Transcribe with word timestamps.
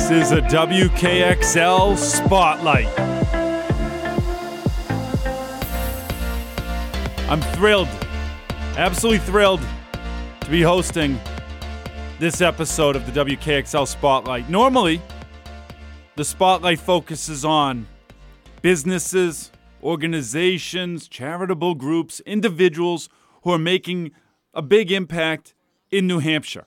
This 0.00 0.30
is 0.30 0.32
a 0.32 0.40
WKXL 0.40 1.96
Spotlight. 1.96 2.88
I'm 7.28 7.42
thrilled, 7.54 7.86
absolutely 8.76 9.18
thrilled 9.18 9.60
to 10.40 10.50
be 10.50 10.62
hosting 10.62 11.20
this 12.18 12.40
episode 12.40 12.96
of 12.96 13.06
the 13.06 13.12
WKXL 13.24 13.86
Spotlight. 13.86 14.48
Normally, 14.48 15.02
the 16.16 16.24
Spotlight 16.24 16.80
focuses 16.80 17.44
on 17.44 17.86
businesses, 18.62 19.52
organizations, 19.82 21.08
charitable 21.08 21.74
groups, 21.74 22.20
individuals 22.20 23.10
who 23.42 23.52
are 23.52 23.58
making 23.58 24.12
a 24.54 24.62
big 24.62 24.90
impact 24.90 25.54
in 25.90 26.06
New 26.06 26.20
Hampshire. 26.20 26.66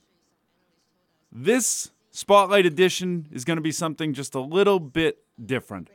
This 1.31 1.89
Spotlight 2.15 2.67
edition 2.67 3.27
is 3.31 3.43
going 3.43 3.57
to 3.57 3.61
be 3.61 3.71
something 3.71 4.13
just 4.13 4.35
a 4.35 4.39
little 4.39 4.79
bit 4.79 5.23
different. 5.43 5.89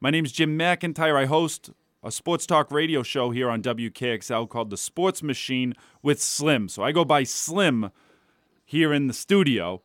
My 0.00 0.10
name 0.10 0.24
is 0.24 0.32
Jim 0.32 0.58
McIntyre. 0.58 1.14
I 1.14 1.26
host 1.26 1.70
a 2.02 2.10
sports 2.10 2.44
talk 2.44 2.72
radio 2.72 3.04
show 3.04 3.30
here 3.30 3.48
on 3.48 3.62
WKXL 3.62 4.48
called 4.48 4.70
The 4.70 4.76
Sports 4.76 5.22
Machine 5.22 5.74
with 6.02 6.20
Slim. 6.20 6.68
So 6.68 6.82
I 6.82 6.90
go 6.90 7.04
by 7.04 7.22
Slim 7.22 7.92
here 8.64 8.92
in 8.92 9.06
the 9.06 9.12
studio. 9.12 9.80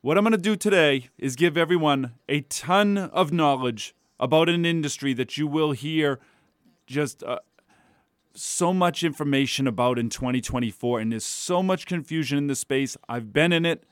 What 0.00 0.16
I'm 0.16 0.24
going 0.24 0.32
to 0.32 0.38
do 0.38 0.56
today 0.56 1.10
is 1.18 1.36
give 1.36 1.58
everyone 1.58 2.14
a 2.26 2.40
ton 2.40 2.96
of 2.96 3.30
knowledge 3.30 3.94
about 4.18 4.48
an 4.48 4.64
industry 4.64 5.12
that 5.12 5.36
you 5.36 5.46
will 5.46 5.72
hear 5.72 6.18
just 6.86 7.22
uh, 7.24 7.40
so 8.32 8.72
much 8.72 9.04
information 9.04 9.66
about 9.66 9.98
in 9.98 10.08
2024, 10.08 11.00
and 11.00 11.12
there's 11.12 11.26
so 11.26 11.62
much 11.62 11.84
confusion 11.84 12.38
in 12.38 12.46
this 12.46 12.60
space. 12.60 12.96
I've 13.06 13.30
been 13.30 13.52
in 13.52 13.66
it 13.66 13.84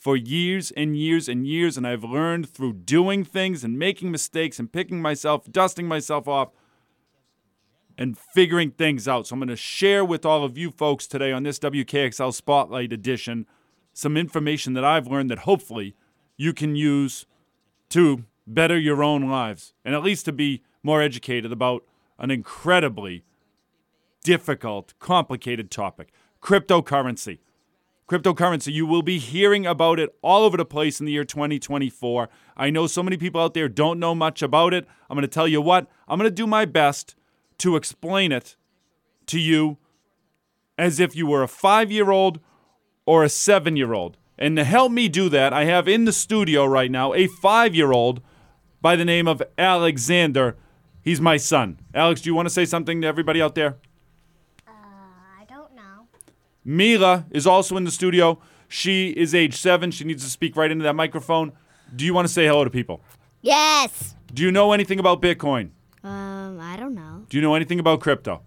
for 0.00 0.16
years 0.16 0.70
and 0.70 0.96
years 0.96 1.28
and 1.28 1.46
years, 1.46 1.76
and 1.76 1.86
I've 1.86 2.02
learned 2.02 2.48
through 2.48 2.72
doing 2.72 3.22
things 3.22 3.62
and 3.62 3.78
making 3.78 4.10
mistakes 4.10 4.58
and 4.58 4.72
picking 4.72 5.02
myself, 5.02 5.44
dusting 5.52 5.86
myself 5.86 6.26
off, 6.26 6.48
and 7.98 8.16
figuring 8.16 8.70
things 8.70 9.06
out. 9.06 9.26
So 9.26 9.34
I'm 9.34 9.40
going 9.40 9.48
to 9.48 9.56
share 9.56 10.02
with 10.02 10.24
all 10.24 10.42
of 10.42 10.56
you 10.56 10.70
folks 10.70 11.06
today 11.06 11.32
on 11.32 11.42
this 11.42 11.58
WKXL 11.58 12.32
Spotlight 12.32 12.94
edition 12.94 13.46
some 13.92 14.16
information 14.16 14.72
that 14.72 14.86
I've 14.86 15.06
learned 15.06 15.28
that 15.30 15.40
hopefully 15.40 15.94
you 16.38 16.54
can 16.54 16.74
use 16.74 17.26
to 17.90 18.24
better 18.46 18.78
your 18.78 19.04
own 19.04 19.28
lives 19.28 19.74
and 19.84 19.94
at 19.94 20.02
least 20.02 20.24
to 20.24 20.32
be 20.32 20.62
more 20.82 21.02
educated 21.02 21.52
about 21.52 21.84
an 22.18 22.30
incredibly 22.30 23.22
difficult, 24.24 24.94
complicated 24.98 25.70
topic 25.70 26.10
cryptocurrency. 26.40 27.40
Cryptocurrency, 28.10 28.72
you 28.72 28.86
will 28.86 29.02
be 29.02 29.20
hearing 29.20 29.64
about 29.64 30.00
it 30.00 30.10
all 30.20 30.42
over 30.42 30.56
the 30.56 30.64
place 30.64 30.98
in 30.98 31.06
the 31.06 31.12
year 31.12 31.22
2024. 31.22 32.28
I 32.56 32.68
know 32.68 32.88
so 32.88 33.04
many 33.04 33.16
people 33.16 33.40
out 33.40 33.54
there 33.54 33.68
don't 33.68 34.00
know 34.00 34.16
much 34.16 34.42
about 34.42 34.74
it. 34.74 34.84
I'm 35.08 35.14
going 35.14 35.22
to 35.22 35.28
tell 35.28 35.46
you 35.46 35.60
what, 35.60 35.86
I'm 36.08 36.18
going 36.18 36.28
to 36.28 36.34
do 36.34 36.48
my 36.48 36.64
best 36.64 37.14
to 37.58 37.76
explain 37.76 38.32
it 38.32 38.56
to 39.26 39.38
you 39.38 39.78
as 40.76 40.98
if 40.98 41.14
you 41.14 41.24
were 41.24 41.44
a 41.44 41.48
five 41.48 41.92
year 41.92 42.10
old 42.10 42.40
or 43.06 43.22
a 43.22 43.28
seven 43.28 43.76
year 43.76 43.92
old. 43.92 44.16
And 44.36 44.56
to 44.56 44.64
help 44.64 44.90
me 44.90 45.08
do 45.08 45.28
that, 45.28 45.52
I 45.52 45.66
have 45.66 45.86
in 45.86 46.04
the 46.04 46.12
studio 46.12 46.64
right 46.64 46.90
now 46.90 47.14
a 47.14 47.28
five 47.28 47.76
year 47.76 47.92
old 47.92 48.22
by 48.82 48.96
the 48.96 49.04
name 49.04 49.28
of 49.28 49.40
Alexander. 49.56 50.56
He's 51.00 51.20
my 51.20 51.36
son. 51.36 51.78
Alex, 51.94 52.22
do 52.22 52.30
you 52.30 52.34
want 52.34 52.46
to 52.46 52.52
say 52.52 52.64
something 52.64 53.02
to 53.02 53.06
everybody 53.06 53.40
out 53.40 53.54
there? 53.54 53.76
Uh, 54.66 54.72
I 54.72 55.44
don't 55.48 55.76
know. 55.76 56.08
Mila 56.64 57.26
is 57.30 57.46
also 57.46 57.76
in 57.76 57.84
the 57.84 57.90
studio. 57.90 58.38
She 58.68 59.10
is 59.10 59.34
age 59.34 59.56
seven. 59.56 59.90
She 59.90 60.04
needs 60.04 60.22
to 60.24 60.30
speak 60.30 60.56
right 60.56 60.70
into 60.70 60.84
that 60.84 60.94
microphone. 60.94 61.52
Do 61.94 62.04
you 62.04 62.14
want 62.14 62.28
to 62.28 62.32
say 62.32 62.46
hello 62.46 62.64
to 62.64 62.70
people? 62.70 63.02
Yes. 63.42 64.14
Do 64.32 64.42
you 64.42 64.52
know 64.52 64.72
anything 64.72 64.98
about 65.00 65.20
Bitcoin? 65.20 65.70
Um, 66.04 66.60
I 66.60 66.76
don't 66.76 66.94
know. 66.94 67.24
Do 67.28 67.36
you 67.36 67.42
know 67.42 67.54
anything 67.54 67.80
about 67.80 68.00
crypto? 68.00 68.42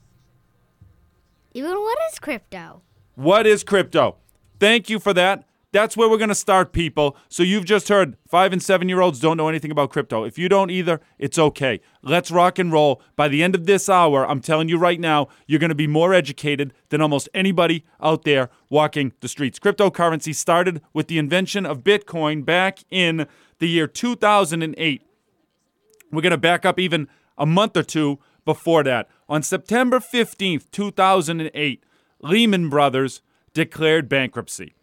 Even 1.54 1.74
what 1.74 1.98
is 2.12 2.20
crypto? 2.20 2.82
What 3.16 3.46
is 3.46 3.64
crypto? 3.64 4.16
Thank 4.60 4.90
you 4.90 5.00
for 5.00 5.14
that. 5.14 5.46
That's 5.74 5.98
where 5.98 6.08
we're 6.08 6.20
going 6.20 6.30
to 6.30 6.36
start, 6.36 6.72
people. 6.72 7.18
So 7.30 7.42
you've 7.42 7.66
just 7.66 7.90
heard 7.90 8.16
five 8.28 8.54
and 8.54 8.62
seven 8.62 8.88
year 8.88 9.02
olds 9.02 9.20
don't 9.20 9.38
know 9.38 9.50
anything 9.50 9.72
about 9.72 9.90
crypto. 9.90 10.24
If 10.24 10.38
you 10.38 10.48
don't 10.48 10.70
either, 10.70 11.02
it's 11.18 11.40
okay. 11.40 11.82
Let's 12.04 12.30
rock 12.30 12.60
and 12.60 12.72
roll. 12.72 13.02
By 13.16 13.28
the 13.28 13.42
end 13.42 13.56
of 13.56 13.66
this 13.66 13.90
hour, 13.90 14.24
I'm 14.24 14.40
telling 14.40 14.70
you 14.70 14.78
right 14.78 15.00
now, 15.00 15.30
you're 15.48 15.60
going 15.60 15.70
to 15.70 15.76
be 15.76 15.88
more 15.88 16.14
educated 16.14 16.76
than 16.90 17.02
almost 17.02 17.28
anybody 17.34 17.86
out 18.00 18.24
there 18.24 18.52
walking 18.70 19.14
the 19.22 19.28
streets. 19.28 19.58
Cryptocurrency 19.58 20.36
started 20.36 20.80
with 20.94 21.08
the 21.08 21.18
invention 21.18 21.66
of 21.66 21.84
Bitcoin 21.84 22.46
back 22.46 22.84
in 22.92 23.26
the 23.58 23.68
year 23.68 23.88
2008. 23.88 25.02
We're 26.12 26.22
going 26.22 26.32
to 26.32 26.38
back 26.38 26.68
up 26.68 26.80
even 26.80 27.08
a 27.36 27.48
month 27.48 27.76
or 27.76 27.84
two 27.84 28.20
before 28.46 28.84
that. 28.84 29.10
On 29.28 29.42
September 29.42 30.00
15th, 30.00 30.70
2008, 30.70 31.84
Lehman 32.22 32.70
Brothers 32.70 33.24
declared 33.56 34.08
bankruptcy. 34.08 34.76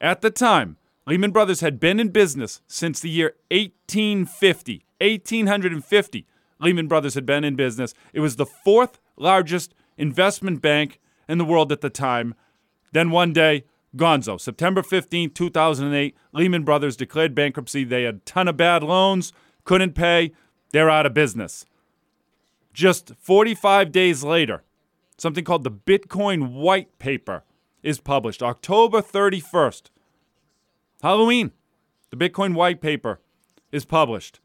At 0.00 0.20
the 0.20 0.30
time, 0.30 0.76
Lehman 1.06 1.32
Brothers 1.32 1.60
had 1.60 1.80
been 1.80 1.98
in 1.98 2.10
business 2.10 2.60
since 2.66 3.00
the 3.00 3.10
year 3.10 3.34
1850. 3.50 4.84
1850, 5.00 6.26
Lehman 6.60 6.88
Brothers 6.88 7.14
had 7.14 7.26
been 7.26 7.44
in 7.44 7.56
business. 7.56 7.94
It 8.12 8.20
was 8.20 8.36
the 8.36 8.46
fourth 8.46 9.00
largest 9.16 9.74
investment 9.96 10.60
bank 10.60 11.00
in 11.28 11.38
the 11.38 11.44
world 11.44 11.72
at 11.72 11.80
the 11.80 11.90
time. 11.90 12.34
Then 12.92 13.10
one 13.10 13.32
day, 13.32 13.64
Gonzo, 13.96 14.40
September 14.40 14.82
15, 14.82 15.30
2008, 15.30 16.16
Lehman 16.32 16.64
Brothers 16.64 16.96
declared 16.96 17.34
bankruptcy. 17.34 17.84
They 17.84 18.04
had 18.04 18.16
a 18.16 18.18
ton 18.18 18.48
of 18.48 18.56
bad 18.56 18.82
loans, 18.82 19.32
couldn't 19.64 19.94
pay, 19.94 20.32
they're 20.72 20.90
out 20.90 21.06
of 21.06 21.14
business. 21.14 21.64
Just 22.72 23.12
45 23.16 23.90
days 23.90 24.22
later, 24.22 24.62
something 25.16 25.44
called 25.44 25.64
the 25.64 25.70
Bitcoin 25.70 26.52
White 26.52 26.98
Paper 26.98 27.42
is 27.82 28.00
published 28.00 28.42
October 28.42 29.00
31st. 29.00 29.90
Halloween, 31.02 31.52
the 32.10 32.16
Bitcoin 32.16 32.54
white 32.54 32.80
paper 32.80 33.20
is 33.70 33.84
published. 33.84 34.40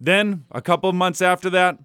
Then, 0.00 0.44
a 0.50 0.60
couple 0.60 0.90
of 0.90 0.96
months 0.96 1.22
after 1.22 1.48
that, 1.50 1.78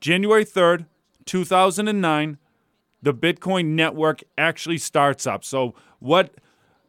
January 0.00 0.44
3rd, 0.44 0.86
2009, 1.26 2.38
the 3.02 3.14
Bitcoin 3.14 3.66
network 3.66 4.22
actually 4.36 4.78
starts 4.78 5.26
up. 5.26 5.44
So, 5.44 5.74
what 6.00 6.34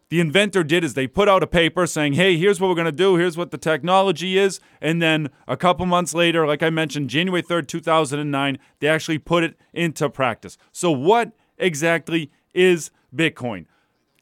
the 0.09 0.19
inventor 0.19 0.63
did 0.63 0.83
is 0.83 0.93
they 0.93 1.07
put 1.07 1.27
out 1.27 1.43
a 1.43 1.47
paper 1.47 1.85
saying, 1.85 2.13
hey, 2.13 2.37
here's 2.37 2.61
what 2.61 2.69
we're 2.69 2.75
going 2.75 2.85
to 2.85 2.91
do, 2.91 3.15
here's 3.17 3.37
what 3.37 3.51
the 3.51 3.57
technology 3.57 4.37
is. 4.37 4.59
And 4.79 5.01
then 5.01 5.29
a 5.47 5.57
couple 5.57 5.85
months 5.85 6.13
later, 6.13 6.47
like 6.47 6.63
I 6.63 6.69
mentioned, 6.69 7.09
January 7.09 7.43
3rd, 7.43 7.67
2009, 7.67 8.57
they 8.79 8.87
actually 8.87 9.17
put 9.17 9.43
it 9.43 9.55
into 9.73 10.09
practice. 10.09 10.57
So, 10.71 10.91
what 10.91 11.33
exactly 11.57 12.31
is 12.53 12.91
Bitcoin? 13.15 13.65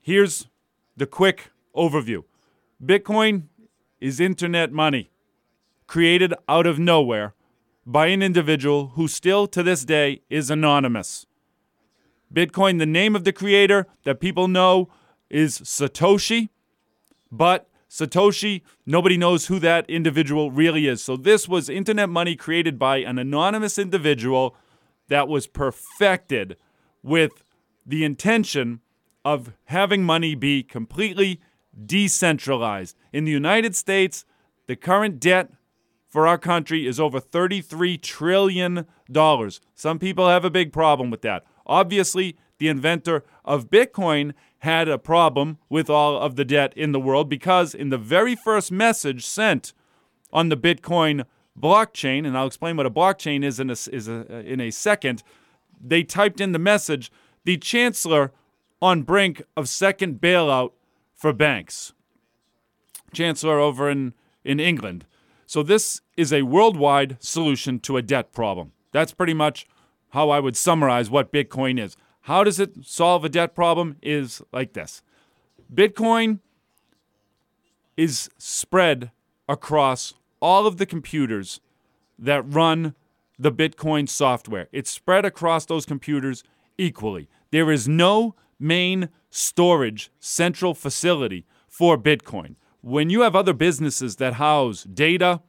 Here's 0.01 0.47
the 0.95 1.05
quick 1.05 1.51
overview 1.75 2.23
Bitcoin 2.83 3.43
is 3.99 4.19
internet 4.19 4.71
money 4.71 5.11
created 5.87 6.33
out 6.49 6.65
of 6.65 6.79
nowhere 6.79 7.33
by 7.85 8.07
an 8.07 8.21
individual 8.21 8.87
who 8.95 9.07
still 9.07 9.47
to 9.47 9.63
this 9.63 9.85
day 9.85 10.21
is 10.29 10.49
anonymous. 10.49 11.25
Bitcoin, 12.33 12.79
the 12.79 12.85
name 12.85 13.15
of 13.15 13.23
the 13.23 13.33
creator 13.33 13.87
that 14.03 14.19
people 14.19 14.47
know 14.47 14.89
is 15.29 15.59
Satoshi, 15.59 16.49
but 17.31 17.69
Satoshi, 17.89 18.61
nobody 18.85 19.17
knows 19.17 19.47
who 19.47 19.59
that 19.59 19.87
individual 19.89 20.49
really 20.49 20.87
is. 20.87 21.03
So 21.03 21.15
this 21.15 21.47
was 21.47 21.69
internet 21.69 22.09
money 22.09 22.35
created 22.35 22.79
by 22.79 22.97
an 22.97 23.19
anonymous 23.19 23.77
individual 23.77 24.55
that 25.09 25.27
was 25.27 25.45
perfected 25.45 26.57
with 27.03 27.43
the 27.85 28.03
intention 28.03 28.79
of 29.25 29.53
having 29.65 30.03
money 30.03 30.35
be 30.35 30.63
completely 30.63 31.39
decentralized. 31.85 32.95
In 33.11 33.25
the 33.25 33.31
United 33.31 33.75
States, 33.75 34.25
the 34.67 34.75
current 34.75 35.19
debt 35.19 35.51
for 36.07 36.27
our 36.27 36.37
country 36.37 36.87
is 36.87 36.99
over 36.99 37.19
$33 37.19 38.01
trillion. 38.01 38.85
Some 39.75 39.99
people 39.99 40.29
have 40.29 40.45
a 40.45 40.49
big 40.49 40.71
problem 40.71 41.09
with 41.09 41.21
that. 41.21 41.43
Obviously, 41.65 42.37
the 42.59 42.67
inventor 42.67 43.23
of 43.43 43.69
Bitcoin 43.69 44.33
had 44.59 44.87
a 44.87 44.97
problem 44.97 45.57
with 45.69 45.89
all 45.89 46.17
of 46.17 46.35
the 46.35 46.45
debt 46.45 46.73
in 46.77 46.91
the 46.91 46.99
world 46.99 47.29
because 47.29 47.73
in 47.73 47.89
the 47.89 47.97
very 47.97 48.35
first 48.35 48.71
message 48.71 49.25
sent 49.25 49.73
on 50.31 50.49
the 50.49 50.57
Bitcoin 50.57 51.25
blockchain, 51.59 52.25
and 52.25 52.37
I'll 52.37 52.47
explain 52.47 52.77
what 52.77 52.85
a 52.85 52.91
blockchain 52.91 53.43
is 53.43 53.59
in 53.59 53.69
a, 53.69 53.73
is 53.73 54.07
a, 54.07 54.39
in 54.45 54.61
a 54.61 54.71
second, 54.71 55.23
they 55.83 56.03
typed 56.03 56.39
in 56.39 56.51
the 56.51 56.59
message 56.59 57.11
the 57.43 57.57
chancellor 57.57 58.31
on 58.81 59.03
brink 59.03 59.41
of 59.55 59.67
second 59.69 60.21
bailout 60.21 60.71
for 61.13 61.33
banks. 61.33 61.93
Chancellor 63.13 63.59
over 63.59 63.89
in, 63.89 64.13
in 64.43 64.59
England. 64.59 65.05
So, 65.45 65.61
this 65.61 66.01
is 66.17 66.33
a 66.33 66.41
worldwide 66.43 67.17
solution 67.19 67.79
to 67.81 67.97
a 67.97 68.01
debt 68.01 68.31
problem. 68.31 68.71
That's 68.91 69.13
pretty 69.13 69.33
much 69.33 69.67
how 70.09 70.29
I 70.29 70.39
would 70.39 70.57
summarize 70.57 71.09
what 71.09 71.31
Bitcoin 71.31 71.79
is. 71.79 71.95
How 72.21 72.43
does 72.43 72.59
it 72.59 72.85
solve 72.85 73.25
a 73.25 73.29
debt 73.29 73.53
problem? 73.53 73.97
Is 74.01 74.41
like 74.51 74.73
this 74.73 75.01
Bitcoin 75.73 76.39
is 77.97 78.29
spread 78.37 79.11
across 79.47 80.13
all 80.41 80.65
of 80.65 80.77
the 80.77 80.85
computers 80.85 81.59
that 82.17 82.41
run 82.41 82.95
the 83.37 83.51
Bitcoin 83.51 84.07
software. 84.07 84.67
It's 84.71 84.89
spread 84.89 85.25
across 85.25 85.65
those 85.65 85.85
computers 85.85 86.43
equally. 86.77 87.29
There 87.51 87.71
is 87.71 87.87
no 87.87 88.35
main 88.59 89.09
storage 89.29 90.11
central 90.19 90.73
facility 90.73 91.45
for 91.67 91.97
Bitcoin. 91.97 92.55
When 92.81 93.09
you 93.09 93.21
have 93.21 93.35
other 93.35 93.53
businesses 93.53 94.17
that 94.17 94.35
house 94.35 94.83
data, 94.83 95.41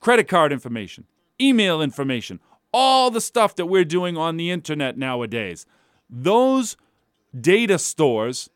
credit 0.00 0.28
card 0.28 0.52
information, 0.52 1.06
email 1.40 1.82
information, 1.82 2.40
all 2.72 3.10
the 3.10 3.20
stuff 3.20 3.56
that 3.56 3.66
we're 3.66 3.84
doing 3.84 4.16
on 4.16 4.36
the 4.36 4.50
internet 4.50 4.96
nowadays, 4.96 5.66
those 6.08 6.76
data 7.38 7.78
stores 7.78 8.50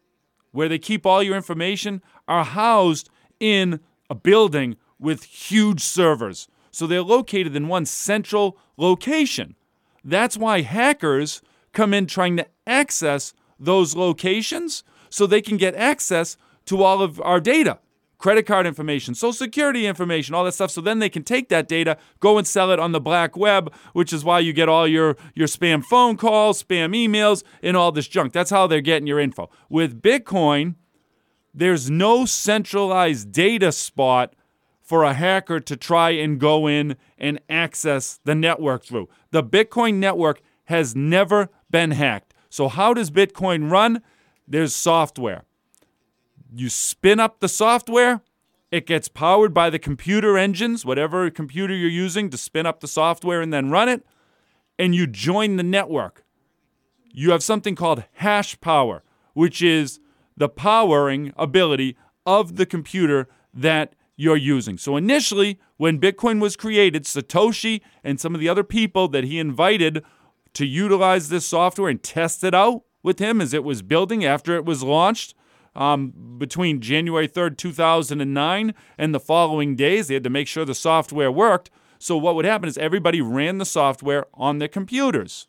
where 0.53 0.69
they 0.69 0.79
keep 0.79 1.07
all 1.07 1.23
your 1.23 1.37
information 1.37 2.03
are 2.29 2.45
housed 2.45 3.09
in 3.41 3.81
a 4.09 4.15
building 4.15 4.77
with 4.99 5.25
huge 5.25 5.81
servers. 5.81 6.47
So 6.73 6.87
they're 6.87 7.03
located 7.03 7.55
in 7.55 7.69
one 7.69 7.87
central 7.87 8.59
location. 8.77 9.55
That's 10.03 10.37
why 10.37 10.63
hackers 10.63 11.43
come 11.73 11.95
in 11.95 12.07
trying 12.07 12.37
to 12.39 12.47
access 12.67 13.35
those 13.59 13.95
locations 13.95 14.83
so 15.09 15.27
they 15.27 15.43
can 15.43 15.57
get 15.57 15.77
access 15.77 16.37
to 16.67 16.83
all 16.83 17.03
of 17.03 17.21
our 17.21 17.41
data 17.41 17.79
credit 18.23 18.47
card 18.47 18.69
information, 18.69 19.17
social 19.17 19.33
security 19.33 19.85
information, 19.85 20.33
all 20.33 20.45
that 20.45 20.53
stuff. 20.53 20.71
So 20.71 20.81
then 20.81 21.01
they 21.01 21.09
can 21.09 21.25
take 21.25 21.49
that 21.49 21.67
data, 21.67 21.99
go 22.21 22.39
and 22.39 22.47
sell 22.47 22.71
it 22.71 22.79
on 22.79 22.93
the 22.93 23.01
black 23.01 23.37
web, 23.37 23.75
which 23.95 24.13
is 24.13 24.25
why 24.25 24.39
you 24.39 24.53
get 24.53 24.69
all 24.69 24.87
your, 24.87 25.17
your 25.35 25.49
spam 25.49 25.85
phone 25.85 26.17
calls, 26.17 26.63
spam 26.63 26.95
emails, 26.95 27.43
and 27.65 27.77
all 27.77 27.91
this 27.91 28.07
junk. 28.07 28.33
That's 28.33 28.51
how 28.51 28.69
they're 28.69 28.81
getting 28.81 29.09
your 29.09 29.19
info. 29.19 29.51
With 29.69 30.01
Bitcoin, 30.01 30.77
there's 31.53 31.91
no 31.91 32.25
centralized 32.25 33.33
data 33.33 33.73
spot 33.73 34.35
for 34.93 35.05
a 35.05 35.15
hacker 35.15 35.59
to 35.59 35.75
try 35.75 36.11
and 36.11 36.39
go 36.39 36.67
in 36.67 36.97
and 37.17 37.41
access 37.49 38.21
the 38.27 38.35
network 38.35 38.85
through. 38.85 39.09
The 39.31 39.43
Bitcoin 39.43 39.95
network 39.95 40.43
has 40.67 40.95
never 40.95 41.49
been 41.71 41.93
hacked. 41.93 42.35
So, 42.51 42.69
how 42.69 42.93
does 42.93 43.11
Bitcoin 43.11 43.71
run? 43.71 44.03
There's 44.47 44.77
software 44.77 45.47
you 46.55 46.69
spin 46.69 47.19
up 47.19 47.41
the 47.41 47.49
software, 47.49 48.21
it 48.71 48.87
gets 48.87 49.09
powered 49.09 49.55
by 49.55 49.71
the 49.71 49.79
computer 49.79 50.37
engines, 50.37 50.85
whatever 50.85 51.31
computer 51.31 51.75
you're 51.75 51.89
using 51.89 52.29
to 52.29 52.37
spin 52.37 52.67
up 52.67 52.81
the 52.81 52.87
software 52.87 53.41
and 53.41 53.51
then 53.51 53.71
run 53.71 53.89
it, 53.89 54.05
and 54.79 54.95
you 54.95 55.07
join 55.07 55.57
the 55.57 55.63
network. 55.63 56.23
You 57.15 57.31
have 57.31 57.43
something 57.43 57.75
called 57.75 58.05
hash 58.13 58.61
power, 58.61 59.03
which 59.33 59.63
is 59.63 60.01
the 60.37 60.51
powering 60.51 61.33
ability 61.39 61.97
of 62.27 62.57
the 62.57 62.67
computer 62.67 63.27
that 63.55 63.95
you're 64.17 64.37
using. 64.37 64.79
So 64.79 64.97
initially, 64.97 65.59
when 65.77 66.01
Bitcoin 66.01 66.41
was 66.41 66.57
created, 66.57 67.05
Satoshi 67.05 67.81
and 68.05 68.21
some 68.21 68.35
of 68.35 68.41
the 68.41 68.49
other 68.49 68.65
people 68.65 69.09
that 69.09 69.25
he 69.25 69.39
invited 69.39 70.05
to 70.55 70.67
utilize 70.67 71.29
this 71.29 71.47
software 71.47 71.89
and 71.89 72.03
test 72.03 72.45
it 72.45 72.55
out 72.55 72.83
with 73.03 73.19
him 73.19 73.41
as 73.41 73.55
it 73.55 73.65
was 73.65 73.83
building 73.83 74.25
after 74.25 74.55
it 74.55 74.65
was 74.65 74.83
launched, 74.83 75.35
um, 75.75 76.37
between 76.39 76.81
January 76.81 77.29
3rd, 77.29 77.57
2009 77.57 78.75
and 78.99 79.15
the 79.15 79.21
following 79.21 79.75
days. 79.75 80.09
They 80.09 80.15
had 80.15 80.25
to 80.25 80.31
make 80.31 80.49
sure 80.49 80.65
the 80.65 80.75
software 80.75 81.33
worked. 81.33 81.71
So, 81.99 82.17
what 82.17 82.35
would 82.35 82.45
happen 82.45 82.69
is 82.69 82.77
everybody 82.77 83.21
ran 83.21 83.59
the 83.59 83.65
software 83.65 84.27
on 84.35 84.59
their 84.59 84.69
computers. 84.69 85.47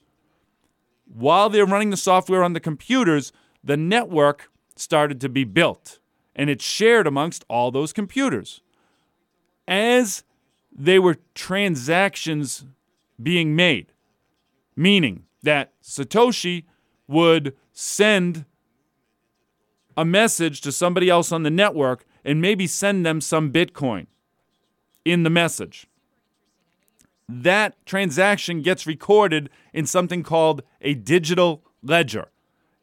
While 1.06 1.50
they're 1.50 1.66
running 1.66 1.90
the 1.90 1.98
software 1.98 2.44
on 2.44 2.54
the 2.54 2.60
computers, 2.60 3.32
the 3.64 3.78
network 3.78 4.50
started 4.76 5.20
to 5.22 5.30
be 5.30 5.44
built 5.44 6.00
and 6.36 6.50
it's 6.50 6.64
shared 6.64 7.08
amongst 7.08 7.46
all 7.50 7.72
those 7.72 7.94
computers. 7.94 8.62
As 9.68 10.24
they 10.72 11.00
were 11.00 11.18
transactions 11.36 12.66
being 13.22 13.56
made, 13.56 13.88
meaning 14.76 15.26
that 15.44 15.72
Satoshi 15.82 16.64
would 17.08 17.56
send 17.72 18.46
a 19.96 20.06
message 20.06 20.62
to 20.62 20.72
somebody 20.72 21.10
else 21.10 21.32
on 21.32 21.44
the 21.44 21.52
network 21.52 22.06
and 22.26 22.42
maybe 22.42 22.66
send 22.66 23.06
them 23.06 23.22
some 23.22 23.52
Bitcoin 23.52 24.08
in 25.06 25.24
the 25.24 25.30
message. 25.30 25.88
That 27.30 27.86
transaction 27.86 28.62
gets 28.62 28.88
recorded 28.88 29.50
in 29.74 29.86
something 29.86 30.24
called 30.24 30.64
a 30.82 30.94
digital 30.94 31.64
ledger. 31.82 32.30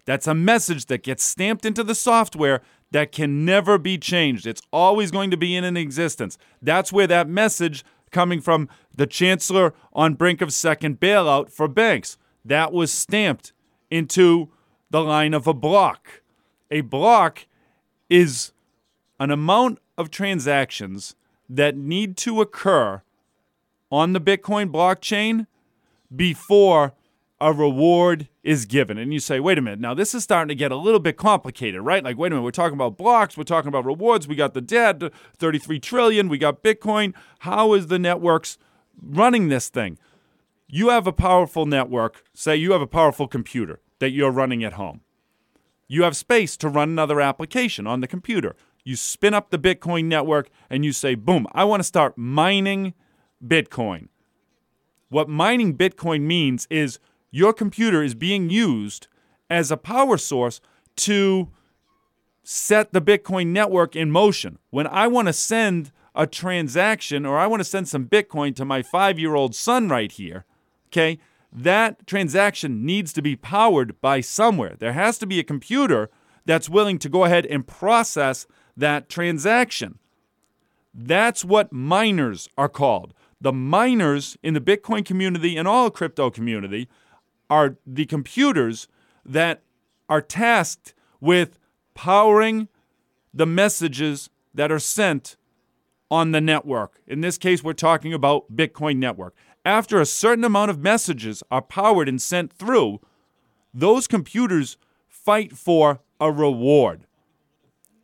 That's 0.04 0.26
a 0.26 0.34
message 0.34 0.86
that 0.86 1.02
gets 1.02 1.22
stamped 1.22 1.64
into 1.64 1.84
the 1.84 1.94
software 1.94 2.62
that 2.90 3.12
can 3.12 3.44
never 3.44 3.78
be 3.78 3.98
changed. 3.98 4.46
It's 4.46 4.62
always 4.72 5.10
going 5.10 5.30
to 5.30 5.36
be 5.36 5.54
in 5.54 5.76
existence. 5.76 6.38
That's 6.60 6.92
where 6.92 7.06
that 7.06 7.28
message 7.28 7.84
coming 8.10 8.40
from 8.40 8.68
the 8.94 9.06
chancellor 9.06 9.74
on 9.92 10.14
brink 10.14 10.40
of 10.40 10.52
second 10.52 10.98
bailout 10.98 11.50
for 11.50 11.68
banks, 11.68 12.18
that 12.44 12.72
was 12.72 12.92
stamped 12.92 13.52
into 13.90 14.48
the 14.90 15.02
line 15.02 15.34
of 15.34 15.46
a 15.46 15.54
block 15.54 16.20
a 16.70 16.80
block 16.82 17.46
is 18.08 18.52
an 19.18 19.30
amount 19.30 19.78
of 19.98 20.10
transactions 20.10 21.14
that 21.48 21.76
need 21.76 22.16
to 22.16 22.40
occur 22.40 23.02
on 23.90 24.12
the 24.12 24.20
Bitcoin 24.20 24.70
blockchain 24.70 25.46
before 26.14 26.94
a 27.40 27.52
reward 27.52 28.28
is 28.42 28.66
given. 28.66 28.98
And 28.98 29.12
you 29.12 29.18
say, 29.18 29.40
wait 29.40 29.58
a 29.58 29.62
minute, 29.62 29.80
now 29.80 29.94
this 29.94 30.14
is 30.14 30.22
starting 30.22 30.48
to 30.48 30.54
get 30.54 30.72
a 30.72 30.76
little 30.76 31.00
bit 31.00 31.16
complicated, 31.16 31.80
right? 31.80 32.04
Like, 32.04 32.18
wait 32.18 32.28
a 32.28 32.30
minute, 32.34 32.44
we're 32.44 32.50
talking 32.50 32.74
about 32.74 32.98
blocks, 32.98 33.36
we're 33.36 33.44
talking 33.44 33.68
about 33.68 33.86
rewards, 33.86 34.28
we 34.28 34.34
got 34.34 34.54
the 34.54 34.60
debt, 34.60 35.02
33 35.38 35.80
trillion, 35.80 36.28
we 36.28 36.38
got 36.38 36.62
Bitcoin. 36.62 37.14
How 37.40 37.72
is 37.72 37.86
the 37.86 37.98
networks 37.98 38.58
running 39.02 39.48
this 39.48 39.68
thing? 39.68 39.98
You 40.68 40.90
have 40.90 41.06
a 41.06 41.12
powerful 41.12 41.66
network, 41.66 42.22
say 42.34 42.56
you 42.56 42.72
have 42.72 42.82
a 42.82 42.86
powerful 42.86 43.26
computer 43.26 43.80
that 43.98 44.10
you're 44.10 44.30
running 44.30 44.62
at 44.62 44.74
home. 44.74 45.00
You 45.88 46.04
have 46.04 46.16
space 46.16 46.56
to 46.58 46.68
run 46.68 46.90
another 46.90 47.20
application 47.20 47.86
on 47.86 48.00
the 48.00 48.06
computer. 48.06 48.54
You 48.84 48.96
spin 48.96 49.34
up 49.34 49.50
the 49.50 49.58
Bitcoin 49.58 50.04
network 50.04 50.48
and 50.68 50.84
you 50.84 50.92
say, 50.92 51.14
boom, 51.14 51.46
I 51.52 51.64
want 51.64 51.80
to 51.80 51.84
start 51.84 52.16
mining 52.16 52.94
Bitcoin. 53.44 54.08
What 55.08 55.28
mining 55.28 55.76
Bitcoin 55.76 56.22
means 56.22 56.68
is 56.70 57.00
your 57.30 57.52
computer 57.52 58.02
is 58.02 58.14
being 58.14 58.50
used 58.50 59.06
as 59.48 59.70
a 59.70 59.76
power 59.76 60.16
source 60.16 60.60
to 60.96 61.50
set 62.42 62.92
the 62.92 63.02
Bitcoin 63.02 63.48
network 63.48 63.94
in 63.94 64.10
motion. 64.10 64.58
When 64.70 64.86
I 64.86 65.06
want 65.06 65.28
to 65.28 65.32
send 65.32 65.92
a 66.14 66.26
transaction 66.26 67.24
or 67.24 67.38
I 67.38 67.46
want 67.46 67.60
to 67.60 67.64
send 67.64 67.88
some 67.88 68.06
Bitcoin 68.06 68.54
to 68.56 68.64
my 68.64 68.82
five 68.82 69.18
year 69.18 69.34
old 69.34 69.54
son 69.54 69.88
right 69.88 70.10
here, 70.10 70.44
okay, 70.88 71.18
that 71.52 72.06
transaction 72.06 72.84
needs 72.84 73.12
to 73.12 73.22
be 73.22 73.36
powered 73.36 74.00
by 74.00 74.20
somewhere. 74.20 74.76
There 74.78 74.92
has 74.92 75.18
to 75.18 75.26
be 75.26 75.38
a 75.38 75.44
computer 75.44 76.10
that's 76.44 76.68
willing 76.68 76.98
to 77.00 77.08
go 77.08 77.24
ahead 77.24 77.46
and 77.46 77.66
process 77.66 78.46
that 78.76 79.08
transaction. 79.08 79.98
That's 80.92 81.44
what 81.44 81.72
miners 81.72 82.48
are 82.56 82.68
called. 82.68 83.14
The 83.40 83.52
miners 83.52 84.36
in 84.42 84.54
the 84.54 84.60
Bitcoin 84.60 85.04
community 85.04 85.56
and 85.56 85.66
all 85.66 85.90
crypto 85.90 86.30
community 86.30 86.88
are 87.50 87.76
the 87.86 88.06
computers 88.06 88.88
that 89.24 89.62
are 90.08 90.22
tasked 90.22 90.94
with 91.20 91.58
powering 91.94 92.68
the 93.34 93.46
messages 93.46 94.30
that 94.54 94.72
are 94.72 94.78
sent 94.78 95.36
on 96.10 96.32
the 96.32 96.40
network. 96.40 97.00
In 97.06 97.20
this 97.20 97.36
case, 97.36 97.62
we're 97.62 97.72
talking 97.72 98.12
about 98.14 98.56
Bitcoin 98.56 98.96
Network 98.96 99.34
after 99.64 100.00
a 100.00 100.06
certain 100.06 100.44
amount 100.44 100.70
of 100.70 100.80
messages 100.80 101.42
are 101.50 101.62
powered 101.62 102.08
and 102.08 102.20
sent 102.20 102.52
through, 102.52 103.00
those 103.74 104.06
computers 104.06 104.76
fight 105.08 105.52
for 105.52 106.00
a 106.20 106.32
reward. 106.32 107.06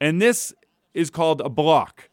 And 0.01 0.21
this 0.21 0.55
is 0.95 1.11
called 1.11 1.41
a 1.41 1.49
block. 1.49 2.11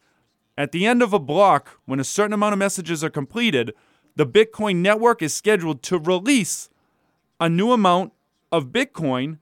At 0.56 0.72
the 0.72 0.86
end 0.86 1.02
of 1.02 1.12
a 1.12 1.18
block, 1.18 1.80
when 1.84 2.00
a 2.00 2.04
certain 2.04 2.32
amount 2.32 2.54
of 2.54 2.58
messages 2.58 3.04
are 3.04 3.10
completed, 3.10 3.74
the 4.16 4.26
Bitcoin 4.26 4.76
network 4.76 5.20
is 5.20 5.34
scheduled 5.34 5.82
to 5.82 5.98
release 5.98 6.70
a 7.40 7.48
new 7.48 7.72
amount 7.72 8.12
of 8.52 8.66
Bitcoin 8.66 9.38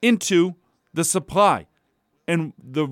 into 0.00 0.54
the 0.92 1.04
supply. 1.04 1.66
And 2.26 2.52
the 2.58 2.88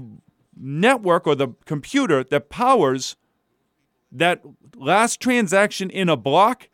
network 0.56 1.26
or 1.26 1.34
the 1.34 1.48
computer 1.64 2.22
that 2.24 2.50
powers 2.50 3.16
that 4.10 4.42
last 4.76 5.20
transaction 5.20 5.88
in 5.88 6.08
a 6.08 6.16
block 6.16 6.68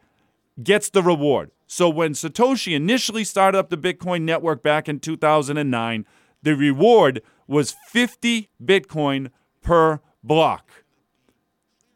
gets 0.63 0.91
the 0.91 1.03
reward. 1.03 1.53
So 1.67 1.89
when 1.89 2.13
Satoshi 2.13 2.75
initially 2.75 3.25
started 3.25 3.59
up 3.59 3.71
the 3.71 3.79
Bitcoin 3.79 4.23
network 4.23 4.63
back 4.63 4.89
in 4.89 4.99
2009, 4.99 6.05
the 6.43 6.57
reward 6.57 7.23
was 7.47 7.77
50 7.89 8.49
Bitcoin 8.63 9.31
per 9.63 10.01
block. 10.25 10.85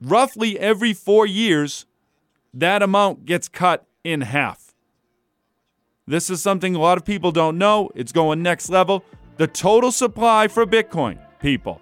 Roughly 0.00 0.58
every 0.58 0.92
four 0.92 1.26
years, 1.26 1.86
that 2.52 2.82
amount 2.82 3.24
gets 3.24 3.48
cut 3.48 3.86
in 4.04 4.22
half. 4.22 4.61
This 6.12 6.28
is 6.28 6.42
something 6.42 6.74
a 6.74 6.78
lot 6.78 6.98
of 6.98 7.06
people 7.06 7.32
don't 7.32 7.56
know. 7.56 7.90
It's 7.94 8.12
going 8.12 8.42
next 8.42 8.68
level. 8.68 9.02
The 9.38 9.46
total 9.46 9.90
supply 9.90 10.46
for 10.46 10.66
Bitcoin, 10.66 11.18
people, 11.40 11.80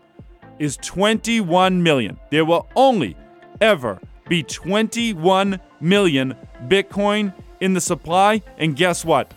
is 0.60 0.76
21 0.76 1.82
million. 1.82 2.16
There 2.30 2.44
will 2.44 2.68
only 2.76 3.16
ever 3.60 3.98
be 4.28 4.44
21 4.44 5.58
million 5.80 6.36
Bitcoin 6.68 7.34
in 7.58 7.74
the 7.74 7.80
supply. 7.80 8.40
And 8.56 8.76
guess 8.76 9.04
what? 9.04 9.34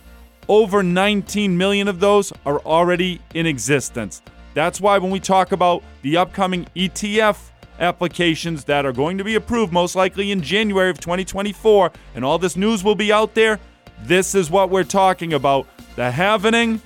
Over 0.48 0.84
19 0.84 1.58
million 1.58 1.88
of 1.88 1.98
those 1.98 2.32
are 2.46 2.60
already 2.60 3.20
in 3.34 3.46
existence. 3.46 4.22
That's 4.54 4.80
why 4.80 4.98
when 4.98 5.10
we 5.10 5.18
talk 5.18 5.50
about 5.50 5.82
the 6.02 6.18
upcoming 6.18 6.68
ETF 6.76 7.50
applications 7.80 8.62
that 8.66 8.86
are 8.86 8.92
going 8.92 9.18
to 9.18 9.24
be 9.24 9.34
approved 9.34 9.72
most 9.72 9.96
likely 9.96 10.30
in 10.30 10.40
January 10.40 10.90
of 10.90 11.00
2024, 11.00 11.90
and 12.14 12.24
all 12.24 12.38
this 12.38 12.54
news 12.54 12.84
will 12.84 12.94
be 12.94 13.12
out 13.12 13.34
there, 13.34 13.58
this 14.02 14.34
is 14.34 14.50
what 14.50 14.70
we're 14.70 14.84
talking 14.84 15.32
about. 15.32 15.66
The 15.96 16.10
halvening 16.10 16.80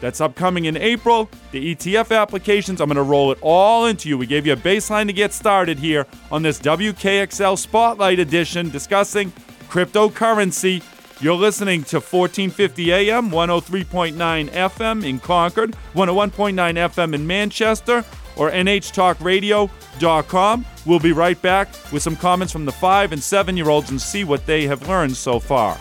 that's 0.00 0.20
upcoming 0.20 0.64
in 0.64 0.76
April, 0.76 1.30
the 1.52 1.74
ETF 1.74 2.16
applications. 2.16 2.80
I'm 2.80 2.88
going 2.88 2.96
to 2.96 3.02
roll 3.02 3.32
it 3.32 3.38
all 3.42 3.86
into 3.86 4.08
you. 4.08 4.16
We 4.18 4.26
gave 4.26 4.46
you 4.46 4.54
a 4.54 4.56
baseline 4.56 5.06
to 5.06 5.12
get 5.12 5.32
started 5.32 5.78
here 5.78 6.06
on 6.30 6.42
this 6.42 6.58
WKXL 6.60 7.58
Spotlight 7.58 8.18
Edition 8.18 8.70
discussing 8.70 9.30
cryptocurrency. 9.68 10.82
You're 11.20 11.34
listening 11.34 11.84
to 11.84 11.96
1450 11.96 12.92
AM, 12.92 13.30
103.9 13.30 14.48
FM 14.48 15.04
in 15.04 15.20
Concord, 15.20 15.76
101.9 15.94 16.54
FM 16.54 17.14
in 17.14 17.26
Manchester, 17.26 18.02
or 18.36 18.50
NHTalkRadio.com. 18.50 20.66
We'll 20.86 20.98
be 20.98 21.12
right 21.12 21.42
back 21.42 21.68
with 21.92 22.02
some 22.02 22.16
comments 22.16 22.54
from 22.54 22.64
the 22.64 22.72
five 22.72 23.12
and 23.12 23.22
seven 23.22 23.54
year 23.54 23.68
olds 23.68 23.90
and 23.90 24.00
see 24.00 24.24
what 24.24 24.46
they 24.46 24.66
have 24.66 24.88
learned 24.88 25.14
so 25.14 25.38
far. 25.38 25.76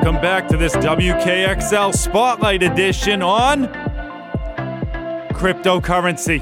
Welcome 0.00 0.22
back 0.22 0.46
to 0.46 0.56
this 0.56 0.76
WKXL 0.76 1.92
Spotlight 1.92 2.62
Edition 2.62 3.20
on 3.20 3.64
cryptocurrency. 5.34 6.40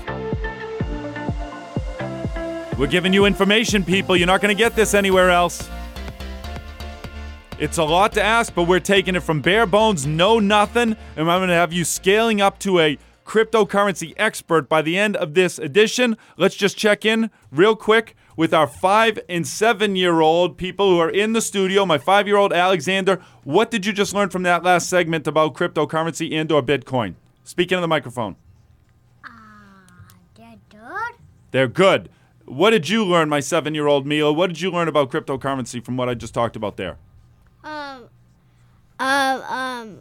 We're 2.77 2.87
giving 2.87 3.15
you 3.15 3.25
information, 3.25 3.83
people. 3.83 4.15
You're 4.15 4.27
not 4.27 4.43
going 4.43 4.55
to 4.55 4.59
get 4.59 4.77
this 4.77 4.93
anywhere 4.93 5.31
else. 5.31 5.71
It's 7.59 7.79
a 7.79 7.85
lot 7.85 8.13
to 8.13 8.23
ask, 8.23 8.55
but 8.55 8.65
we're 8.65 8.79
taking 8.79 9.17
it 9.17 9.23
from 9.23 9.41
bare 9.41 9.65
bones, 9.65 10.07
no 10.07 10.39
nothing, 10.39 10.95
and 11.17 11.31
I'm 11.31 11.39
going 11.39 11.49
to 11.49 11.55
have 11.55 11.73
you 11.73 11.87
scaling 11.87 12.43
up 12.43 12.59
to 12.59 12.79
a 12.79 12.99
cryptocurrency 13.25 14.13
expert 14.19 14.69
by 14.69 14.83
the 14.83 14.99
end 14.99 15.17
of 15.17 15.33
this 15.33 15.59
edition. 15.59 16.19
Let's 16.37 16.57
just 16.57 16.77
check 16.77 17.07
in 17.07 17.31
real 17.51 17.75
quick 17.75 18.15
with 18.37 18.53
our 18.53 18.67
five 18.67 19.19
and 19.29 19.47
seven 19.47 19.97
year 19.97 20.21
old 20.21 20.57
people 20.57 20.91
who 20.91 20.99
are 20.99 21.11
in 21.11 21.33
the 21.33 21.41
studio. 21.41 21.87
My 21.87 21.99
five 21.99 22.27
year 22.27 22.37
old 22.37 22.53
Alexander, 22.53 23.21
what 23.45 23.71
did 23.71 23.87
you 23.87 23.93
just 23.93 24.15
learn 24.15 24.29
from 24.29 24.43
that 24.45 24.63
last 24.63 24.89
segment 24.89 25.27
about 25.27 25.55
cryptocurrency 25.55 26.33
and 26.33 26.53
or 26.53 26.63
Bitcoin? 26.63 27.15
Speaking 27.45 27.77
of 27.77 27.83
the 27.83 27.89
microphone. 27.89 28.37
Uh, 29.25 29.29
they're 30.35 30.59
good. 30.69 31.15
They're 31.51 31.69
good. 31.69 32.11
What 32.45 32.71
did 32.71 32.89
you 32.89 33.05
learn, 33.05 33.29
my 33.29 33.41
seven 33.41 33.75
year 33.75 33.87
old 33.87 34.07
Mila? 34.07 34.33
What 34.33 34.49
did 34.49 34.61
you 34.61 34.71
learn 34.71 34.87
about 34.87 35.11
cryptocurrency 35.11 35.85
from 35.85 35.97
what 35.97 36.09
I 36.09 36.15
just 36.15 36.35
talked 36.35 36.55
about 36.55 36.77
there? 36.77 36.99
Um, 37.65 38.09
um, 39.01 39.41
um, 39.43 40.01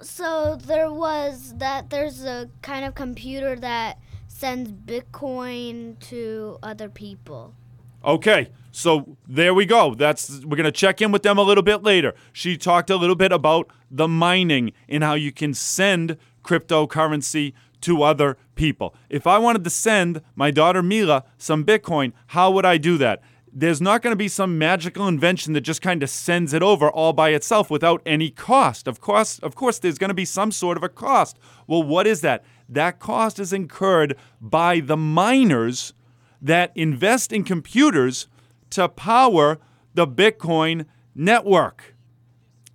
so 0.00 0.56
there 0.56 0.92
was 0.92 1.54
that 1.56 1.90
there's 1.90 2.24
a 2.24 2.48
kind 2.62 2.84
of 2.84 2.94
computer 2.94 3.56
that 3.56 3.98
sends 4.28 4.70
Bitcoin 4.70 5.98
to 6.00 6.58
other 6.62 6.88
people. 6.88 7.54
Okay, 8.04 8.48
so 8.72 9.16
there 9.28 9.52
we 9.52 9.66
go. 9.66 9.94
That's 9.94 10.44
we're 10.44 10.56
gonna 10.56 10.72
check 10.72 11.02
in 11.02 11.12
with 11.12 11.22
them 11.22 11.38
a 11.38 11.42
little 11.42 11.62
bit 11.62 11.82
later. 11.82 12.14
She 12.32 12.56
talked 12.56 12.88
a 12.90 12.96
little 12.96 13.16
bit 13.16 13.32
about 13.32 13.70
the 13.90 14.08
mining 14.08 14.72
and 14.88 15.04
how 15.04 15.14
you 15.14 15.32
can 15.32 15.52
send 15.54 16.16
cryptocurrency 16.42 17.52
to 17.82 18.02
other 18.02 18.36
people. 18.54 18.94
If 19.08 19.26
I 19.26 19.38
wanted 19.38 19.64
to 19.64 19.70
send 19.70 20.22
my 20.34 20.50
daughter 20.50 20.82
Mila 20.82 21.24
some 21.38 21.64
Bitcoin, 21.64 22.12
how 22.28 22.50
would 22.50 22.64
I 22.64 22.76
do 22.78 22.98
that? 22.98 23.22
There's 23.52 23.80
not 23.80 24.00
going 24.02 24.12
to 24.12 24.16
be 24.16 24.28
some 24.28 24.58
magical 24.58 25.08
invention 25.08 25.54
that 25.54 25.62
just 25.62 25.82
kind 25.82 26.02
of 26.02 26.10
sends 26.10 26.52
it 26.52 26.62
over 26.62 26.88
all 26.88 27.12
by 27.12 27.30
itself 27.30 27.68
without 27.68 28.00
any 28.06 28.30
cost. 28.30 28.86
Of 28.86 29.00
course, 29.00 29.40
of 29.40 29.56
course 29.56 29.78
there's 29.78 29.98
going 29.98 30.08
to 30.08 30.14
be 30.14 30.24
some 30.24 30.52
sort 30.52 30.76
of 30.76 30.84
a 30.84 30.88
cost. 30.88 31.38
Well, 31.66 31.82
what 31.82 32.06
is 32.06 32.20
that? 32.20 32.44
That 32.68 33.00
cost 33.00 33.40
is 33.40 33.52
incurred 33.52 34.16
by 34.40 34.78
the 34.78 34.96
miners 34.96 35.94
that 36.40 36.72
invest 36.74 37.32
in 37.32 37.44
computers 37.44 38.26
to 38.70 38.88
power 38.88 39.58
the 39.94 40.06
Bitcoin 40.06 40.86
network. 41.14 41.94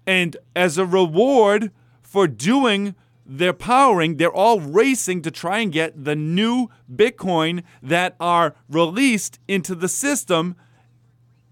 And 0.05 0.37
as 0.55 0.77
a 0.77 0.85
reward 0.85 1.71
for 2.01 2.27
doing 2.27 2.95
their 3.25 3.53
powering, 3.53 4.17
they're 4.17 4.31
all 4.31 4.59
racing 4.59 5.23
to 5.23 5.31
try 5.31 5.59
and 5.59 5.71
get 5.71 6.05
the 6.05 6.15
new 6.15 6.69
Bitcoin 6.93 7.63
that 7.81 8.15
are 8.19 8.55
released 8.69 9.39
into 9.47 9.73
the 9.73 9.87
system 9.87 10.55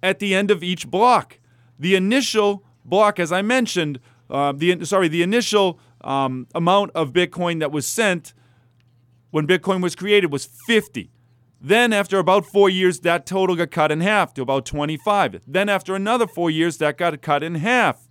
at 0.04 0.20
the 0.20 0.36
end 0.36 0.52
of 0.52 0.62
each 0.62 0.88
block. 0.88 1.40
The 1.80 1.96
initial 1.96 2.64
block, 2.86 3.20
as 3.20 3.32
I 3.32 3.42
mentioned, 3.42 4.00
uh, 4.30 4.52
the 4.52 4.86
sorry, 4.86 5.08
the 5.08 5.24
initial 5.24 5.80
um, 6.02 6.48
amount 6.54 6.92
of 6.94 7.12
Bitcoin 7.14 7.60
that 7.60 7.72
was 7.72 7.88
sent 7.88 8.34
when 9.32 9.48
Bitcoin 9.48 9.82
was 9.82 9.96
created 9.96 10.32
was 10.32 10.46
50. 10.68 11.13
Then, 11.66 11.94
after 11.94 12.20
about 12.20 12.46
four 12.46 12.70
years, 12.70 13.00
that 13.00 13.26
total 13.26 13.56
got 13.56 13.72
cut 13.72 13.90
in 13.90 14.02
half 14.02 14.34
to 14.34 14.42
about 14.42 14.66
25. 14.66 15.40
Then, 15.48 15.70
after 15.70 15.96
another 15.96 16.28
four 16.28 16.52
years, 16.52 16.78
that 16.80 16.98
got 16.98 17.22
cut 17.22 17.42
in 17.42 17.56
half 17.56 18.10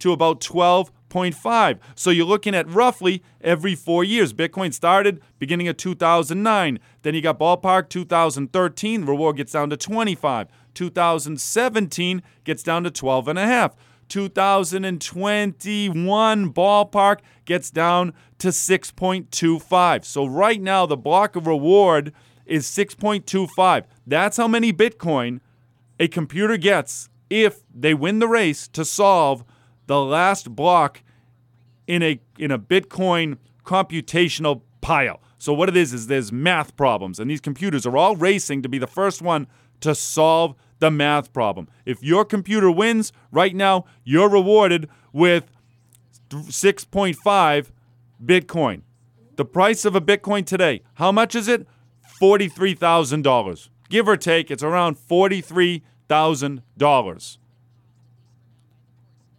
to 0.00 0.12
about 0.12 0.42
12.5. 0.42 1.78
So, 1.94 2.10
you're 2.10 2.26
looking 2.26 2.54
at 2.54 2.68
roughly 2.68 3.22
every 3.40 3.74
four 3.74 4.04
years. 4.04 4.34
Bitcoin 4.34 4.74
started 4.74 5.22
beginning 5.38 5.66
of 5.68 5.78
2009. 5.78 6.78
Then, 7.00 7.14
you 7.14 7.22
got 7.22 7.38
ballpark 7.38 7.88
2013, 7.88 9.06
reward 9.06 9.38
gets 9.38 9.52
down 9.52 9.70
to 9.70 9.78
25. 9.78 10.48
2017 10.74 12.22
gets 12.44 12.62
down 12.62 12.84
to 12.84 12.90
12 12.90 13.28
and 13.28 13.38
a 13.38 13.46
half. 13.46 13.74
2021 14.10 16.52
ballpark 16.52 17.20
gets 17.46 17.70
down 17.70 18.12
to 18.38 18.48
6.25. 18.48 20.04
So 20.04 20.26
right 20.26 20.60
now 20.60 20.84
the 20.84 20.96
block 20.96 21.36
of 21.36 21.46
reward 21.46 22.12
is 22.50 22.66
6.25. 22.66 23.84
That's 24.06 24.36
how 24.36 24.48
many 24.48 24.72
Bitcoin 24.72 25.40
a 25.98 26.08
computer 26.08 26.56
gets 26.56 27.08
if 27.30 27.62
they 27.72 27.94
win 27.94 28.18
the 28.18 28.28
race 28.28 28.66
to 28.68 28.84
solve 28.84 29.44
the 29.86 30.02
last 30.02 30.54
block 30.54 31.02
in 31.86 32.02
a 32.02 32.20
in 32.38 32.50
a 32.50 32.58
Bitcoin 32.58 33.38
computational 33.64 34.62
pile. 34.80 35.20
So 35.38 35.54
what 35.54 35.68
it 35.68 35.76
is 35.76 35.92
is 35.92 36.08
there's 36.08 36.32
math 36.32 36.76
problems 36.76 37.20
and 37.20 37.30
these 37.30 37.40
computers 37.40 37.86
are 37.86 37.96
all 37.96 38.16
racing 38.16 38.62
to 38.62 38.68
be 38.68 38.78
the 38.78 38.86
first 38.86 39.22
one 39.22 39.46
to 39.80 39.94
solve 39.94 40.54
the 40.80 40.90
math 40.90 41.32
problem. 41.32 41.68
If 41.86 42.02
your 42.02 42.24
computer 42.24 42.70
wins 42.70 43.12
right 43.30 43.54
now, 43.54 43.84
you're 44.04 44.28
rewarded 44.28 44.88
with 45.12 45.50
6.5 46.30 47.70
Bitcoin. 48.24 48.82
The 49.36 49.44
price 49.44 49.84
of 49.84 49.94
a 49.94 50.00
Bitcoin 50.00 50.44
today, 50.44 50.82
how 50.94 51.12
much 51.12 51.34
is 51.34 51.48
it? 51.48 51.66
$43,000. 52.20 53.68
Give 53.88 54.08
or 54.08 54.16
take, 54.16 54.50
it's 54.50 54.62
around 54.62 54.96
$43,000. 54.96 57.36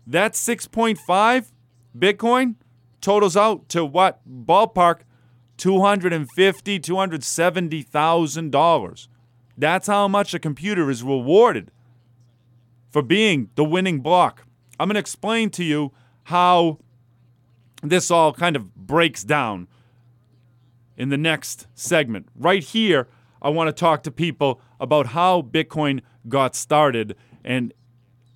That 0.08 0.34
6.5 0.34 1.52
Bitcoin 1.98 2.56
totals 3.00 3.38
out 3.38 3.70
to 3.70 3.86
what? 3.86 4.20
Ballpark 4.28 5.02
$250,000, 5.58 6.82
$270,000. 6.82 9.08
That's 9.58 9.88
how 9.88 10.08
much 10.08 10.34
a 10.34 10.40
computer 10.40 10.90
is 10.90 11.04
rewarded 11.04 11.70
for 12.90 13.04
being 13.04 13.50
the 13.56 13.64
winning 13.64 14.00
block. 14.00 14.48
I'm 14.80 14.88
going 14.88 14.96
to 14.96 15.00
explain 15.00 15.52
to 15.52 15.64
you 15.64 15.92
how 16.24 16.80
this 17.84 18.10
all 18.10 18.34
kind 18.34 18.56
of 18.56 18.74
breaks 18.76 19.24
down 19.24 19.68
in 21.02 21.10
the 21.10 21.18
next 21.18 21.66
segment. 21.74 22.28
Right 22.36 22.64
here, 22.64 23.08
I 23.42 23.50
want 23.50 23.70
to 23.70 23.74
talk 23.74 24.04
to 24.04 24.12
people 24.12 24.62
about 24.80 25.08
how 25.08 25.42
Bitcoin 25.42 26.02
got 26.30 26.56
started 26.56 27.16
and 27.44 27.74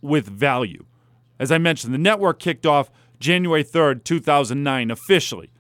with 0.02 0.26
value. 0.26 0.84
As 1.40 1.52
I 1.52 1.60
mentioned, 1.60 1.94
the 1.94 2.00
network 2.00 2.40
kicked 2.40 2.66
off 2.66 2.90
January 3.20 3.64
3rd, 3.64 4.04
2009, 4.04 4.90
officially. 4.90 5.52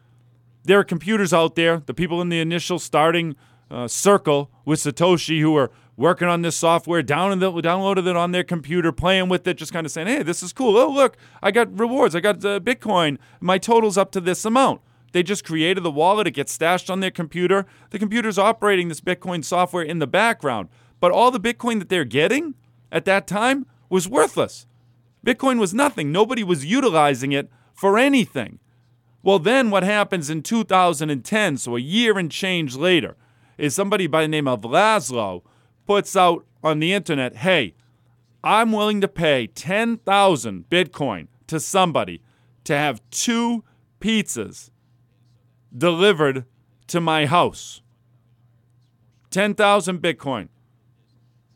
There 0.63 0.79
are 0.79 0.83
computers 0.83 1.31
out 1.31 1.53
there, 1.53 1.83
the 1.85 1.93
people 1.93 2.23
in 2.23 2.29
the 2.29 2.39
initial 2.39 2.79
starting 2.79 3.35
uh, 3.69 3.87
circle 3.87 4.49
with 4.65 4.79
Satoshi 4.79 5.39
who 5.41 5.51
were 5.51 5.69
working 5.95 6.27
on 6.27 6.41
this 6.41 6.55
software, 6.55 7.03
down 7.03 7.39
downloaded 7.39 8.07
it 8.07 8.15
on 8.15 8.31
their 8.31 8.43
computer, 8.43 8.91
playing 8.91 9.29
with 9.29 9.47
it, 9.47 9.57
just 9.57 9.71
kind 9.71 9.85
of 9.85 9.91
saying, 9.91 10.07
hey, 10.07 10.23
this 10.23 10.41
is 10.41 10.51
cool. 10.51 10.75
Oh, 10.75 10.89
look, 10.89 11.17
I 11.43 11.51
got 11.51 11.77
rewards. 11.77 12.15
I 12.15 12.19
got 12.19 12.43
uh, 12.43 12.59
Bitcoin. 12.59 13.19
My 13.39 13.59
total's 13.59 13.95
up 13.95 14.11
to 14.13 14.19
this 14.19 14.43
amount. 14.43 14.81
They 15.11 15.23
just 15.23 15.45
created 15.45 15.83
the 15.83 15.91
wallet. 15.91 16.27
It 16.27 16.31
gets 16.31 16.51
stashed 16.51 16.89
on 16.89 16.99
their 16.99 17.11
computer. 17.11 17.65
The 17.91 17.99
computer's 17.99 18.37
operating 18.37 18.89
this 18.89 19.01
Bitcoin 19.01 19.43
software 19.43 19.83
in 19.83 19.99
the 19.99 20.07
background. 20.07 20.69
But 20.99 21.11
all 21.11 21.31
the 21.31 21.39
Bitcoin 21.39 21.79
that 21.79 21.89
they're 21.89 22.05
getting 22.05 22.55
at 22.91 23.05
that 23.05 23.27
time 23.27 23.65
was 23.89 24.09
worthless. 24.09 24.67
Bitcoin 25.25 25.59
was 25.59 25.73
nothing. 25.73 26.11
Nobody 26.11 26.43
was 26.43 26.65
utilizing 26.65 27.31
it 27.31 27.49
for 27.73 27.97
anything. 27.97 28.59
Well, 29.23 29.39
then 29.39 29.71
what 29.71 29.83
happens 29.83 30.29
in 30.29 30.43
2010, 30.43 31.57
so 31.57 31.75
a 31.75 31.79
year 31.79 32.19
and 32.19 32.31
change 32.31 32.75
later, 32.75 33.17
is 33.57 33.73
somebody 33.73 34.05
by 34.05 34.21
the 34.21 34.27
name 34.27 34.47
of 34.47 34.61
Laszlo 34.61 35.41
puts 35.87 36.15
out 36.15 36.45
on 36.63 36.79
the 36.79 36.93
internet, 36.93 37.37
hey, 37.37 37.73
I'm 38.43 38.71
willing 38.71 39.01
to 39.01 39.07
pay 39.07 39.47
10,000 39.47 40.69
Bitcoin 40.69 41.27
to 41.47 41.59
somebody 41.59 42.21
to 42.65 42.77
have 42.77 43.01
two 43.09 43.63
pizzas 43.99 44.69
delivered 45.75 46.45
to 46.87 47.01
my 47.01 47.25
house. 47.25 47.81
10,000 49.31 50.01
Bitcoin. 50.01 50.49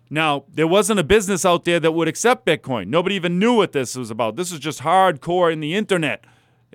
Now, 0.10 0.46
there 0.52 0.68
wasn't 0.68 1.00
a 1.00 1.04
business 1.04 1.46
out 1.46 1.66
there 1.66 1.80
that 1.80 1.92
would 1.92 2.08
accept 2.08 2.46
Bitcoin. 2.46 2.88
Nobody 2.88 3.16
even 3.16 3.38
knew 3.38 3.54
what 3.54 3.74
this 3.74 3.96
was 3.96 4.10
about. 4.10 4.36
This 4.36 4.52
was 4.52 4.60
just 4.60 4.82
hardcore 4.82 5.54
in 5.54 5.60
the 5.60 5.76
internet. 5.76 6.26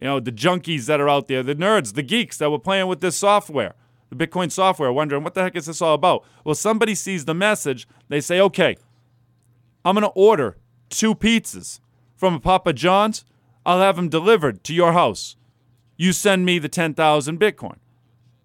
You 0.01 0.09
know, 0.09 0.21
the 0.21 0.33
junkies 0.33 0.87
that 0.87 1.01
are 1.01 1.09
out 1.09 1.27
there, 1.27 1.43
the 1.43 1.55
nerds, 1.55 1.95
the 1.95 2.03
geeks 2.03 2.39
that 2.39 2.51
were 2.51 2.59
playing 2.59 2.87
with 2.87 3.01
this 3.01 3.17
software, 3.17 3.75
the 4.09 4.17
Bitcoin 4.17 4.53
software, 4.53 4.93
wondering 4.93 5.25
what 5.25 5.35
the 5.35 5.43
heck 5.43 5.57
is 5.57 5.67
this 5.67 5.83
all 5.83 5.95
about? 5.95 6.25
Well, 6.45 6.55
somebody 6.55 6.95
sees 6.95 7.25
the 7.25 7.35
message. 7.35 7.89
They 8.09 8.21
say, 8.21 8.41
okay, 8.41 8.77
I'm 9.85 9.95
going 9.95 10.03
to 10.03 10.11
order 10.11 10.57
two 10.89 11.15
pizzas 11.15 11.81
from 12.17 12.41
Papa 12.41 12.73
John's. 12.73 13.25
I'll 13.67 13.81
have 13.81 13.97
them 13.97 14.09
delivered 14.09 14.63
to 14.65 14.75
your 14.75 14.93
house. 14.93 15.37
You 16.05 16.13
send 16.13 16.45
me 16.45 16.59
the 16.59 16.69
10,000 16.69 17.41
Bitcoin. 17.41 17.77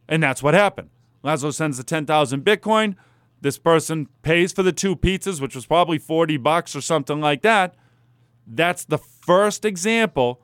And 0.07 0.23
that's 0.23 0.41
what 0.41 0.53
happened. 0.53 0.91
Laszlo 1.25 1.53
sends 1.53 1.75
the 1.75 1.83
10,000 1.83 2.45
Bitcoin. 2.45 2.95
This 3.41 3.57
person 3.57 4.07
pays 4.21 4.53
for 4.53 4.63
the 4.63 4.71
two 4.71 4.95
pizzas, 4.95 5.41
which 5.41 5.55
was 5.55 5.65
probably 5.65 5.97
40 5.97 6.37
bucks 6.37 6.73
or 6.73 6.79
something 6.79 7.19
like 7.19 7.41
that. 7.41 7.75
That's 8.47 8.85
the 8.85 8.97
first 8.97 9.65
example 9.65 10.41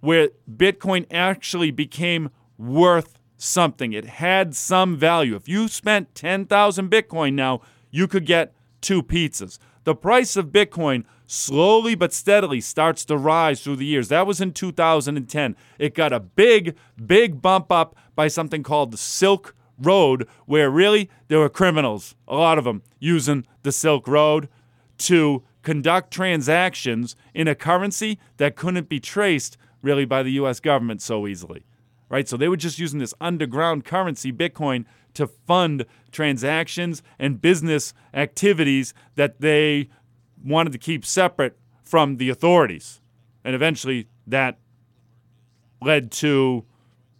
where 0.00 0.30
Bitcoin 0.50 1.04
actually 1.10 1.70
became 1.70 2.30
worth 2.56 3.18
something. 3.36 3.92
It 3.92 4.06
had 4.06 4.54
some 4.54 4.96
value. 4.96 5.36
If 5.36 5.50
you 5.50 5.68
spent 5.68 6.14
10,000 6.14 6.90
Bitcoin 6.90 7.34
now, 7.34 7.60
you 7.90 8.08
could 8.08 8.24
get 8.24 8.54
two 8.80 9.02
pizzas. 9.02 9.58
The 9.84 9.94
price 9.94 10.36
of 10.36 10.46
Bitcoin 10.46 11.04
slowly 11.26 11.94
but 11.94 12.12
steadily 12.12 12.60
starts 12.60 13.04
to 13.06 13.16
rise 13.16 13.62
through 13.62 13.76
the 13.76 13.86
years. 13.86 14.08
That 14.08 14.26
was 14.26 14.40
in 14.40 14.52
2010. 14.52 15.56
It 15.78 15.94
got 15.94 16.12
a 16.12 16.20
big, 16.20 16.76
big 17.04 17.42
bump 17.42 17.72
up 17.72 17.96
by 18.14 18.28
something 18.28 18.62
called 18.62 18.90
the 18.90 18.98
Silk 18.98 19.54
Road, 19.78 20.28
where 20.46 20.70
really 20.70 21.10
there 21.28 21.38
were 21.38 21.48
criminals, 21.48 22.14
a 22.28 22.36
lot 22.36 22.58
of 22.58 22.64
them, 22.64 22.82
using 23.00 23.46
the 23.62 23.72
Silk 23.72 24.06
Road 24.06 24.48
to 24.98 25.42
conduct 25.62 26.12
transactions 26.12 27.16
in 27.34 27.48
a 27.48 27.54
currency 27.54 28.18
that 28.36 28.56
couldn't 28.56 28.88
be 28.88 29.00
traced 29.00 29.56
really 29.80 30.04
by 30.04 30.22
the 30.22 30.32
US 30.32 30.60
government 30.60 31.02
so 31.02 31.26
easily. 31.26 31.64
Right? 32.08 32.28
So 32.28 32.36
they 32.36 32.48
were 32.48 32.58
just 32.58 32.78
using 32.78 32.98
this 32.98 33.14
underground 33.20 33.84
currency, 33.84 34.32
Bitcoin, 34.32 34.84
to 35.14 35.26
fund 35.26 35.84
transactions 36.10 37.02
and 37.18 37.40
business 37.40 37.94
activities 38.14 38.94
that 39.16 39.40
they 39.40 39.88
wanted 40.44 40.72
to 40.72 40.78
keep 40.78 41.04
separate 41.04 41.56
from 41.82 42.16
the 42.16 42.28
authorities. 42.28 43.00
And 43.44 43.54
eventually 43.54 44.08
that 44.26 44.58
led 45.82 46.10
to 46.12 46.64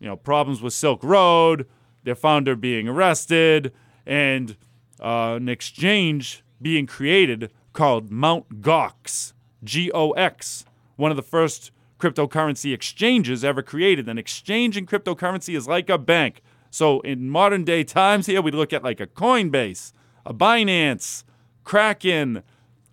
you 0.00 0.06
know 0.06 0.16
problems 0.16 0.62
with 0.62 0.72
Silk 0.72 1.02
Road, 1.02 1.66
their 2.04 2.14
founder 2.14 2.56
being 2.56 2.88
arrested, 2.88 3.72
and 4.06 4.56
uh, 5.00 5.34
an 5.36 5.48
exchange 5.48 6.42
being 6.60 6.86
created 6.86 7.50
called 7.72 8.10
Mt. 8.10 8.60
Gox, 8.60 9.32
G 9.64 9.90
O 9.92 10.12
X, 10.12 10.64
one 10.96 11.10
of 11.10 11.16
the 11.16 11.22
first 11.22 11.70
cryptocurrency 11.98 12.72
exchanges 12.72 13.44
ever 13.44 13.62
created. 13.62 14.08
An 14.08 14.18
exchange 14.18 14.76
in 14.76 14.86
cryptocurrency 14.86 15.56
is 15.56 15.68
like 15.68 15.88
a 15.88 15.98
bank. 15.98 16.42
So 16.72 17.00
in 17.00 17.28
modern 17.28 17.64
day 17.64 17.84
times 17.84 18.24
here, 18.24 18.40
we 18.40 18.50
look 18.50 18.72
at 18.72 18.82
like 18.82 18.98
a 18.98 19.06
Coinbase, 19.06 19.92
a 20.24 20.32
Binance, 20.32 21.22
Kraken, 21.64 22.42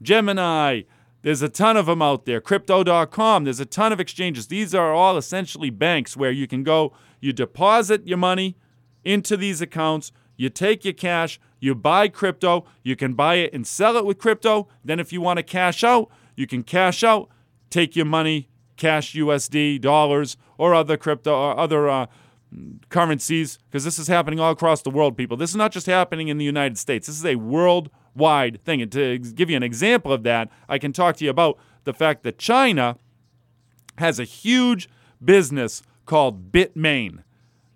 Gemini. 0.02 0.82
There's 1.22 1.42
a 1.42 1.48
ton 1.48 1.78
of 1.78 1.86
them 1.86 2.02
out 2.02 2.26
there. 2.26 2.42
Crypto.com. 2.42 3.46
There's 3.46 3.62
a 3.62 3.66
ton 3.66 3.94
of 3.94 4.02
exchanges. 4.02 4.48
These 4.48 4.76
are 4.76 4.94
all 4.94 5.18
essentially 5.18 5.70
banks 5.70 6.18
where 6.18 6.30
you 6.30 6.46
can 6.46 6.64
go, 6.64 6.92
you 7.22 7.32
deposit 7.32 8.06
your 8.06 8.18
money 8.18 8.58
into 9.06 9.38
these 9.38 9.62
accounts, 9.62 10.12
you 10.36 10.50
take 10.50 10.84
your 10.84 10.94
cash, 10.94 11.40
you 11.62 11.74
buy 11.74 12.10
crypto, 12.10 12.66
you 12.84 12.98
can 12.98 13.14
buy 13.14 13.36
it 13.36 13.54
and 13.54 13.66
sell 13.66 13.96
it 13.96 14.06
with 14.06 14.18
crypto. 14.18 14.68
Then, 14.84 15.00
if 15.00 15.14
you 15.14 15.22
want 15.22 15.38
to 15.38 15.44
cash 15.44 15.86
out, 15.86 16.10
you 16.36 16.48
can 16.48 16.64
cash 16.64 17.02
out, 17.02 17.30
take 17.70 17.96
your 17.96 18.06
money, 18.06 18.50
cash 18.76 19.14
USD, 19.14 19.80
dollars, 19.80 20.36
or 20.58 20.76
other 20.76 20.98
crypto 20.98 21.34
or 21.34 21.58
other 21.58 21.90
uh, 21.90 22.08
currencies, 22.90 23.60
because 23.70 23.84
this 23.84 24.00
is 24.00 24.08
happening 24.08 24.40
all 24.40 24.52
across 24.52 24.82
the 24.82 24.90
world, 24.90 25.16
people. 25.18 25.38
This 25.38 25.52
is 25.52 25.56
not 25.56 25.72
just 25.72 25.86
happening 25.86 26.28
in 26.28 26.38
the 26.38 26.46
United 26.46 26.78
States. 26.78 27.08
This 27.08 27.18
is 27.18 27.26
a 27.26 27.36
worldwide 27.36 28.64
thing. 28.64 28.82
And 28.82 28.92
to 28.92 29.20
give 29.20 29.50
you 29.50 29.58
an 29.58 29.64
example 29.64 30.12
of 30.12 30.24
that, 30.24 30.50
I 30.68 30.78
can 30.78 30.92
talk 30.94 31.18
to 31.18 31.26
you 31.26 31.30
about 31.30 31.60
the 31.84 31.94
fact 31.94 32.24
that 32.24 32.38
China 32.38 32.98
has 33.98 34.20
a 34.20 34.24
huge 34.24 34.90
business 35.24 35.84
called 36.06 36.52
Bitmain. 36.52 37.24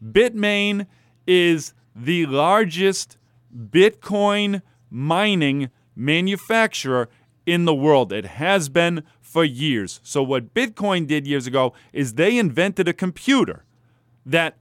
Bitmain 0.03 0.87
is 1.27 1.73
the 1.95 2.25
largest 2.25 3.17
Bitcoin 3.55 4.61
mining 4.89 5.69
manufacturer 5.95 7.09
in 7.45 7.65
the 7.65 7.75
world. 7.75 8.11
It 8.11 8.25
has 8.25 8.69
been 8.69 9.03
for 9.21 9.43
years. 9.43 9.99
So, 10.03 10.23
what 10.23 10.53
Bitcoin 10.53 11.07
did 11.07 11.27
years 11.27 11.47
ago 11.47 11.73
is 11.91 12.13
they 12.13 12.37
invented 12.37 12.87
a 12.87 12.93
computer 12.93 13.63
that 14.25 14.57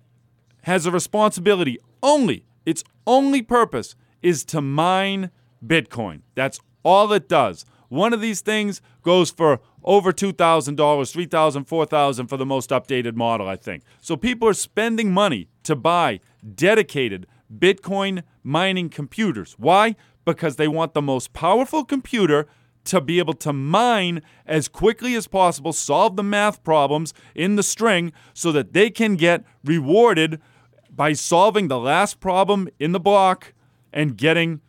has 0.63 0.87
a 0.87 0.91
responsibility 0.91 1.79
only, 2.03 2.45
its 2.65 2.83
only 3.07 3.43
purpose 3.43 3.95
is 4.23 4.45
to 4.47 4.61
mine 4.61 5.31
Bitcoin. 5.65 6.23
That's 6.35 6.61
all 6.83 7.13
it 7.13 7.29
does. 7.29 7.65
One 7.89 8.13
of 8.13 8.21
these 8.21 8.41
things 8.41 8.81
goes 9.03 9.31
for 9.31 9.61
over 9.85 10.13
$2,000, 10.13 10.77
$3,000, 10.77 11.29
$4,000 11.29 12.29
for 12.29 12.37
the 12.37 12.47
most 12.47 12.71
updated 12.71 13.15
model, 13.17 13.49
I 13.49 13.57
think. 13.57 13.83
So 14.01 14.17
people 14.17 14.49
are 14.49 14.55
spending 14.55 15.13
money 15.13 15.49
to 15.65 15.77
buy 15.77 16.21
dedicated 16.55 17.27
Bitcoin 17.55 18.23
mining 18.43 18.89
computers. 18.89 19.57
Why? 19.59 19.97
Because 20.25 20.57
they 20.57 20.69
want 20.69 20.95
the 20.95 21.03
most 21.03 21.33
powerful 21.33 21.85
computer 21.85 22.47
to 22.85 23.01
be 23.01 23.19
able 23.19 23.35
to 23.35 23.53
mine 23.53 24.23
as 24.47 24.69
quickly 24.69 25.15
as 25.15 25.27
possible, 25.27 25.73
solve 25.73 26.17
the 26.17 26.23
math 26.23 26.65
problems 26.65 27.15
in 27.35 27.57
the 27.57 27.63
string 27.63 28.13
so 28.33 28.51
that 28.53 28.73
they 28.73 28.91
can 28.91 29.17
get 29.17 29.45
rewarded 29.65 30.41
by 30.95 31.15
solving 31.15 31.69
the 31.69 31.79
last 31.79 32.21
problem 32.21 32.69
in 32.79 32.93
the 32.93 33.01
block 33.01 33.55
and 33.93 34.17
getting 34.17 34.61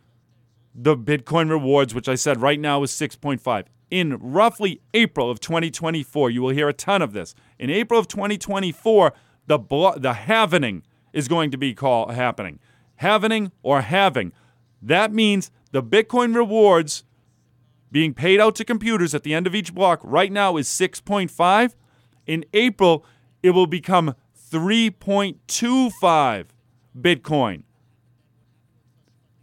the 0.73 0.95
Bitcoin 0.95 1.49
rewards, 1.49 1.93
which 1.93 2.07
I 2.07 2.15
said 2.15 2.41
right 2.41 2.59
now 2.59 2.81
is 2.83 2.91
6.5. 2.91 3.65
In 3.91 4.17
roughly 4.19 4.81
April 4.93 5.29
of 5.29 5.39
2024, 5.39 6.29
you 6.31 6.41
will 6.41 6.49
hear 6.49 6.69
a 6.69 6.73
ton 6.73 7.01
of 7.01 7.13
this. 7.13 7.36
In 7.59 7.69
April 7.69 7.99
of 7.99 8.07
2024, 8.07 9.13
the 9.45 9.59
blo- 9.59 9.97
the 9.97 10.13
halvening 10.13 10.81
is 11.12 11.27
going 11.27 11.51
to 11.51 11.57
be 11.57 11.75
call- 11.75 12.09
happening. 12.09 12.59
Halvening 13.01 13.51
or 13.62 13.81
halving. 13.81 14.31
That 14.81 15.13
means 15.13 15.51
the 15.71 15.83
Bitcoin 15.83 16.36
rewards 16.36 17.03
being 17.91 18.13
paid 18.13 18.39
out 18.39 18.55
to 18.55 18.65
computers 18.65 19.13
at 19.13 19.21
the 19.21 19.33
end 19.33 19.45
of 19.45 19.53
each 19.53 19.75
block 19.75 19.99
right 20.03 20.31
now 20.31 20.57
is 20.57 20.67
6.5. 20.67 21.75
In 22.25 22.45
April, 22.53 23.05
it 23.43 23.51
will 23.51 23.67
become 23.67 24.15
3.25 24.54 26.46
Bitcoin. 27.00 27.63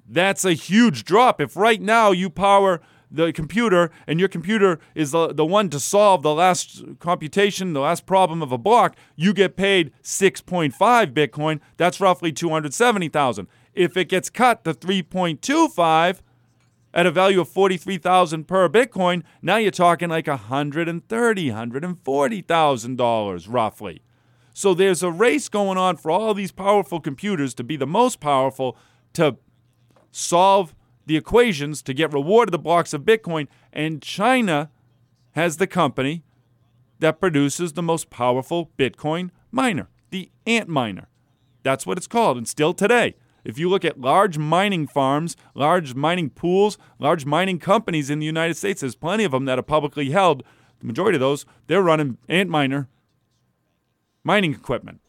That's 0.08 0.44
a 0.44 0.52
huge 0.52 1.04
drop. 1.04 1.40
If 1.40 1.56
right 1.56 1.82
now 1.82 2.12
you 2.12 2.30
power 2.30 2.80
the 3.10 3.32
computer 3.32 3.90
and 4.06 4.20
your 4.20 4.28
computer 4.28 4.78
is 4.94 5.10
the, 5.10 5.34
the 5.34 5.44
one 5.44 5.68
to 5.70 5.80
solve 5.80 6.22
the 6.22 6.32
last 6.32 6.84
computation, 7.00 7.72
the 7.72 7.80
last 7.80 8.06
problem 8.06 8.40
of 8.40 8.52
a 8.52 8.58
block, 8.58 8.94
you 9.16 9.34
get 9.34 9.56
paid 9.56 9.90
6.5 10.04 10.72
Bitcoin. 11.12 11.58
That's 11.76 12.00
roughly 12.00 12.30
270,000. 12.30 13.48
If 13.74 13.96
it 13.96 14.08
gets 14.08 14.30
cut 14.30 14.62
to 14.62 14.74
3.25 14.74 16.20
at 16.94 17.06
a 17.06 17.10
value 17.10 17.40
of 17.40 17.48
43,000 17.48 18.46
per 18.46 18.68
Bitcoin, 18.68 19.24
now 19.42 19.56
you're 19.56 19.72
talking 19.72 20.08
like 20.08 20.28
130, 20.28 21.50
140,000 21.50 22.96
dollars 22.96 23.48
roughly. 23.48 24.02
So 24.52 24.74
there's 24.74 25.02
a 25.02 25.10
race 25.10 25.48
going 25.48 25.78
on 25.78 25.96
for 25.96 26.10
all 26.10 26.34
these 26.34 26.52
powerful 26.52 27.00
computers 27.00 27.54
to 27.54 27.64
be 27.64 27.76
the 27.76 27.86
most 27.86 28.20
powerful 28.20 28.76
to 29.14 29.36
solve 30.10 30.74
the 31.06 31.16
equations 31.16 31.82
to 31.82 31.94
get 31.94 32.12
rewarded 32.12 32.52
the 32.52 32.58
blocks 32.58 32.92
of 32.92 33.02
Bitcoin. 33.02 33.48
And 33.72 34.02
China 34.02 34.70
has 35.32 35.56
the 35.56 35.66
company 35.66 36.24
that 36.98 37.20
produces 37.20 37.72
the 37.72 37.82
most 37.82 38.10
powerful 38.10 38.70
Bitcoin 38.76 39.30
miner, 39.50 39.88
the 40.10 40.30
Antminer. 40.46 41.06
That's 41.62 41.86
what 41.86 41.96
it's 41.96 42.06
called. 42.06 42.36
And 42.36 42.48
still 42.48 42.74
today, 42.74 43.14
If 43.44 43.58
you 43.58 43.68
look 43.68 43.84
at 43.84 44.00
large 44.00 44.38
mining 44.38 44.86
farms, 44.86 45.36
large 45.54 45.94
mining 45.94 46.30
pools, 46.30 46.78
large 46.98 47.24
mining 47.24 47.58
companies 47.58 48.10
in 48.10 48.18
the 48.18 48.26
United 48.26 48.56
States, 48.56 48.80
there's 48.80 48.94
plenty 48.94 49.24
of 49.24 49.32
them 49.32 49.46
that 49.46 49.58
are 49.58 49.62
publicly 49.62 50.10
held. 50.10 50.42
The 50.80 50.86
majority 50.86 51.16
of 51.16 51.20
those, 51.20 51.46
they're 51.66 51.82
running 51.82 52.18
Antminer 52.28 52.88
mining 54.24 54.52
equipment. 54.52 55.00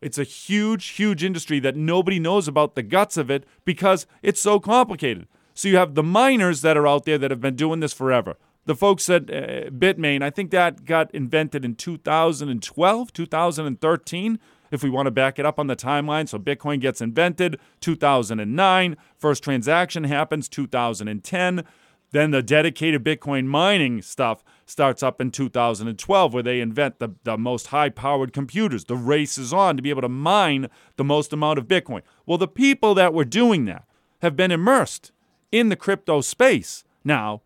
It's 0.00 0.18
a 0.18 0.24
huge, 0.24 0.88
huge 0.88 1.24
industry 1.24 1.60
that 1.60 1.76
nobody 1.76 2.18
knows 2.18 2.46
about 2.46 2.74
the 2.74 2.82
guts 2.82 3.16
of 3.16 3.30
it 3.30 3.44
because 3.64 4.06
it's 4.22 4.40
so 4.40 4.60
complicated. 4.60 5.26
So 5.54 5.68
you 5.68 5.76
have 5.76 5.94
the 5.94 6.02
miners 6.02 6.60
that 6.62 6.76
are 6.76 6.86
out 6.86 7.04
there 7.04 7.16
that 7.16 7.30
have 7.30 7.40
been 7.40 7.56
doing 7.56 7.80
this 7.80 7.92
forever. 7.92 8.36
The 8.66 8.74
folks 8.74 9.08
at 9.08 9.30
uh, 9.30 9.70
Bitmain, 9.70 10.22
I 10.22 10.30
think 10.30 10.50
that 10.50 10.84
got 10.84 11.14
invented 11.14 11.64
in 11.64 11.74
2012, 11.74 13.12
2013, 13.12 14.38
if 14.70 14.82
we 14.82 14.90
want 14.90 15.06
to 15.06 15.10
back 15.10 15.38
it 15.38 15.46
up 15.46 15.58
on 15.58 15.68
the 15.68 15.76
timeline. 15.76 16.28
So 16.28 16.38
Bitcoin 16.38 16.80
gets 16.80 17.00
invented 17.00 17.58
2009, 17.80 18.96
first 19.16 19.44
transaction 19.44 20.04
happens 20.04 20.48
2010. 20.48 21.64
Then 22.10 22.30
the 22.30 22.42
dedicated 22.42 23.04
Bitcoin 23.04 23.46
mining 23.46 24.00
stuff 24.00 24.44
starts 24.66 25.02
up 25.02 25.20
in 25.20 25.30
2012, 25.30 26.34
where 26.34 26.42
they 26.42 26.60
invent 26.60 26.98
the, 26.98 27.10
the 27.24 27.36
most 27.36 27.68
high 27.68 27.90
powered 27.90 28.32
computers. 28.32 28.84
The 28.84 28.96
race 28.96 29.38
is 29.38 29.52
on 29.52 29.76
to 29.76 29.82
be 29.82 29.90
able 29.90 30.02
to 30.02 30.08
mine 30.08 30.68
the 30.96 31.04
most 31.04 31.32
amount 31.32 31.58
of 31.58 31.68
Bitcoin. 31.68 32.02
Well, 32.26 32.38
the 32.38 32.48
people 32.48 32.94
that 32.94 33.14
were 33.14 33.24
doing 33.24 33.64
that 33.66 33.84
have 34.22 34.36
been 34.36 34.50
immersed 34.50 35.12
in 35.52 35.68
the 35.68 35.76
crypto 35.76 36.20
space 36.20 36.84
now 37.04 37.42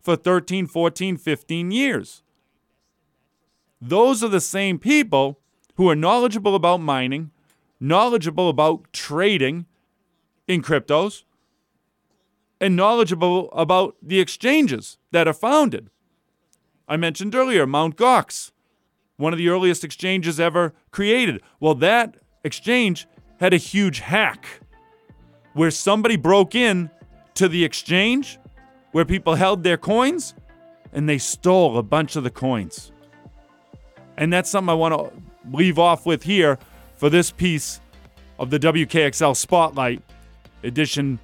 for 0.00 0.16
13, 0.16 0.66
14, 0.66 1.16
15 1.16 1.70
years. 1.70 2.22
Those 3.80 4.22
are 4.22 4.28
the 4.28 4.40
same 4.40 4.78
people 4.78 5.38
who 5.74 5.88
are 5.88 5.96
knowledgeable 5.96 6.54
about 6.54 6.80
mining, 6.80 7.30
knowledgeable 7.80 8.48
about 8.48 8.92
trading 8.92 9.66
in 10.48 10.62
cryptos, 10.62 11.24
and 12.60 12.76
knowledgeable 12.76 13.50
about 13.52 13.96
the 14.00 14.20
exchanges 14.20 14.98
that 15.10 15.26
are 15.26 15.34
founded. 15.34 15.90
I 16.92 16.98
mentioned 16.98 17.34
earlier 17.34 17.66
Mt. 17.66 17.96
Gox, 17.96 18.50
one 19.16 19.32
of 19.32 19.38
the 19.38 19.48
earliest 19.48 19.82
exchanges 19.82 20.38
ever 20.38 20.74
created. 20.90 21.40
Well, 21.58 21.74
that 21.76 22.18
exchange 22.44 23.08
had 23.40 23.54
a 23.54 23.56
huge 23.56 24.00
hack 24.00 24.60
where 25.54 25.70
somebody 25.70 26.16
broke 26.16 26.54
in 26.54 26.90
to 27.36 27.48
the 27.48 27.64
exchange 27.64 28.38
where 28.90 29.06
people 29.06 29.36
held 29.36 29.62
their 29.62 29.78
coins 29.78 30.34
and 30.92 31.08
they 31.08 31.16
stole 31.16 31.78
a 31.78 31.82
bunch 31.82 32.14
of 32.14 32.24
the 32.24 32.30
coins. 32.30 32.92
And 34.18 34.30
that's 34.30 34.50
something 34.50 34.68
I 34.68 34.74
want 34.74 34.92
to 34.92 35.10
leave 35.50 35.78
off 35.78 36.04
with 36.04 36.24
here 36.24 36.58
for 36.98 37.08
this 37.08 37.30
piece 37.30 37.80
of 38.38 38.50
the 38.50 38.58
WKXL 38.58 39.34
Spotlight 39.34 40.02
edition 40.62 41.20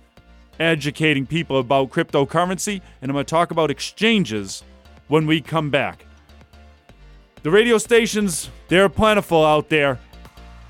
educating 0.59 1.27
people 1.27 1.59
about 1.59 1.91
cryptocurrency, 1.91 2.81
and 3.03 3.11
I'm 3.11 3.15
going 3.15 3.27
to 3.27 3.31
talk 3.31 3.51
about 3.51 3.71
exchanges 3.71 4.65
when 5.09 5.27
we 5.27 5.41
come 5.41 5.71
back. 5.71 6.05
The 7.43 7.51
radio 7.51 7.79
stations, 7.79 8.51
they're 8.69 8.89
plentiful 8.89 9.45
out 9.45 9.69
there. 9.69 9.99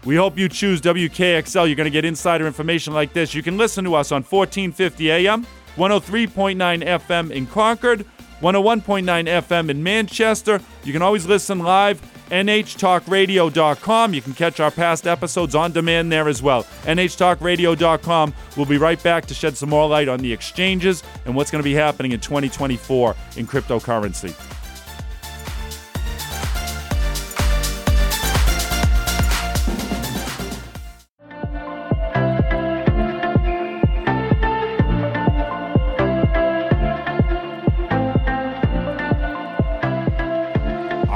We 0.05 0.17
hope 0.17 0.39
you 0.39 0.49
choose 0.49 0.81
WKXL. 0.81 1.67
You're 1.67 1.75
going 1.75 1.85
to 1.85 1.91
get 1.91 2.05
insider 2.05 2.47
information 2.47 2.95
like 2.95 3.13
this. 3.13 3.35
You 3.35 3.43
can 3.43 3.59
listen 3.59 3.85
to 3.85 3.95
us 3.95 4.13
on 4.13 4.23
1450 4.23 5.11
AM, 5.11 5.47
103.9 5.77 6.57
FM 6.85 7.31
in 7.31 7.47
Concord, 7.47 8.07
101.9 8.41 9.05
FM 9.05 9.71
in 9.71 9.83
Manchester. 9.83 10.61
You 10.85 10.93
can 10.93 11.03
always 11.03 11.27
listen 11.27 11.59
live 11.59 12.01
nhtalkradio.com. 12.31 14.15
You 14.15 14.23
can 14.23 14.35
catch 14.35 14.61
our 14.61 14.71
past 14.71 15.07
episodes 15.07 15.55
on 15.55 15.73
demand 15.73 16.13
there 16.13 16.29
as 16.29 16.43
well. 16.43 16.65
nhtalkradio.com. 16.85 18.35
We'll 18.57 18.67
be 18.67 18.79
right 18.79 19.03
back 19.03 19.27
to 19.27 19.35
shed 19.35 19.57
some 19.57 19.69
more 19.69 19.89
light 19.89 20.09
on 20.09 20.21
the 20.21 20.33
exchanges 20.33 21.03
and 21.25 21.35
what's 21.35 21.51
going 21.51 21.61
to 21.63 21.69
be 21.69 21.75
happening 21.75 22.13
in 22.13 22.21
2024 22.21 23.17
in 23.37 23.47
cryptocurrency. 23.47 24.35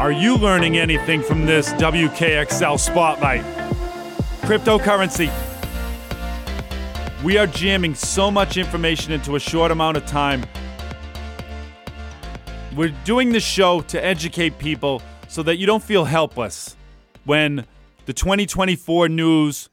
Are 0.03 0.11
you 0.11 0.37
learning 0.37 0.79
anything 0.79 1.23
from 1.23 1.47
this 1.47 1.73
WKXL 1.75 2.77
Spotlight? 2.77 3.45
Cryptocurrency. 4.41 5.31
We 7.23 7.39
are 7.39 7.47
jamming 7.47 7.95
so 7.95 8.29
much 8.29 8.57
information 8.57 9.13
into 9.13 9.37
a 9.37 9.39
short 9.39 9.71
amount 9.71 9.97
of 9.97 10.05
time. 10.05 10.43
We're 12.75 12.93
doing 13.05 13.31
this 13.31 13.45
show 13.45 13.83
to 13.83 14.05
educate 14.05 14.59
people 14.59 15.01
so 15.29 15.45
that 15.45 15.59
you 15.59 15.69
don't 15.69 15.85
feel 15.85 16.05
helpless 16.05 16.75
when 17.25 17.65
the 18.07 18.13
2024 18.13 19.09
news 19.09 19.69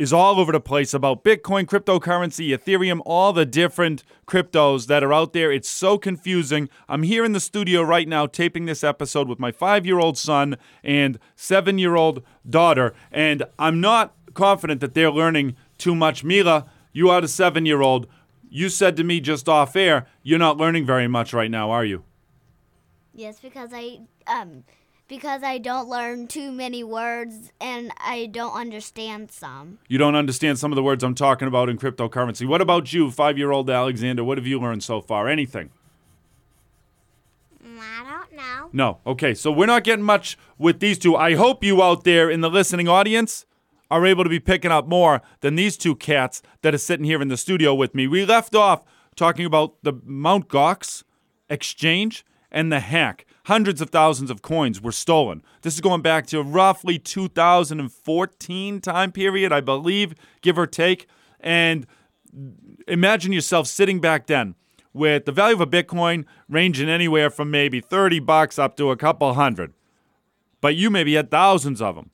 is 0.00 0.14
all 0.14 0.40
over 0.40 0.50
the 0.50 0.58
place 0.58 0.94
about 0.94 1.22
Bitcoin, 1.22 1.66
cryptocurrency, 1.66 2.56
Ethereum, 2.56 3.02
all 3.04 3.34
the 3.34 3.44
different 3.44 4.02
cryptos 4.26 4.86
that 4.86 5.04
are 5.04 5.12
out 5.12 5.34
there. 5.34 5.52
It's 5.52 5.68
so 5.68 5.98
confusing. 5.98 6.70
I'm 6.88 7.02
here 7.02 7.22
in 7.22 7.32
the 7.32 7.38
studio 7.38 7.82
right 7.82 8.08
now 8.08 8.24
taping 8.24 8.64
this 8.64 8.82
episode 8.82 9.28
with 9.28 9.38
my 9.38 9.52
five 9.52 9.84
year 9.84 9.98
old 9.98 10.16
son 10.16 10.56
and 10.82 11.18
seven 11.36 11.76
year 11.76 11.96
old 11.96 12.22
daughter, 12.48 12.94
and 13.12 13.42
I'm 13.58 13.78
not 13.78 14.14
confident 14.32 14.80
that 14.80 14.94
they're 14.94 15.10
learning 15.10 15.54
too 15.76 15.94
much. 15.94 16.24
Mila, 16.24 16.64
you 16.94 17.10
are 17.10 17.20
the 17.20 17.28
seven 17.28 17.66
year 17.66 17.82
old. 17.82 18.06
You 18.48 18.70
said 18.70 18.96
to 18.96 19.04
me 19.04 19.20
just 19.20 19.50
off 19.50 19.76
air, 19.76 20.06
you're 20.22 20.38
not 20.38 20.56
learning 20.56 20.86
very 20.86 21.08
much 21.08 21.34
right 21.34 21.50
now, 21.50 21.70
are 21.70 21.84
you? 21.84 22.04
Yes, 23.12 23.38
because 23.38 23.68
I 23.74 23.98
um 24.26 24.64
because 25.10 25.42
I 25.42 25.58
don't 25.58 25.88
learn 25.88 26.28
too 26.28 26.52
many 26.52 26.84
words 26.84 27.50
and 27.60 27.90
I 27.98 28.26
don't 28.26 28.54
understand 28.54 29.32
some. 29.32 29.80
You 29.88 29.98
don't 29.98 30.14
understand 30.14 30.58
some 30.58 30.70
of 30.70 30.76
the 30.76 30.84
words 30.84 31.02
I'm 31.02 31.16
talking 31.16 31.48
about 31.48 31.68
in 31.68 31.76
cryptocurrency. 31.76 32.46
What 32.46 32.60
about 32.62 32.92
you, 32.92 33.10
five 33.10 33.36
year 33.36 33.50
old 33.50 33.68
Alexander? 33.68 34.22
What 34.22 34.38
have 34.38 34.46
you 34.46 34.60
learned 34.60 34.84
so 34.84 35.00
far? 35.00 35.28
Anything? 35.28 35.70
Mm, 37.62 37.80
I 37.80 38.08
don't 38.08 38.36
know. 38.36 38.70
No. 38.72 38.98
Okay, 39.04 39.34
so 39.34 39.50
we're 39.50 39.66
not 39.66 39.82
getting 39.82 40.04
much 40.04 40.38
with 40.58 40.78
these 40.78 40.96
two. 40.96 41.16
I 41.16 41.34
hope 41.34 41.64
you 41.64 41.82
out 41.82 42.04
there 42.04 42.30
in 42.30 42.40
the 42.40 42.48
listening 42.48 42.86
audience 42.88 43.44
are 43.90 44.06
able 44.06 44.22
to 44.22 44.30
be 44.30 44.38
picking 44.38 44.70
up 44.70 44.86
more 44.86 45.22
than 45.40 45.56
these 45.56 45.76
two 45.76 45.96
cats 45.96 46.40
that 46.62 46.72
are 46.72 46.78
sitting 46.78 47.04
here 47.04 47.20
in 47.20 47.26
the 47.26 47.36
studio 47.36 47.74
with 47.74 47.96
me. 47.96 48.06
We 48.06 48.24
left 48.24 48.54
off 48.54 48.84
talking 49.16 49.44
about 49.44 49.74
the 49.82 49.94
Mount 50.04 50.46
Gox 50.46 51.02
exchange 51.48 52.24
and 52.52 52.70
the 52.70 52.78
hack 52.78 53.26
hundreds 53.44 53.80
of 53.80 53.90
thousands 53.90 54.30
of 54.30 54.42
coins 54.42 54.80
were 54.80 54.92
stolen. 54.92 55.42
This 55.62 55.74
is 55.74 55.80
going 55.80 56.02
back 56.02 56.26
to 56.28 56.42
roughly 56.42 56.98
2014 56.98 58.80
time 58.80 59.12
period, 59.12 59.52
I 59.52 59.60
believe, 59.60 60.14
give 60.42 60.58
or 60.58 60.66
take. 60.66 61.06
And 61.38 61.86
imagine 62.86 63.32
yourself 63.32 63.66
sitting 63.66 64.00
back 64.00 64.26
then 64.26 64.54
with 64.92 65.24
the 65.24 65.32
value 65.32 65.54
of 65.54 65.60
a 65.60 65.66
Bitcoin 65.66 66.24
ranging 66.48 66.88
anywhere 66.88 67.30
from 67.30 67.50
maybe 67.50 67.80
30 67.80 68.20
bucks 68.20 68.58
up 68.58 68.76
to 68.76 68.90
a 68.90 68.96
couple 68.96 69.32
hundred. 69.34 69.72
But 70.60 70.76
you 70.76 70.90
maybe 70.90 71.14
had 71.14 71.30
thousands 71.30 71.80
of 71.80 71.94
them. 71.94 72.10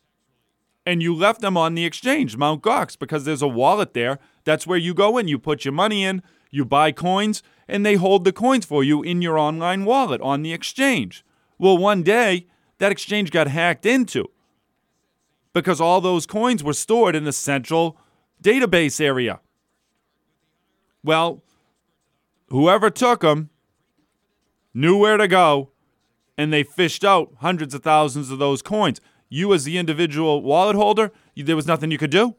And 0.85 1.03
you 1.03 1.13
left 1.15 1.41
them 1.41 1.57
on 1.57 1.75
the 1.75 1.85
exchange, 1.85 2.37
Mt. 2.37 2.63
Gox, 2.63 2.97
because 2.97 3.25
there's 3.25 3.43
a 3.43 3.49
wallet 3.49 3.93
there. 3.93 4.21
That's 4.45 4.69
where 4.69 4.79
you 4.79 4.95
go 4.95 5.19
in. 5.19 5.27
You 5.27 5.37
put 5.37 5.65
your 5.65 5.73
money 5.73 6.05
in, 6.05 6.23
you 6.57 6.65
buy 6.65 6.91
coins, 6.91 7.43
and 7.69 7.85
they 7.85 7.95
hold 7.95 8.25
the 8.25 8.33
coins 8.33 8.65
for 8.65 8.83
you 8.83 9.03
in 9.03 9.23
your 9.23 9.39
online 9.39 9.85
wallet 9.85 10.21
on 10.21 10.43
the 10.43 10.53
exchange. 10.53 11.25
Well, 11.59 11.79
one 11.79 12.03
day 12.03 12.47
that 12.79 12.93
exchange 12.93 13.31
got 13.31 13.49
hacked 13.49 13.87
into 13.87 14.27
because 15.53 15.81
all 15.81 16.01
those 16.01 16.27
coins 16.27 16.63
were 16.63 16.75
stored 16.75 17.17
in 17.17 17.25
the 17.25 17.33
central 17.33 17.99
database 18.43 19.01
area. 19.01 19.41
Well, 21.03 21.43
whoever 22.49 22.91
took 22.91 23.21
them 23.21 23.51
knew 24.75 24.99
where 24.99 25.17
to 25.17 25.27
go 25.27 25.71
and 26.37 26.53
they 26.53 26.63
fished 26.63 27.05
out 27.05 27.33
hundreds 27.39 27.73
of 27.73 27.83
thousands 27.83 28.31
of 28.31 28.39
those 28.39 28.61
coins. 28.61 29.01
You, 29.29 29.55
as 29.55 29.65
the 29.65 29.79
individual 29.79 30.43
wallet 30.43 30.77
holder, 30.77 31.11
there 31.35 31.57
was 31.57 31.67
nothing 31.67 31.91
you 31.91 31.99
could 31.99 32.11
do. 32.11 32.37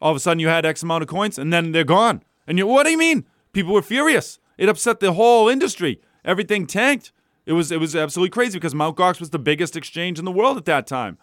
All 0.00 0.10
of 0.10 0.16
a 0.16 0.20
sudden, 0.20 0.38
you 0.38 0.48
had 0.48 0.64
X 0.64 0.82
amount 0.82 1.02
of 1.02 1.08
coins 1.08 1.38
and 1.38 1.52
then 1.52 1.72
they're 1.72 1.84
gone. 1.84 2.22
And 2.46 2.58
you, 2.58 2.66
what 2.66 2.84
do 2.84 2.90
you 2.90 2.98
mean? 2.98 3.26
People 3.52 3.74
were 3.74 3.82
furious. 3.82 4.38
It 4.58 4.68
upset 4.68 5.00
the 5.00 5.12
whole 5.12 5.48
industry. 5.48 6.00
Everything 6.24 6.66
tanked. 6.66 7.12
It 7.46 7.52
was 7.52 7.72
it 7.72 7.80
was 7.80 7.96
absolutely 7.96 8.30
crazy 8.30 8.58
because 8.58 8.74
Mt. 8.74 8.96
Gox 8.96 9.18
was 9.20 9.30
the 9.30 9.38
biggest 9.38 9.76
exchange 9.76 10.18
in 10.18 10.24
the 10.24 10.30
world 10.30 10.56
at 10.56 10.64
that 10.66 10.86
time. 10.86 11.18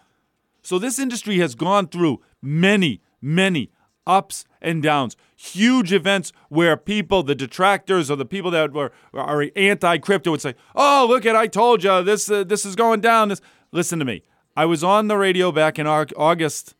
So 0.62 0.78
this 0.78 0.98
industry 0.98 1.38
has 1.38 1.54
gone 1.54 1.88
through 1.88 2.20
many, 2.42 3.00
many 3.22 3.70
ups 4.06 4.44
and 4.60 4.82
downs. 4.82 5.16
Huge 5.36 5.92
events 5.92 6.32
where 6.50 6.76
people, 6.76 7.22
the 7.22 7.34
detractors 7.34 8.10
or 8.10 8.16
the 8.16 8.26
people 8.26 8.50
that 8.50 8.72
were 8.72 8.92
are 9.14 9.46
anti-crypto 9.56 10.32
would 10.32 10.42
say, 10.42 10.54
"Oh, 10.74 11.06
look 11.08 11.24
at 11.24 11.34
I 11.34 11.46
told 11.46 11.82
you 11.82 12.02
this 12.02 12.30
uh, 12.30 12.44
this 12.44 12.66
is 12.66 12.76
going 12.76 13.00
down." 13.00 13.28
This 13.28 13.40
listen 13.72 13.98
to 13.98 14.04
me. 14.04 14.22
I 14.56 14.66
was 14.66 14.84
on 14.84 15.08
the 15.08 15.16
radio 15.16 15.52
back 15.52 15.78
in 15.78 15.86
August 15.86 16.74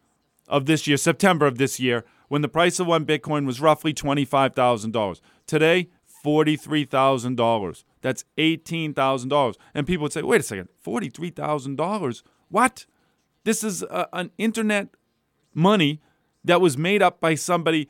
of 0.48 0.66
this 0.66 0.86
year, 0.86 0.96
September 0.96 1.46
of 1.46 1.56
this 1.56 1.80
year, 1.80 2.04
when 2.30 2.42
the 2.42 2.48
price 2.48 2.78
of 2.78 2.86
one 2.86 3.04
Bitcoin 3.04 3.44
was 3.44 3.60
roughly 3.60 3.92
$25,000. 3.92 5.20
Today, 5.48 5.88
$43,000. 6.24 7.84
That's 8.02 8.24
$18,000. 8.38 9.54
And 9.74 9.84
people 9.84 10.04
would 10.04 10.12
say, 10.12 10.22
wait 10.22 10.40
a 10.40 10.44
second, 10.44 10.68
$43,000? 10.86 12.22
What? 12.48 12.86
This 13.42 13.64
is 13.64 13.82
a, 13.82 14.06
an 14.12 14.30
internet 14.38 14.90
money 15.54 16.00
that 16.44 16.60
was 16.60 16.78
made 16.78 17.02
up 17.02 17.20
by 17.20 17.34
somebody 17.34 17.88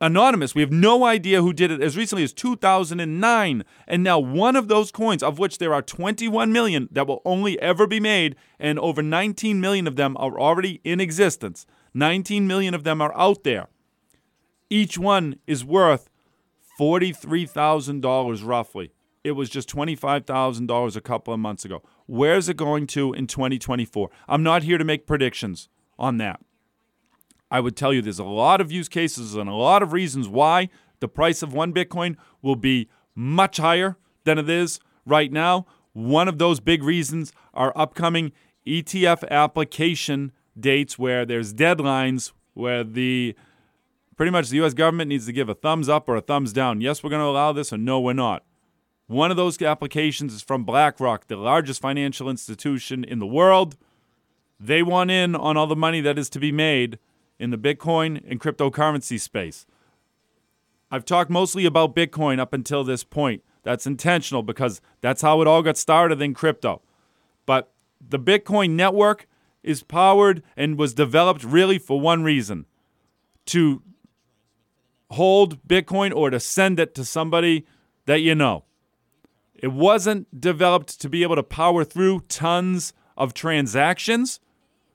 anonymous. 0.00 0.54
We 0.54 0.62
have 0.62 0.72
no 0.72 1.04
idea 1.04 1.42
who 1.42 1.52
did 1.52 1.70
it 1.70 1.82
as 1.82 1.94
recently 1.94 2.24
as 2.24 2.32
2009. 2.32 3.64
And 3.86 4.02
now 4.02 4.18
one 4.18 4.56
of 4.56 4.68
those 4.68 4.90
coins, 4.90 5.22
of 5.22 5.38
which 5.38 5.58
there 5.58 5.74
are 5.74 5.82
21 5.82 6.54
million 6.54 6.88
that 6.90 7.06
will 7.06 7.20
only 7.26 7.60
ever 7.60 7.86
be 7.86 8.00
made, 8.00 8.34
and 8.58 8.78
over 8.78 9.02
19 9.02 9.60
million 9.60 9.86
of 9.86 9.96
them 9.96 10.16
are 10.16 10.40
already 10.40 10.80
in 10.84 11.00
existence. 11.00 11.66
19 11.92 12.46
million 12.46 12.72
of 12.72 12.84
them 12.84 13.02
are 13.02 13.14
out 13.14 13.44
there. 13.44 13.68
Each 14.70 14.98
one 14.98 15.36
is 15.46 15.64
worth 15.64 16.08
$43,000 16.80 18.46
roughly. 18.46 18.92
It 19.22 19.32
was 19.32 19.48
just 19.48 19.68
$25,000 19.68 20.96
a 20.96 21.00
couple 21.00 21.32
of 21.32 21.40
months 21.40 21.64
ago. 21.64 21.82
Where's 22.06 22.48
it 22.48 22.56
going 22.56 22.86
to 22.88 23.12
in 23.14 23.26
2024? 23.26 24.10
I'm 24.28 24.42
not 24.42 24.64
here 24.64 24.76
to 24.76 24.84
make 24.84 25.06
predictions 25.06 25.68
on 25.98 26.18
that. 26.18 26.40
I 27.50 27.60
would 27.60 27.76
tell 27.76 27.92
you 27.92 28.02
there's 28.02 28.18
a 28.18 28.24
lot 28.24 28.60
of 28.60 28.72
use 28.72 28.88
cases 28.88 29.34
and 29.34 29.48
a 29.48 29.54
lot 29.54 29.82
of 29.82 29.92
reasons 29.92 30.28
why 30.28 30.68
the 31.00 31.08
price 31.08 31.42
of 31.42 31.54
one 31.54 31.72
Bitcoin 31.72 32.16
will 32.42 32.56
be 32.56 32.88
much 33.14 33.58
higher 33.58 33.96
than 34.24 34.38
it 34.38 34.50
is 34.50 34.80
right 35.06 35.32
now. 35.32 35.66
One 35.92 36.28
of 36.28 36.38
those 36.38 36.60
big 36.60 36.82
reasons 36.82 37.32
are 37.54 37.72
upcoming 37.76 38.32
ETF 38.66 39.28
application 39.30 40.32
dates 40.58 40.98
where 40.98 41.24
there's 41.24 41.54
deadlines 41.54 42.32
where 42.54 42.84
the 42.84 43.34
pretty 44.16 44.30
much 44.30 44.48
the 44.48 44.64
US 44.64 44.74
government 44.74 45.08
needs 45.08 45.26
to 45.26 45.32
give 45.32 45.48
a 45.48 45.54
thumbs 45.54 45.88
up 45.88 46.08
or 46.08 46.16
a 46.16 46.20
thumbs 46.20 46.52
down. 46.52 46.80
Yes, 46.80 47.02
we're 47.02 47.10
going 47.10 47.22
to 47.22 47.26
allow 47.26 47.52
this 47.52 47.72
or 47.72 47.78
no, 47.78 48.00
we're 48.00 48.12
not. 48.12 48.44
One 49.06 49.30
of 49.30 49.36
those 49.36 49.60
applications 49.60 50.32
is 50.32 50.42
from 50.42 50.64
BlackRock, 50.64 51.26
the 51.26 51.36
largest 51.36 51.80
financial 51.80 52.30
institution 52.30 53.04
in 53.04 53.18
the 53.18 53.26
world. 53.26 53.76
They 54.58 54.82
want 54.82 55.10
in 55.10 55.34
on 55.34 55.56
all 55.56 55.66
the 55.66 55.76
money 55.76 56.00
that 56.00 56.18
is 56.18 56.30
to 56.30 56.38
be 56.38 56.52
made 56.52 56.98
in 57.38 57.50
the 57.50 57.58
Bitcoin 57.58 58.22
and 58.28 58.40
cryptocurrency 58.40 59.20
space. 59.20 59.66
I've 60.90 61.04
talked 61.04 61.30
mostly 61.30 61.66
about 61.66 61.94
Bitcoin 61.94 62.38
up 62.38 62.52
until 62.54 62.84
this 62.84 63.04
point. 63.04 63.42
That's 63.62 63.86
intentional 63.86 64.42
because 64.42 64.80
that's 65.00 65.22
how 65.22 65.40
it 65.40 65.48
all 65.48 65.62
got 65.62 65.76
started 65.76 66.22
in 66.22 66.34
crypto. 66.34 66.82
But 67.46 67.72
the 68.00 68.18
Bitcoin 68.18 68.70
network 68.70 69.26
is 69.62 69.82
powered 69.82 70.42
and 70.56 70.78
was 70.78 70.94
developed 70.94 71.42
really 71.42 71.78
for 71.78 72.00
one 72.00 72.22
reason 72.22 72.66
to 73.46 73.82
hold 75.14 75.66
Bitcoin 75.66 76.14
or 76.14 76.30
to 76.30 76.38
send 76.38 76.78
it 76.78 76.94
to 76.94 77.04
somebody 77.04 77.66
that 78.06 78.20
you 78.20 78.34
know. 78.34 78.64
It 79.54 79.72
wasn't 79.72 80.40
developed 80.40 81.00
to 81.00 81.08
be 81.08 81.22
able 81.22 81.36
to 81.36 81.42
power 81.42 81.84
through 81.84 82.20
tons 82.28 82.92
of 83.16 83.32
transactions. 83.32 84.40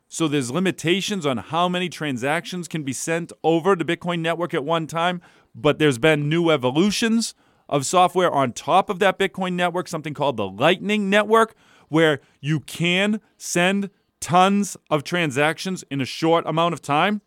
So 0.08 0.27
there's 0.27 0.51
limitations 0.51 1.25
on 1.25 1.38
how 1.38 1.69
many 1.69 1.89
transactions 1.89 2.67
can 2.67 2.84
be 2.84 2.93
sent 2.93 3.32
over 3.43 3.75
the 3.75 3.86
Bitcoin 3.86 4.19
network 4.19 4.53
at 4.53 4.63
one 4.63 4.88
time, 4.88 5.21
but 5.55 5.79
there's 5.79 5.97
been 5.97 6.29
new 6.29 6.49
evolutions 6.49 7.34
of 7.67 7.86
software 7.86 8.32
on 8.32 8.51
top 8.51 8.89
of 8.89 8.99
that 8.99 9.19
Bitcoin 9.19 9.53
network, 9.53 9.88
something 9.88 10.13
called 10.13 10.38
the 10.38 10.47
Lightning 10.47 11.10
Network, 11.10 11.55
where 11.88 12.19
you 12.41 12.60
can 12.60 13.21
send 13.38 13.89
tons 14.19 14.75
of 14.89 15.03
transactions 15.03 15.84
in 15.89 16.01
a 16.01 16.05
short 16.05 16.45
amount 16.45 16.73
of 16.73 16.82
time, 16.82 17.21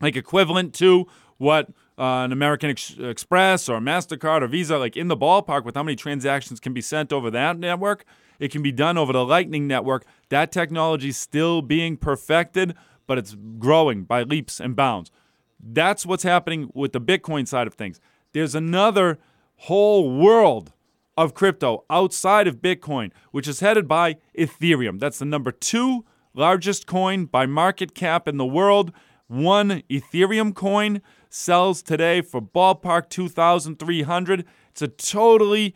like 0.00 0.16
equivalent 0.16 0.74
to 0.74 1.06
what 1.38 1.68
uh, 1.98 2.24
an 2.24 2.32
American 2.32 2.70
Ex- 2.70 2.96
Express 2.98 3.68
or 3.68 3.80
MasterCard 3.80 4.42
or 4.42 4.46
Visa, 4.46 4.78
like 4.78 4.96
in 4.96 5.08
the 5.08 5.16
ballpark 5.16 5.64
with 5.64 5.74
how 5.74 5.82
many 5.82 5.96
transactions 5.96 6.60
can 6.60 6.72
be 6.72 6.80
sent 6.80 7.12
over 7.12 7.30
that 7.30 7.58
network. 7.58 8.04
It 8.38 8.50
can 8.50 8.62
be 8.62 8.72
done 8.72 8.98
over 8.98 9.12
the 9.12 9.24
Lightning 9.24 9.66
Network. 9.66 10.04
That 10.28 10.52
technology 10.52 11.08
is 11.08 11.16
still 11.16 11.62
being 11.62 11.96
perfected, 11.96 12.74
but 13.06 13.18
it's 13.18 13.36
growing 13.58 14.04
by 14.04 14.22
leaps 14.24 14.60
and 14.60 14.76
bounds. 14.76 15.10
That's 15.58 16.04
what's 16.04 16.22
happening 16.22 16.70
with 16.74 16.92
the 16.92 17.00
Bitcoin 17.00 17.48
side 17.48 17.66
of 17.66 17.74
things. 17.74 17.98
There's 18.32 18.54
another 18.54 19.18
whole 19.56 20.18
world 20.18 20.72
of 21.16 21.32
crypto 21.32 21.84
outside 21.88 22.46
of 22.46 22.56
Bitcoin, 22.56 23.10
which 23.30 23.48
is 23.48 23.60
headed 23.60 23.88
by 23.88 24.16
Ethereum. 24.38 25.00
That's 25.00 25.18
the 25.18 25.24
number 25.24 25.50
two 25.50 26.04
largest 26.34 26.86
coin 26.86 27.24
by 27.24 27.46
market 27.46 27.94
cap 27.94 28.28
in 28.28 28.36
the 28.36 28.44
world. 28.44 28.92
One 29.26 29.82
Ethereum 29.88 30.54
coin 30.54 31.00
sells 31.28 31.82
today 31.82 32.20
for 32.20 32.40
ballpark 32.40 33.08
2300 33.08 34.44
It's 34.70 34.82
a 34.82 34.88
totally 34.88 35.74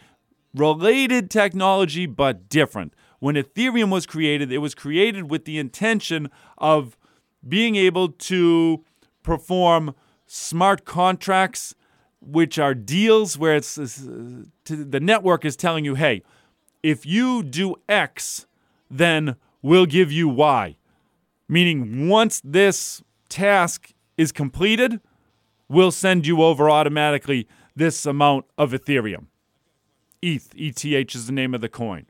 related 0.55 1.31
technology 1.31 2.07
but 2.07 2.49
different. 2.49 2.95
When 3.19 3.35
Ethereum 3.35 3.91
was 3.91 4.07
created, 4.07 4.51
it 4.51 4.59
was 4.59 4.75
created 4.75 5.31
with 5.31 5.45
the 5.45 5.59
intention 5.59 6.31
of 6.59 6.97
being 7.47 7.77
able 7.77 8.09
to 8.09 8.85
perform 9.23 9.95
smart 10.27 10.85
contracts 10.85 11.75
which 12.21 12.59
are 12.59 12.75
deals 12.75 13.39
where 13.39 13.57
it's, 13.57 13.79
it's 13.79 13.97
the 14.65 15.01
network 15.01 15.45
is 15.45 15.57
telling 15.57 15.85
you, 15.85 15.95
"Hey, 15.95 16.23
if 16.83 17.07
you 17.07 17.43
do 17.43 17.77
X, 17.89 18.47
then 18.91 19.37
we'll 19.63 19.87
give 19.87 20.13
you 20.13 20.29
Y." 20.29 20.77
Meaning 21.49 22.09
once 22.09 22.41
this 22.45 23.03
task 23.29 23.93
is 24.17 24.33
completed, 24.33 25.01
we'll 25.71 25.93
send 25.93 26.27
you 26.27 26.43
over 26.43 26.69
automatically 26.69 27.47
this 27.75 28.05
amount 28.05 28.45
of 28.59 28.73
Ethereum. 28.73 29.27
ETH, 30.21 30.53
ETH 30.55 31.15
is 31.15 31.27
the 31.27 31.33
name 31.33 31.55
of 31.55 31.63
the 31.63 31.69
coin. 31.69 32.07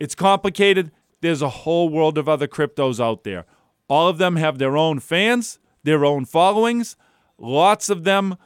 It's 0.00 0.14
complicated. 0.14 0.90
There's 1.20 1.42
a 1.42 1.48
whole 1.50 1.88
world 1.88 2.18
of 2.18 2.28
other 2.28 2.48
cryptos 2.48 2.98
out 2.98 3.22
there. 3.22 3.44
All 3.88 4.08
of 4.08 4.18
them 4.18 4.36
have 4.36 4.58
their 4.58 4.76
own 4.76 4.98
fans, 4.98 5.58
their 5.84 6.04
own 6.04 6.24
followings. 6.24 6.96
Lots 7.38 7.90
of 7.90 8.04
them 8.04 8.36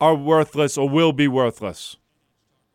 are 0.00 0.14
worthless 0.14 0.78
or 0.78 0.88
will 0.88 1.12
be 1.12 1.28
worthless. 1.28 1.96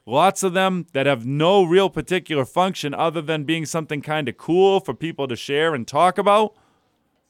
Lots 0.06 0.44
of 0.44 0.54
them 0.54 0.88
that 0.94 1.06
have 1.06 1.26
no 1.26 1.64
real 1.64 1.90
particular 1.90 2.44
function 2.44 2.94
other 2.94 3.22
than 3.22 3.46
being 3.46 3.66
something 3.66 4.02
kind 4.02 4.28
of 4.28 4.38
cool 4.38 4.80
for 4.82 4.94
people 4.94 5.28
to 5.28 5.36
share 5.36 5.74
and 5.74 5.88
talk 5.88 6.18
about 6.18 6.56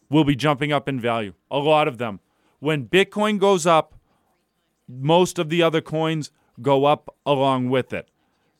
will 0.09 0.23
be 0.23 0.35
jumping 0.35 0.71
up 0.71 0.89
in 0.89 0.99
value. 0.99 1.33
A 1.51 1.59
lot 1.59 1.87
of 1.87 1.99
them. 1.99 2.19
When 2.61 2.85
Bitcoin 2.85 3.39
goes 3.39 3.65
up, 3.65 3.95
most 4.87 5.39
of 5.39 5.49
the 5.49 5.63
other 5.63 5.81
coins 5.81 6.29
go 6.61 6.85
up 6.85 7.15
along 7.25 7.71
with 7.71 7.91
it. 7.91 8.11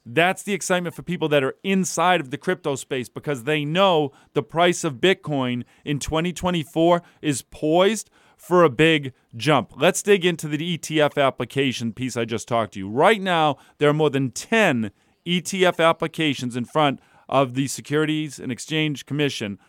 That's 0.04 0.42
the 0.42 0.54
excitement 0.54 0.96
for 0.96 1.04
people 1.04 1.30
that 1.30 1.44
are 1.44 1.54
inside 1.64 2.20
of 2.20 2.32
the 2.32 2.40
crypto 2.40 2.74
space 2.74 3.10
because 3.10 3.44
they 3.44 3.64
know 3.64 4.12
the 4.34 4.42
price 4.42 4.84
of 4.84 4.96
Bitcoin 4.96 5.66
in 5.86 6.00
2024 6.00 7.04
is 7.22 7.44
poised 7.44 8.10
for 8.36 8.64
a 8.64 8.72
big 8.72 9.14
jump. 9.38 9.74
Let's 9.78 10.02
dig 10.02 10.26
into 10.26 10.48
the 10.48 10.80
ETF 10.80 11.22
application 11.22 11.94
piece 11.94 12.18
I 12.18 12.26
just 12.26 12.48
talked 12.48 12.74
to 12.74 12.80
you. 12.80 12.90
Right 12.90 13.22
now, 13.22 13.58
there 13.78 13.90
are 13.90 13.94
more 13.94 14.10
than 14.10 14.32
10 14.32 14.90
ETF 15.28 15.80
applications 15.80 16.56
in 16.56 16.66
front 16.66 17.00
of 17.30 17.54
the 17.54 17.68
Securities 17.68 18.40
and 18.40 18.52
Exchange 18.52 19.06
Commission, 19.06 19.60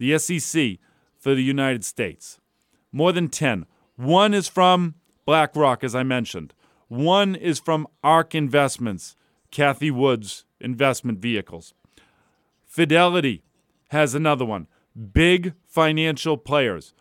the 0.00 0.18
SEC, 0.18 0.78
for 1.16 1.36
the 1.36 1.44
United 1.44 1.84
States. 1.84 2.40
More 2.90 3.12
than 3.12 3.28
10. 3.28 3.66
One 3.96 4.34
is 4.34 4.46
from 4.46 4.94
BlackRock, 5.24 5.82
as 5.82 5.94
I 5.94 6.02
mentioned. 6.02 6.52
One 6.88 7.34
is 7.34 7.58
from 7.58 7.88
ARK 8.04 8.34
Investments, 8.34 9.16
Cathie 9.50 9.90
Wood's 9.90 10.44
investment 10.60 11.18
vehicles. 11.18 11.74
Fidelity 12.64 13.42
has 13.88 14.14
another 14.14 14.44
one. 14.44 14.66
Big 15.12 15.54
financial 15.66 16.36
players. 16.36 16.92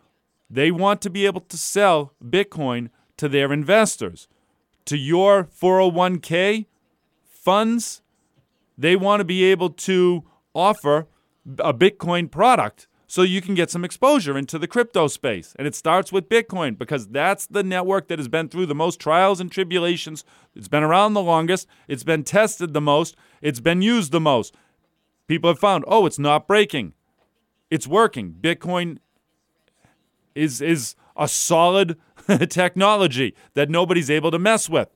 They 0.49 0.71
want 0.71 1.01
to 1.01 1.09
be 1.09 1.25
able 1.25 1.41
to 1.41 1.57
sell 1.57 2.13
Bitcoin 2.23 2.89
to 3.17 3.27
their 3.27 3.51
investors. 3.51 4.27
To 4.85 4.97
your 4.97 5.45
401k 5.45 6.65
funds, 7.23 8.01
they 8.77 8.95
want 8.95 9.19
to 9.19 9.25
be 9.25 9.43
able 9.45 9.69
to 9.69 10.23
offer 10.53 11.07
a 11.59 11.73
Bitcoin 11.73 12.29
product 12.29 12.87
so 13.07 13.21
you 13.21 13.41
can 13.41 13.55
get 13.55 13.69
some 13.69 13.85
exposure 13.85 14.37
into 14.37 14.57
the 14.57 14.67
crypto 14.67 15.07
space. 15.07 15.55
And 15.57 15.67
it 15.67 15.75
starts 15.75 16.11
with 16.11 16.29
Bitcoin 16.29 16.77
because 16.77 17.07
that's 17.07 17.45
the 17.45 17.63
network 17.63 18.07
that 18.07 18.19
has 18.19 18.27
been 18.27 18.49
through 18.49 18.65
the 18.65 18.75
most 18.75 18.99
trials 18.99 19.39
and 19.39 19.51
tribulations. 19.51 20.23
It's 20.55 20.67
been 20.67 20.83
around 20.83 21.13
the 21.13 21.21
longest, 21.21 21.67
it's 21.87 22.03
been 22.03 22.23
tested 22.23 22.73
the 22.73 22.81
most, 22.81 23.15
it's 23.41 23.59
been 23.59 23.81
used 23.81 24.11
the 24.11 24.19
most. 24.19 24.55
People 25.27 25.49
have 25.49 25.59
found, 25.59 25.83
oh, 25.87 26.05
it's 26.05 26.19
not 26.19 26.47
breaking. 26.47 26.93
It's 27.69 27.87
working. 27.87 28.35
Bitcoin 28.39 28.97
is 30.35 30.61
is 30.61 30.95
a 31.15 31.27
solid 31.27 31.97
technology 32.49 33.35
that 33.53 33.69
nobody's 33.69 34.09
able 34.09 34.31
to 34.31 34.39
mess 34.39 34.69
with. 34.69 34.89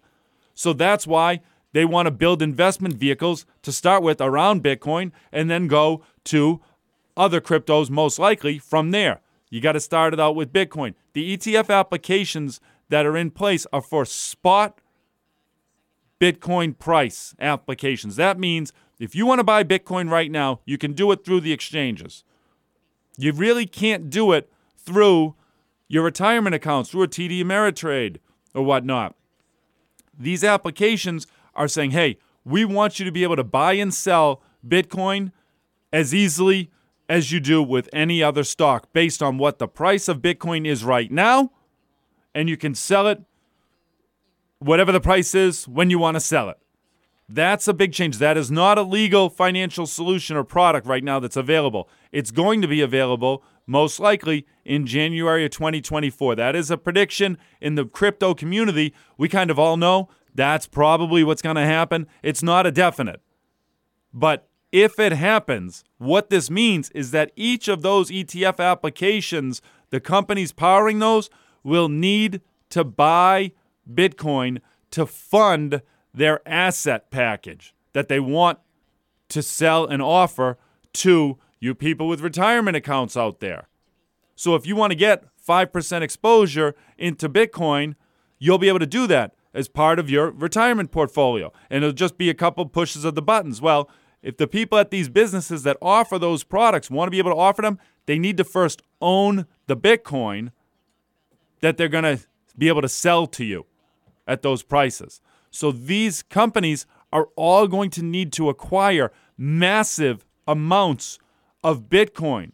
So 0.53 0.73
that's 0.73 1.07
why 1.07 1.41
they 1.71 1.85
want 1.85 2.07
to 2.07 2.11
build 2.11 2.41
investment 2.41 2.95
vehicles 2.95 3.45
to 3.61 3.71
start 3.71 4.03
with 4.03 4.21
around 4.21 4.63
Bitcoin 4.63 5.11
and 5.31 5.49
then 5.49 5.67
go 5.67 6.03
to 6.25 6.61
other 7.19 7.41
cryptos 7.41 7.89
most 7.89 8.17
likely 8.17 8.57
from 8.57 8.91
there. 8.91 9.19
You 9.49 9.61
got 9.61 9.73
to 9.73 9.79
start 9.79 10.13
it 10.13 10.19
out 10.19 10.35
with 10.35 10.53
Bitcoin. 10.53 10.93
The 11.13 11.35
ETF 11.35 11.69
applications 11.69 12.61
that 12.87 13.05
are 13.05 13.17
in 13.17 13.29
place 13.29 13.67
are 13.73 13.81
for 13.81 14.05
spot 14.05 14.79
Bitcoin 16.19 16.77
price 16.77 17.35
applications. 17.39 18.15
That 18.15 18.39
means 18.39 18.73
if 18.99 19.15
you 19.15 19.25
want 19.25 19.39
to 19.39 19.43
buy 19.43 19.63
Bitcoin 19.63 20.09
right 20.09 20.31
now, 20.31 20.61
you 20.65 20.77
can 20.77 20.93
do 20.93 21.11
it 21.11 21.25
through 21.25 21.41
the 21.41 21.53
exchanges. 21.53 22.23
You 23.17 23.33
really 23.33 23.65
can't 23.65 24.09
do 24.09 24.31
it 24.31 24.51
through 24.77 25.35
your 25.87 26.03
retirement 26.03 26.55
accounts, 26.55 26.89
through 26.89 27.03
a 27.03 27.07
TD 27.07 27.41
Ameritrade 27.41 28.17
or 28.53 28.63
whatnot. 28.63 29.15
These 30.17 30.43
applications 30.43 31.27
are 31.55 31.67
saying, 31.67 31.91
hey, 31.91 32.17
we 32.45 32.63
want 32.65 32.99
you 32.99 33.05
to 33.05 33.11
be 33.11 33.23
able 33.23 33.35
to 33.35 33.43
buy 33.43 33.73
and 33.73 33.93
sell 33.93 34.41
Bitcoin 34.65 35.31
as 35.91 36.13
easily 36.13 36.69
as 37.09 37.31
you 37.31 37.39
do 37.39 37.61
with 37.61 37.89
any 37.91 38.21
other 38.21 38.43
stock 38.43 38.93
based 38.93 39.21
on 39.21 39.39
what 39.39 39.57
the 39.57 39.67
price 39.67 40.07
of 40.07 40.21
Bitcoin 40.21 40.65
is 40.65 40.85
right 40.85 41.11
now. 41.11 41.51
And 42.35 42.47
you 42.47 42.55
can 42.55 42.75
sell 42.75 43.07
it 43.07 43.23
whatever 44.59 44.91
the 44.91 45.01
price 45.01 45.33
is 45.33 45.67
when 45.67 45.89
you 45.89 45.97
want 45.97 46.15
to 46.15 46.21
sell 46.21 46.49
it. 46.49 46.59
That's 47.27 47.67
a 47.67 47.73
big 47.73 47.93
change. 47.93 48.17
That 48.17 48.37
is 48.37 48.49
not 48.49 48.77
a 48.77 48.83
legal 48.83 49.29
financial 49.29 49.85
solution 49.85 50.35
or 50.35 50.43
product 50.43 50.87
right 50.87 51.03
now 51.03 51.19
that's 51.19 51.35
available. 51.35 51.89
It's 52.11 52.31
going 52.31 52.61
to 52.61 52.67
be 52.67 52.81
available 52.81 53.43
most 53.67 53.99
likely 53.99 54.47
in 54.65 54.87
January 54.87 55.45
of 55.45 55.51
2024. 55.51 56.35
That 56.35 56.55
is 56.55 56.71
a 56.71 56.77
prediction 56.77 57.37
in 57.61 57.75
the 57.75 57.85
crypto 57.85 58.33
community. 58.33 58.93
We 59.17 59.29
kind 59.29 59.51
of 59.51 59.59
all 59.59 59.77
know 59.77 60.09
that's 60.33 60.67
probably 60.67 61.23
what's 61.23 61.41
going 61.41 61.55
to 61.55 61.65
happen. 61.65 62.07
It's 62.23 62.41
not 62.41 62.65
a 62.65 62.71
definite. 62.71 63.21
But 64.11 64.48
if 64.71 64.99
it 64.99 65.13
happens, 65.13 65.83
what 65.97 66.29
this 66.29 66.49
means 66.49 66.89
is 66.91 67.11
that 67.11 67.31
each 67.35 67.67
of 67.67 67.81
those 67.81 68.11
ETF 68.11 68.59
applications, 68.59 69.61
the 69.89 69.99
companies 69.99 70.51
powering 70.51 70.99
those, 70.99 71.29
will 71.63 71.89
need 71.89 72.41
to 72.69 72.83
buy 72.83 73.51
Bitcoin 73.91 74.59
to 74.91 75.05
fund 75.05 75.81
their 76.13 76.47
asset 76.47 77.11
package 77.11 77.73
that 77.93 78.07
they 78.07 78.19
want 78.19 78.59
to 79.29 79.41
sell 79.41 79.85
and 79.85 80.01
offer 80.01 80.57
to 80.93 81.37
you 81.59 81.75
people 81.75 82.07
with 82.07 82.21
retirement 82.21 82.77
accounts 82.77 83.17
out 83.17 83.39
there. 83.39 83.67
So 84.35 84.55
if 84.55 84.65
you 84.65 84.75
want 84.75 84.91
to 84.91 84.95
get 84.95 85.25
5% 85.45 86.01
exposure 86.01 86.75
into 86.97 87.27
Bitcoin, 87.27 87.95
you'll 88.37 88.57
be 88.57 88.69
able 88.69 88.79
to 88.79 88.85
do 88.85 89.07
that 89.07 89.33
as 89.53 89.67
part 89.67 89.99
of 89.99 90.09
your 90.09 90.31
retirement 90.31 90.91
portfolio. 90.91 91.51
And 91.69 91.83
it'll 91.83 91.93
just 91.93 92.17
be 92.17 92.29
a 92.29 92.35
couple 92.35 92.65
pushes 92.67 93.03
of 93.03 93.15
the 93.15 93.21
buttons. 93.21 93.61
Well, 93.61 93.89
if 94.21 94.37
the 94.37 94.47
people 94.47 94.77
at 94.77 94.91
these 94.91 95.09
businesses 95.09 95.63
that 95.63 95.77
offer 95.81 96.19
those 96.19 96.43
products 96.43 96.89
want 96.89 97.07
to 97.07 97.11
be 97.11 97.19
able 97.19 97.31
to 97.31 97.37
offer 97.37 97.61
them, 97.61 97.79
they 98.05 98.19
need 98.19 98.37
to 98.37 98.43
first 98.43 98.81
own 99.01 99.45
the 99.67 99.77
Bitcoin 99.77 100.51
that 101.61 101.77
they're 101.77 101.87
going 101.87 102.03
to 102.03 102.19
be 102.57 102.67
able 102.67 102.81
to 102.81 102.89
sell 102.89 103.27
to 103.27 103.45
you 103.45 103.65
at 104.27 104.41
those 104.41 104.63
prices. 104.63 105.21
So 105.51 105.71
these 105.71 106.21
companies 106.23 106.85
are 107.11 107.29
all 107.35 107.67
going 107.67 107.89
to 107.91 108.03
need 108.03 108.31
to 108.33 108.49
acquire 108.49 109.11
massive 109.37 110.25
amounts 110.47 111.19
of 111.63 111.89
Bitcoin 111.89 112.51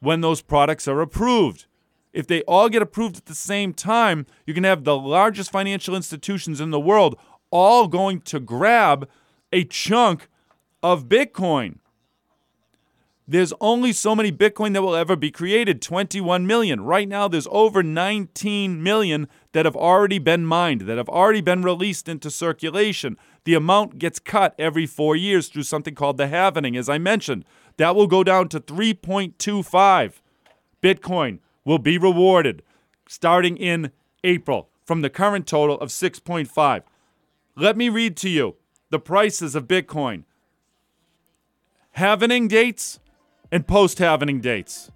when 0.00 0.20
those 0.20 0.42
products 0.42 0.86
are 0.86 1.00
approved. 1.00 1.66
If 2.12 2.26
they 2.26 2.42
all 2.42 2.68
get 2.68 2.82
approved 2.82 3.16
at 3.16 3.26
the 3.26 3.34
same 3.34 3.74
time, 3.74 4.26
you 4.46 4.54
can 4.54 4.64
have 4.64 4.84
the 4.84 4.96
largest 4.96 5.50
financial 5.50 5.96
institutions 5.96 6.60
in 6.60 6.70
the 6.70 6.80
world 6.80 7.18
all 7.50 7.88
going 7.88 8.20
to 8.20 8.40
grab 8.40 9.08
a 9.52 9.64
chunk 9.64 10.28
of 10.84 11.08
Bitcoin. 11.08 11.78
There's 13.26 13.54
only 13.58 13.90
so 13.90 14.14
many 14.14 14.30
Bitcoin 14.30 14.74
that 14.74 14.82
will 14.82 14.94
ever 14.94 15.16
be 15.16 15.30
created 15.30 15.80
21 15.80 16.46
million. 16.46 16.82
Right 16.82 17.08
now, 17.08 17.26
there's 17.26 17.48
over 17.50 17.82
19 17.82 18.82
million 18.82 19.26
that 19.52 19.64
have 19.64 19.76
already 19.76 20.18
been 20.18 20.44
mined, 20.44 20.82
that 20.82 20.98
have 20.98 21.08
already 21.08 21.40
been 21.40 21.62
released 21.62 22.06
into 22.06 22.30
circulation. 22.30 23.16
The 23.44 23.54
amount 23.54 23.98
gets 23.98 24.18
cut 24.18 24.54
every 24.58 24.84
four 24.84 25.16
years 25.16 25.48
through 25.48 25.62
something 25.62 25.94
called 25.94 26.18
the 26.18 26.26
halvening, 26.26 26.76
as 26.78 26.90
I 26.90 26.98
mentioned. 26.98 27.46
That 27.78 27.96
will 27.96 28.06
go 28.06 28.22
down 28.22 28.50
to 28.50 28.60
3.25. 28.60 30.20
Bitcoin 30.82 31.38
will 31.64 31.78
be 31.78 31.96
rewarded 31.96 32.62
starting 33.08 33.56
in 33.56 33.90
April 34.22 34.68
from 34.84 35.00
the 35.00 35.08
current 35.08 35.46
total 35.46 35.80
of 35.80 35.88
6.5. 35.88 36.82
Let 37.56 37.78
me 37.78 37.88
read 37.88 38.18
to 38.18 38.28
you 38.28 38.56
the 38.90 38.98
prices 38.98 39.54
of 39.54 39.66
Bitcoin. 39.66 40.24
Halvening 41.96 42.48
dates 42.48 42.98
and 43.52 43.68
post 43.68 43.98
halvening 43.98 44.40
dates. 44.40 44.90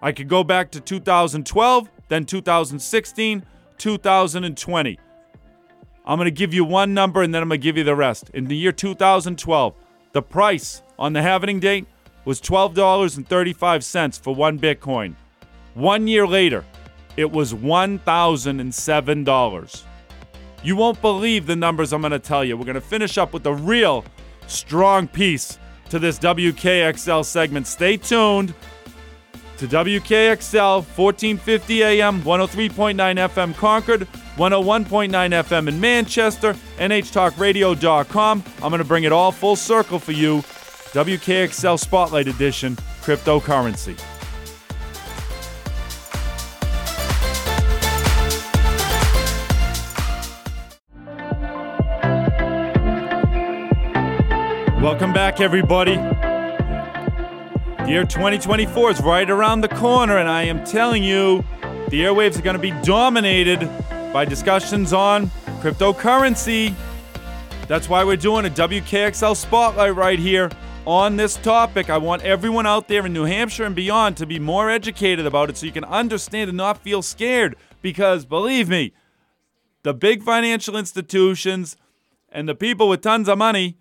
I 0.00 0.12
could 0.12 0.28
go 0.28 0.42
back 0.42 0.70
to 0.70 0.80
2012, 0.80 1.90
then 2.08 2.24
2016, 2.24 3.44
2020. 3.76 4.98
I'm 6.06 6.16
going 6.16 6.24
to 6.24 6.30
give 6.30 6.54
you 6.54 6.64
one 6.64 6.94
number 6.94 7.20
and 7.20 7.34
then 7.34 7.42
I'm 7.42 7.50
going 7.50 7.60
to 7.60 7.62
give 7.62 7.76
you 7.76 7.84
the 7.84 7.94
rest. 7.94 8.30
In 8.30 8.46
the 8.46 8.56
year 8.56 8.72
2012, 8.72 9.74
the 10.12 10.22
price 10.22 10.80
on 10.98 11.12
the 11.12 11.20
halvening 11.20 11.60
date 11.60 11.86
was 12.24 12.40
$12.35 12.40 14.22
for 14.22 14.34
one 14.34 14.58
Bitcoin. 14.58 15.16
One 15.74 16.06
year 16.06 16.26
later, 16.26 16.64
it 17.18 17.30
was 17.30 17.52
$1,007. 17.52 19.84
You 20.62 20.76
won't 20.76 21.00
believe 21.02 21.46
the 21.46 21.56
numbers 21.56 21.92
I'm 21.92 22.00
going 22.00 22.12
to 22.12 22.18
tell 22.18 22.42
you. 22.42 22.56
We're 22.56 22.64
going 22.64 22.74
to 22.74 22.80
finish 22.80 23.18
up 23.18 23.34
with 23.34 23.42
the 23.42 23.52
real 23.52 24.02
strong 24.50 25.08
piece 25.08 25.58
to 25.88 25.98
this 25.98 26.18
WKXL 26.18 27.24
segment. 27.24 27.66
Stay 27.66 27.96
tuned 27.96 28.54
to 29.58 29.66
WKXL 29.66 30.76
1450 30.96 31.82
AM, 31.82 32.22
103.9 32.22 32.94
FM 32.94 33.54
Concord, 33.56 34.08
101.9 34.36 35.10
FM 35.10 35.68
in 35.68 35.80
Manchester, 35.80 36.54
NHTalkRadio.com. 36.78 38.44
I'm 38.62 38.70
going 38.70 38.78
to 38.78 38.84
bring 38.84 39.04
it 39.04 39.12
all 39.12 39.32
full 39.32 39.56
circle 39.56 39.98
for 39.98 40.12
you. 40.12 40.38
WKXL 40.92 41.78
Spotlight 41.78 42.26
Edition, 42.26 42.76
cryptocurrency. 43.02 44.00
Welcome 54.80 55.12
back, 55.12 55.42
everybody. 55.42 55.96
The 55.96 57.84
year 57.86 58.04
2024 58.04 58.92
is 58.92 59.02
right 59.02 59.28
around 59.28 59.60
the 59.60 59.68
corner, 59.68 60.16
and 60.16 60.26
I 60.26 60.44
am 60.44 60.64
telling 60.64 61.04
you, 61.04 61.44
the 61.90 62.00
airwaves 62.00 62.38
are 62.38 62.42
going 62.42 62.56
to 62.56 62.62
be 62.62 62.70
dominated 62.82 63.60
by 64.10 64.24
discussions 64.24 64.94
on 64.94 65.26
cryptocurrency. 65.60 66.74
That's 67.68 67.90
why 67.90 68.04
we're 68.04 68.16
doing 68.16 68.46
a 68.46 68.48
WKXL 68.48 69.36
spotlight 69.36 69.94
right 69.96 70.18
here 70.18 70.48
on 70.86 71.16
this 71.16 71.36
topic. 71.36 71.90
I 71.90 71.98
want 71.98 72.22
everyone 72.22 72.66
out 72.66 72.88
there 72.88 73.04
in 73.04 73.12
New 73.12 73.24
Hampshire 73.24 73.64
and 73.64 73.76
beyond 73.76 74.16
to 74.16 74.24
be 74.24 74.38
more 74.38 74.70
educated 74.70 75.26
about 75.26 75.50
it 75.50 75.58
so 75.58 75.66
you 75.66 75.72
can 75.72 75.84
understand 75.84 76.48
and 76.48 76.56
not 76.56 76.78
feel 76.78 77.02
scared. 77.02 77.54
Because 77.82 78.24
believe 78.24 78.70
me, 78.70 78.94
the 79.82 79.92
big 79.92 80.22
financial 80.22 80.74
institutions 80.74 81.76
and 82.30 82.48
the 82.48 82.54
people 82.54 82.88
with 82.88 83.02
tons 83.02 83.28
of 83.28 83.36
money 83.36 83.76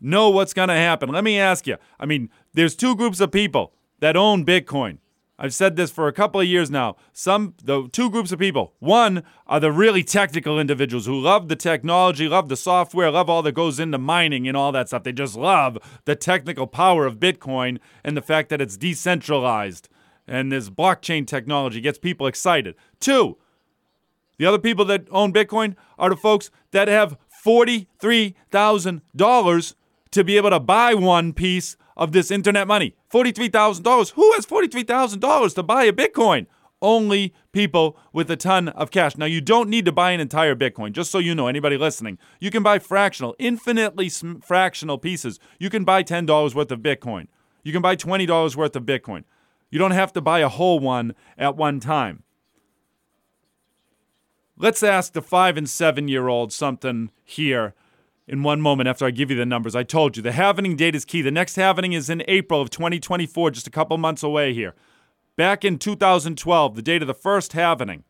know 0.00 0.30
what's 0.30 0.54
going 0.54 0.68
to 0.68 0.74
happen. 0.74 1.10
Let 1.10 1.24
me 1.24 1.38
ask 1.38 1.66
you. 1.66 1.76
I 1.98 2.06
mean, 2.06 2.30
there's 2.54 2.74
two 2.74 2.96
groups 2.96 3.20
of 3.20 3.30
people 3.30 3.72
that 4.00 4.16
own 4.16 4.44
Bitcoin. 4.44 4.98
I've 5.42 5.54
said 5.54 5.76
this 5.76 5.90
for 5.90 6.06
a 6.06 6.12
couple 6.12 6.38
of 6.38 6.46
years 6.46 6.70
now. 6.70 6.96
Some 7.14 7.54
the 7.64 7.88
two 7.90 8.10
groups 8.10 8.30
of 8.30 8.38
people. 8.38 8.74
One 8.78 9.22
are 9.46 9.58
the 9.58 9.72
really 9.72 10.04
technical 10.04 10.60
individuals 10.60 11.06
who 11.06 11.18
love 11.18 11.48
the 11.48 11.56
technology, 11.56 12.28
love 12.28 12.50
the 12.50 12.58
software, 12.58 13.10
love 13.10 13.30
all 13.30 13.40
that 13.42 13.52
goes 13.52 13.80
into 13.80 13.96
mining 13.96 14.46
and 14.46 14.54
all 14.54 14.70
that 14.72 14.88
stuff. 14.88 15.02
They 15.02 15.12
just 15.12 15.36
love 15.36 15.78
the 16.04 16.14
technical 16.14 16.66
power 16.66 17.06
of 17.06 17.18
Bitcoin 17.18 17.78
and 18.04 18.18
the 18.18 18.22
fact 18.22 18.50
that 18.50 18.60
it's 18.60 18.76
decentralized 18.76 19.88
and 20.28 20.52
this 20.52 20.68
blockchain 20.68 21.26
technology 21.26 21.80
gets 21.80 21.98
people 21.98 22.26
excited. 22.26 22.74
Two, 23.00 23.38
the 24.38 24.46
other 24.46 24.58
people 24.58 24.84
that 24.86 25.06
own 25.10 25.32
Bitcoin 25.32 25.76
are 25.98 26.10
the 26.10 26.16
folks 26.16 26.50
that 26.70 26.88
have 26.88 27.16
$43,000 27.44 29.74
to 30.12 30.24
be 30.24 30.36
able 30.36 30.50
to 30.50 30.60
buy 30.60 30.94
one 30.94 31.32
piece 31.32 31.76
of 31.96 32.12
this 32.12 32.30
internet 32.30 32.66
money. 32.66 32.94
$43,000. 33.12 34.12
Who 34.12 34.32
has 34.32 34.46
$43,000 34.46 35.54
to 35.54 35.62
buy 35.62 35.84
a 35.84 35.92
Bitcoin? 35.92 36.46
Only 36.82 37.34
people 37.52 37.98
with 38.12 38.30
a 38.30 38.36
ton 38.36 38.68
of 38.68 38.90
cash. 38.90 39.16
Now, 39.16 39.26
you 39.26 39.42
don't 39.42 39.68
need 39.68 39.84
to 39.84 39.92
buy 39.92 40.12
an 40.12 40.20
entire 40.20 40.56
Bitcoin, 40.56 40.92
just 40.92 41.10
so 41.10 41.18
you 41.18 41.34
know, 41.34 41.46
anybody 41.46 41.76
listening. 41.76 42.18
You 42.40 42.50
can 42.50 42.62
buy 42.62 42.78
fractional, 42.78 43.36
infinitely 43.38 44.08
fractional 44.42 44.96
pieces. 44.96 45.38
You 45.58 45.68
can 45.68 45.84
buy 45.84 46.02
$10 46.02 46.54
worth 46.54 46.72
of 46.72 46.80
Bitcoin. 46.80 47.26
You 47.62 47.72
can 47.72 47.82
buy 47.82 47.96
$20 47.96 48.56
worth 48.56 48.76
of 48.76 48.84
Bitcoin. 48.84 49.24
You 49.70 49.78
don't 49.78 49.90
have 49.90 50.12
to 50.14 50.22
buy 50.22 50.40
a 50.40 50.48
whole 50.48 50.80
one 50.80 51.14
at 51.36 51.56
one 51.56 51.80
time. 51.80 52.22
Let's 54.56 54.82
ask 54.82 55.12
the 55.12 55.22
five 55.22 55.56
and 55.56 55.68
seven 55.68 56.08
year 56.08 56.28
old 56.28 56.52
something 56.52 57.10
here 57.24 57.74
in 58.30 58.44
one 58.44 58.60
moment 58.60 58.88
after 58.88 59.04
I 59.04 59.10
give 59.10 59.28
you 59.28 59.36
the 59.36 59.44
numbers. 59.44 59.74
I 59.74 59.82
told 59.82 60.16
you 60.16 60.22
the 60.22 60.30
halvening 60.30 60.76
date 60.76 60.94
is 60.94 61.04
key. 61.04 61.20
The 61.20 61.32
next 61.32 61.56
halvening 61.56 61.94
is 61.94 62.08
in 62.08 62.22
April 62.28 62.60
of 62.60 62.70
2024, 62.70 63.50
just 63.50 63.66
a 63.66 63.70
couple 63.70 63.98
months 63.98 64.22
away 64.22 64.54
here. 64.54 64.76
Back 65.36 65.64
in 65.64 65.78
2012, 65.78 66.76
the 66.76 66.82
date 66.82 67.02
of 67.02 67.08
the 67.08 67.14
first 67.14 67.52
halvening, 67.52 68.04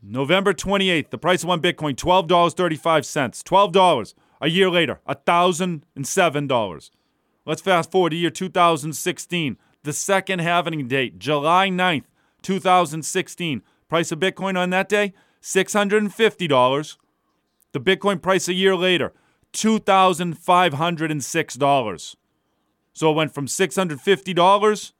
November 0.00 0.54
28th, 0.54 1.10
the 1.10 1.18
price 1.18 1.42
of 1.42 1.48
one 1.48 1.60
Bitcoin, 1.60 1.96
$12.35. 1.96 3.42
$12. 3.42 4.14
A 4.40 4.48
year 4.48 4.70
later, 4.70 5.00
$1,007. 5.08 6.90
Let's 7.44 7.60
fast 7.60 7.90
forward 7.90 8.10
to 8.10 8.16
year 8.16 8.30
2016, 8.30 9.56
the 9.82 9.92
second 9.92 10.38
halvening 10.38 10.86
date, 10.86 11.18
July 11.18 11.68
9th, 11.70 12.04
2016. 12.42 13.62
Price 13.88 14.12
of 14.12 14.20
Bitcoin 14.20 14.56
on 14.56 14.70
that 14.70 14.88
day, 14.88 15.12
$650. 15.42 16.96
The 17.72 17.80
Bitcoin 17.80 18.20
price 18.20 18.48
a 18.48 18.54
year 18.54 18.76
later, 18.76 19.14
$2,506. 19.52 22.16
So 22.92 23.10
it 23.10 23.14
went 23.14 23.32
from 23.32 23.46
$650 23.46 24.92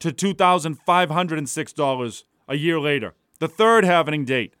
to 0.00 0.12
$2,506 0.12 2.24
a 2.48 2.56
year 2.56 2.80
later. 2.80 3.14
The 3.38 3.48
third 3.48 3.84
halvening 3.84 4.26
date 4.26 4.54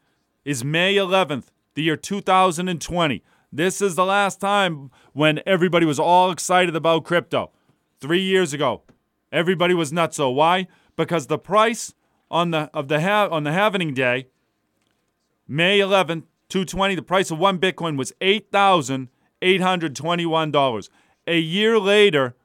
is 0.44 0.64
May 0.64 0.94
11th, 0.94 1.46
the 1.74 1.82
year 1.82 1.96
2020. 1.96 3.24
This 3.52 3.82
is 3.82 3.96
the 3.96 4.04
last 4.04 4.40
time 4.40 4.92
when 5.12 5.40
everybody 5.44 5.84
was 5.84 5.98
all 5.98 6.30
excited 6.30 6.76
about 6.76 7.04
crypto. 7.04 7.50
Three 8.00 8.22
years 8.22 8.52
ago, 8.52 8.82
everybody 9.32 9.74
was 9.74 9.92
nuts. 9.92 10.16
So 10.16 10.30
why? 10.30 10.68
Because 10.96 11.26
the 11.26 11.38
price 11.38 11.94
on 12.30 12.52
the 12.52 12.70
of 12.72 12.86
the 12.88 13.00
ha- 13.00 13.28
on 13.30 13.42
the 13.42 13.50
halvening 13.50 13.94
day, 13.94 14.28
May 15.52 15.80
11th, 15.80 16.26
220, 16.48 16.94
the 16.94 17.02
price 17.02 17.32
of 17.32 17.40
one 17.40 17.58
Bitcoin 17.58 17.98
was 17.98 18.12
eight 18.20 18.52
thousand 18.52 19.08
eight 19.42 19.60
hundred 19.60 19.96
twenty-one 19.96 20.52
dollars. 20.52 20.88
A 21.26 21.40
year 21.40 21.76
later, 21.76 22.36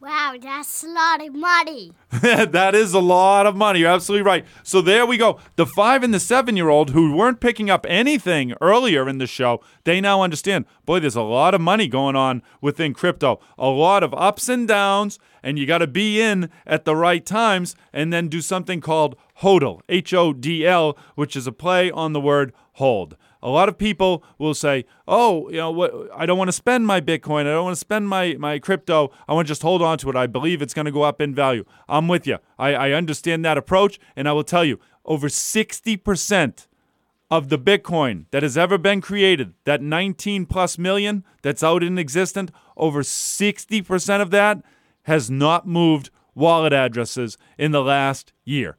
Wow, 0.00 0.34
that's 0.40 0.82
a 0.82 0.88
lot 0.88 1.22
of 1.22 1.34
money. 1.34 1.92
that 2.22 2.74
is 2.74 2.94
a 2.94 3.00
lot 3.00 3.46
of 3.46 3.54
money. 3.54 3.80
You're 3.80 3.90
absolutely 3.90 4.24
right. 4.24 4.46
So 4.62 4.80
there 4.80 5.04
we 5.04 5.18
go. 5.18 5.38
The 5.56 5.66
five 5.66 6.02
and 6.02 6.14
the 6.14 6.18
seven 6.18 6.56
year 6.56 6.70
old 6.70 6.90
who 6.90 7.14
weren't 7.14 7.38
picking 7.38 7.68
up 7.68 7.84
anything 7.86 8.54
earlier 8.62 9.06
in 9.10 9.18
the 9.18 9.26
show, 9.26 9.60
they 9.84 10.00
now 10.00 10.22
understand 10.22 10.64
boy, 10.86 11.00
there's 11.00 11.16
a 11.16 11.22
lot 11.22 11.54
of 11.54 11.60
money 11.60 11.86
going 11.86 12.16
on 12.16 12.42
within 12.62 12.94
crypto, 12.94 13.40
a 13.58 13.68
lot 13.68 14.02
of 14.02 14.14
ups 14.14 14.48
and 14.48 14.66
downs, 14.66 15.18
and 15.42 15.58
you 15.58 15.66
got 15.66 15.78
to 15.78 15.86
be 15.86 16.18
in 16.18 16.48
at 16.66 16.86
the 16.86 16.96
right 16.96 17.26
times 17.26 17.76
and 17.92 18.10
then 18.10 18.28
do 18.28 18.40
something 18.40 18.80
called 18.80 19.16
HODL, 19.42 19.82
H 19.90 20.14
O 20.14 20.32
D 20.32 20.66
L, 20.66 20.96
which 21.14 21.36
is 21.36 21.46
a 21.46 21.52
play 21.52 21.90
on 21.90 22.14
the 22.14 22.20
word 22.20 22.54
hold. 22.72 23.18
A 23.42 23.48
lot 23.48 23.68
of 23.68 23.78
people 23.78 24.22
will 24.38 24.54
say, 24.54 24.84
"Oh, 25.08 25.48
you 25.50 25.56
know 25.56 25.70
what? 25.70 25.92
I 26.14 26.26
don't 26.26 26.38
want 26.38 26.48
to 26.48 26.52
spend 26.52 26.86
my 26.86 27.00
Bitcoin. 27.00 27.42
I 27.42 27.52
don't 27.52 27.64
want 27.64 27.76
to 27.76 27.80
spend 27.80 28.08
my 28.08 28.36
my 28.38 28.58
crypto. 28.58 29.10
I 29.28 29.32
want 29.32 29.46
to 29.46 29.50
just 29.50 29.62
hold 29.62 29.82
on 29.82 29.98
to 29.98 30.10
it. 30.10 30.16
I 30.16 30.26
believe 30.26 30.60
it's 30.60 30.74
going 30.74 30.86
to 30.86 30.92
go 30.92 31.02
up 31.02 31.20
in 31.20 31.34
value." 31.34 31.64
I'm 31.88 32.08
with 32.08 32.26
you. 32.26 32.38
I, 32.58 32.74
I 32.74 32.92
understand 32.92 33.44
that 33.44 33.58
approach, 33.58 33.98
and 34.14 34.28
I 34.28 34.32
will 34.32 34.44
tell 34.44 34.64
you, 34.64 34.78
over 35.04 35.28
60% 35.28 36.66
of 37.30 37.48
the 37.48 37.58
Bitcoin 37.58 38.26
that 38.32 38.42
has 38.42 38.58
ever 38.58 38.76
been 38.76 39.00
created, 39.00 39.54
that 39.64 39.80
19 39.80 40.46
plus 40.46 40.78
million 40.78 41.24
that's 41.42 41.62
out 41.62 41.82
in 41.82 41.98
existence, 41.98 42.50
over 42.76 43.02
60% 43.02 44.20
of 44.20 44.30
that 44.30 44.62
has 45.04 45.30
not 45.30 45.66
moved 45.66 46.10
wallet 46.34 46.72
addresses 46.72 47.38
in 47.56 47.70
the 47.70 47.82
last 47.82 48.32
year. 48.44 48.76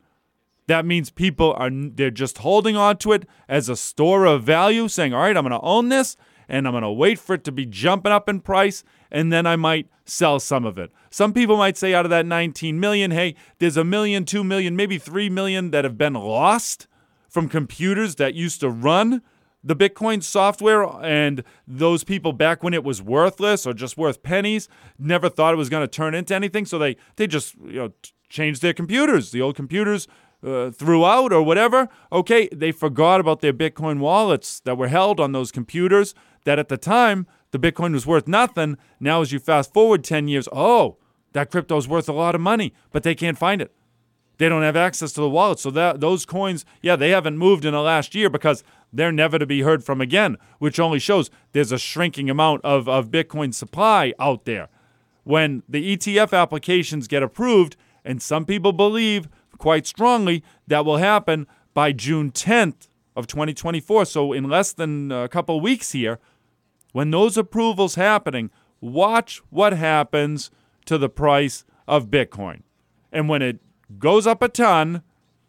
That 0.67 0.85
means 0.85 1.09
people 1.09 1.53
are 1.57 1.69
they're 1.71 2.11
just 2.11 2.39
holding 2.39 2.75
on 2.75 2.97
to 2.97 3.13
it 3.13 3.27
as 3.49 3.69
a 3.69 3.75
store 3.75 4.25
of 4.25 4.43
value, 4.43 4.87
saying, 4.87 5.13
"All 5.13 5.21
right, 5.21 5.35
I'm 5.35 5.43
going 5.43 5.59
to 5.59 5.65
own 5.65 5.89
this 5.89 6.15
and 6.47 6.67
I'm 6.67 6.73
going 6.73 6.83
to 6.83 6.91
wait 6.91 7.19
for 7.19 7.33
it 7.33 7.43
to 7.45 7.51
be 7.51 7.65
jumping 7.65 8.11
up 8.11 8.27
in 8.27 8.41
price 8.41 8.83
and 9.09 9.31
then 9.31 9.45
I 9.45 9.55
might 9.55 9.87
sell 10.05 10.39
some 10.39 10.65
of 10.65 10.77
it." 10.77 10.91
Some 11.09 11.33
people 11.33 11.57
might 11.57 11.77
say 11.77 11.93
out 11.93 12.05
of 12.05 12.11
that 12.11 12.25
19 12.25 12.79
million, 12.79 13.11
"Hey, 13.11 13.35
there's 13.59 13.77
a 13.77 13.83
million, 13.83 14.25
2 14.25 14.43
million, 14.43 14.75
maybe 14.75 14.97
3 14.97 15.29
million 15.29 15.71
that 15.71 15.83
have 15.83 15.97
been 15.97 16.13
lost 16.13 16.87
from 17.27 17.47
computers 17.47 18.15
that 18.15 18.33
used 18.33 18.59
to 18.59 18.69
run 18.69 19.21
the 19.63 19.75
Bitcoin 19.75 20.23
software 20.23 20.83
and 21.03 21.43
those 21.67 22.03
people 22.03 22.33
back 22.33 22.63
when 22.63 22.73
it 22.73 22.83
was 22.83 23.01
worthless 23.01 23.65
or 23.65 23.73
just 23.73 23.97
worth 23.97 24.23
pennies 24.23 24.67
never 24.97 25.29
thought 25.29 25.53
it 25.53 25.57
was 25.57 25.69
going 25.69 25.83
to 25.83 25.87
turn 25.87 26.15
into 26.15 26.33
anything 26.33 26.65
so 26.65 26.77
they 26.77 26.95
they 27.15 27.27
just 27.27 27.55
you 27.55 27.73
know 27.73 27.91
changed 28.29 28.61
their 28.61 28.73
computers 28.73 29.31
the 29.31 29.41
old 29.41 29.55
computers 29.55 30.07
uh, 30.43 30.71
threw 30.71 31.03
or 31.03 31.41
whatever 31.43 31.87
okay 32.11 32.49
they 32.51 32.71
forgot 32.71 33.19
about 33.19 33.41
their 33.41 33.53
bitcoin 33.53 33.99
wallets 33.99 34.59
that 34.61 34.77
were 34.77 34.87
held 34.87 35.19
on 35.19 35.31
those 35.31 35.51
computers 35.51 36.15
that 36.45 36.59
at 36.59 36.67
the 36.67 36.77
time 36.77 37.27
the 37.51 37.59
bitcoin 37.59 37.91
was 37.91 38.07
worth 38.07 38.27
nothing. 38.27 38.77
Now 38.99 39.21
as 39.21 39.31
you 39.31 39.39
fast 39.39 39.73
forward 39.73 40.03
10 40.03 40.27
years 40.27 40.47
oh 40.51 40.97
that 41.33 41.51
crypto 41.51 41.77
is 41.77 41.87
worth 41.87 42.09
a 42.09 42.13
lot 42.13 42.35
of 42.35 42.41
money 42.41 42.73
but 42.91 43.03
they 43.03 43.15
can't 43.15 43.37
find 43.37 43.61
it. 43.61 43.71
They 44.37 44.49
don't 44.49 44.63
have 44.63 44.75
access 44.75 45.11
to 45.13 45.21
the 45.21 45.29
wallet. 45.29 45.59
So 45.59 45.69
that 45.71 45.99
those 45.99 46.25
coins 46.25 46.65
yeah 46.81 46.95
they 46.95 47.09
haven't 47.09 47.37
moved 47.37 47.65
in 47.65 47.73
the 47.73 47.81
last 47.81 48.15
year 48.15 48.29
because 48.29 48.63
they're 48.93 49.11
never 49.11 49.39
to 49.39 49.45
be 49.45 49.61
heard 49.61 49.83
from 49.83 50.01
again, 50.01 50.37
which 50.59 50.79
only 50.79 50.99
shows 50.99 51.29
there's 51.53 51.71
a 51.71 51.79
shrinking 51.79 52.29
amount 52.29 52.61
of, 52.63 52.89
of 52.89 53.09
Bitcoin 53.09 53.53
supply 53.53 54.13
out 54.19 54.45
there. 54.45 54.69
When 55.23 55.63
the 55.69 55.95
ETF 55.95 56.37
applications 56.37 57.07
get 57.07 57.23
approved, 57.23 57.77
and 58.03 58.21
some 58.21 58.45
people 58.45 58.73
believe 58.73 59.29
quite 59.61 59.85
strongly 59.85 60.43
that 60.67 60.83
will 60.83 60.97
happen 60.97 61.45
by 61.73 61.91
June 61.91 62.31
10th 62.31 62.87
of 63.15 63.27
2024, 63.27 64.05
so 64.05 64.33
in 64.33 64.49
less 64.49 64.73
than 64.73 65.11
a 65.11 65.29
couple 65.29 65.61
weeks 65.61 65.91
here, 65.91 66.19
when 66.93 67.11
those 67.11 67.37
approvals 67.37 67.95
happening, 67.95 68.49
watch 68.81 69.41
what 69.51 69.73
happens 69.73 70.49
to 70.85 70.97
the 70.97 71.09
price 71.09 71.63
of 71.87 72.09
Bitcoin. 72.09 72.63
And 73.11 73.29
when 73.29 73.43
it 73.43 73.59
goes 73.99 74.25
up 74.25 74.41
a 74.41 74.49
ton, 74.49 75.03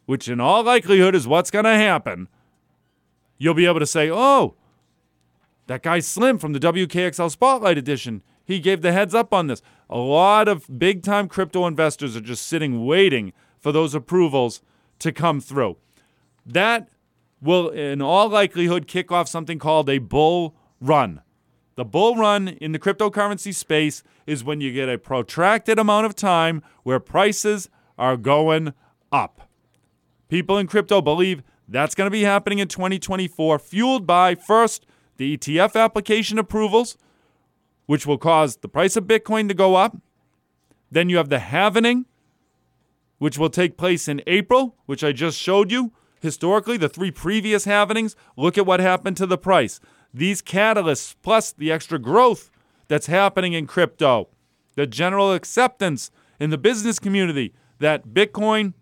which 0.05 0.29
in 0.29 0.41
all 0.41 0.63
likelihood 0.63 1.15
is 1.15 1.27
what's 1.27 1.51
going 1.51 1.65
to 1.65 1.71
happen, 1.71 2.29
you'll 3.39 3.55
be 3.55 3.67
able 3.67 3.81
to 3.81 3.87
say, 3.87 4.11
oh, 4.11 4.57
that 5.69 5.83
guy 5.83 6.01
Slim 6.01 6.39
from 6.39 6.53
the 6.53 6.61
WKXL 6.61 7.31
Spotlight 7.31 7.79
Edition, 7.79 8.23
he 8.45 8.59
gave 8.59 8.83
the 8.83 8.93
heads 8.93 9.15
up 9.15 9.33
on 9.33 9.47
this. 9.47 9.63
A 9.89 9.97
lot 9.97 10.49
of 10.49 10.79
big 10.79 11.03
time 11.03 11.29
crypto 11.29 11.67
investors 11.67 12.15
are 12.15 12.21
just 12.21 12.47
sitting 12.47 12.85
waiting 12.85 13.33
for 13.63 13.73
those 13.73 13.95
approvals 13.95 14.61
to 14.99 15.13
come 15.13 15.41
through. 15.41 15.77
That 16.45 16.89
will, 17.41 17.71
in 17.71 18.03
all 18.03 18.29
likelihood, 18.29 18.87
kick 18.87 19.11
off 19.11 19.29
something 19.29 19.59
called 19.59 19.89
a 19.89 19.99
bull 19.99 20.55
run. 20.81 21.23
The 21.77 21.85
bull 21.85 22.17
run 22.17 22.49
in 22.49 22.73
the 22.73 22.79
cryptocurrency 22.79 23.55
space 23.55 24.03
is 24.27 24.45
when 24.45 24.61
you 24.61 24.73
get 24.73 24.91
a 24.91 24.99
protracted 24.99 25.79
amount 25.79 26.07
of 26.07 26.15
time 26.15 26.63
where 26.83 27.01
prices 27.01 27.71
are 27.97 28.17
going 28.17 28.75
up. 29.11 29.49
People 30.29 30.59
in 30.59 30.67
crypto 30.67 31.01
believe 31.01 31.43
that's 31.69 31.95
going 31.95 32.07
to 32.07 32.11
be 32.11 32.25
happening 32.25 32.59
in 32.59 32.69
2024, 32.69 33.59
fueled 33.59 34.07
by 34.07 34.35
first 34.35 34.85
the 35.17 35.37
ETF 35.37 35.77
application 35.77 36.39
approvals, 36.39 36.99
which 37.87 38.07
will 38.07 38.19
cause 38.19 38.57
the 38.57 38.69
price 38.69 38.97
of 38.97 39.05
Bitcoin 39.05 39.49
to 39.49 39.55
go 39.55 39.77
up. 39.77 39.97
Then 40.91 41.09
you 41.09 41.17
have 41.17 41.31
the 41.31 41.39
halvening, 41.39 42.05
which 43.23 43.39
will 43.39 43.51
take 43.51 43.77
place 43.77 44.09
in 44.09 44.21
April, 44.27 44.75
which 44.87 45.05
I 45.05 45.13
just 45.13 45.39
showed 45.39 45.71
you. 45.71 45.93
Historically, 46.21 46.77
the 46.77 46.89
three 46.89 47.13
previous 47.13 47.67
halvenings, 47.67 48.17
look 48.37 48.59
at 48.59 48.67
what 48.67 48.81
happened 48.81 49.17
to 49.19 49.27
the 49.27 49.39
price. 49.39 49.79
These 50.13 50.43
catalysts, 50.43 51.15
plus 51.23 51.53
the 51.53 51.71
extra 51.71 52.01
growth 52.01 52.51
that's 52.89 53.07
happening 53.07 53.53
in 53.53 53.69
crypto, 53.69 54.29
the 54.75 54.89
general 54.89 55.33
acceptance 55.33 56.11
in 56.41 56.51
the 56.51 56.59
business 56.59 56.99
community 56.99 57.55
that 57.79 58.09
Bitcoin 58.09 58.75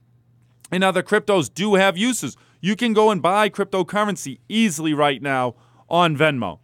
and 0.72 0.82
other 0.82 1.02
cryptos 1.02 1.52
do 1.52 1.74
have 1.74 1.98
uses. 1.98 2.38
You 2.62 2.76
can 2.76 2.94
go 2.94 3.10
and 3.10 3.20
buy 3.20 3.50
cryptocurrency 3.50 4.38
easily 4.48 4.94
right 4.94 5.20
now 5.20 5.54
on 5.90 6.16
Venmo, 6.16 6.60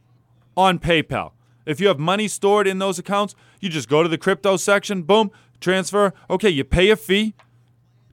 on 0.56 0.78
PayPal. 0.78 1.32
If 1.66 1.78
you 1.78 1.88
have 1.88 1.98
money 1.98 2.26
stored 2.26 2.66
in 2.66 2.78
those 2.78 2.98
accounts, 2.98 3.34
you 3.60 3.68
just 3.68 3.90
go 3.90 4.02
to 4.02 4.08
the 4.08 4.16
crypto 4.16 4.56
section, 4.56 5.02
boom, 5.02 5.30
transfer. 5.60 6.14
Okay, 6.30 6.48
you 6.48 6.64
pay 6.64 6.88
a 6.88 6.96
fee 6.96 7.34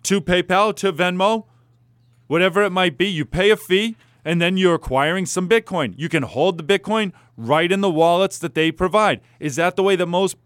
to 0.04 0.22
PayPal, 0.22 0.76
to 0.78 0.93
Venmo, 0.93 1.45
whatever 2.28 2.64
it 2.64 2.72
might 2.72 2.97
be. 2.97 3.08
You 3.08 3.26
pay 3.26 3.49
a 3.49 3.58
fee 3.58 3.95
and 4.26 4.41
then 4.41 4.58
you're 4.58 4.76
acquiring 4.76 5.26
some 5.26 5.49
Bitcoin. 5.49 5.93
You 5.97 6.10
can 6.10 6.24
hold 6.24 6.58
the 6.58 6.64
Bitcoin 6.64 7.12
right 7.36 7.72
in 7.72 7.82
the 7.82 7.89
wallets 7.89 8.38
that 8.39 8.56
they 8.56 8.72
provide. 8.72 9.22
Is 9.39 9.56
that 9.58 9.76
the 9.76 9.84
way 9.84 9.95
that 9.95 10.06
most 10.06 10.38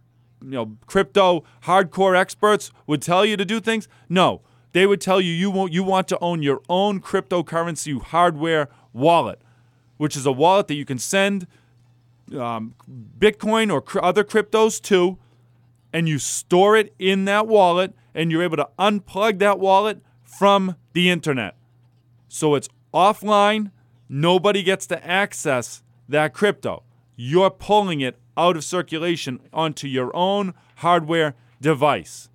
you 0.42 0.52
know 0.52 0.78
crypto 0.86 1.44
hardcore 1.64 2.18
experts 2.18 2.72
would 2.86 3.02
tell 3.02 3.26
you 3.26 3.38
to 3.38 3.46
do 3.46 3.60
things? 3.60 3.88
No. 4.10 4.42
They 4.74 4.86
would 4.86 5.02
tell 5.02 5.20
you 5.20 5.32
you 5.32 5.50
want 5.50 5.74
you 5.74 5.84
want 5.84 6.08
to 6.10 6.20
own 6.20 6.44
your 6.44 6.62
own 6.70 7.02
cryptocurrency 7.02 8.00
hardware 8.00 8.70
wallet, 8.94 9.42
which 9.98 10.16
is 10.16 10.26
a 10.26 10.32
wallet 10.32 10.68
that 10.68 10.76
you 10.76 10.86
can 10.86 11.00
send 11.00 11.48
um, 12.38 12.76
Bitcoin 13.18 13.72
or 13.72 13.82
cr- 13.82 14.04
other 14.04 14.24
cryptos 14.24 14.82
to, 14.84 15.18
and 15.94 16.08
you 16.08 16.20
store 16.20 16.76
it 16.76 16.94
in 17.00 17.26
that 17.26 17.48
wallet, 17.48 17.94
and 18.18 18.32
you're 18.32 18.44
able 18.44 18.58
to 18.58 18.68
unplug 18.80 19.38
that 19.40 19.60
wallet 19.60 20.02
from 20.24 20.76
the 20.94 21.10
internet. 21.10 21.56
So 22.28 22.56
it's 22.56 22.68
offline. 22.94 23.72
Nobody 24.10 24.64
gets 24.64 24.88
to 24.88 25.08
access 25.08 25.84
that 26.10 26.34
crypto. 26.34 26.84
You're 27.16 27.52
pulling 27.52 28.02
it 28.02 28.18
out 28.36 28.58
of 28.58 28.64
circulation 28.64 29.40
onto 29.54 29.88
your 29.88 30.14
own 30.16 30.56
hardware 30.78 31.36
device. 31.62 32.30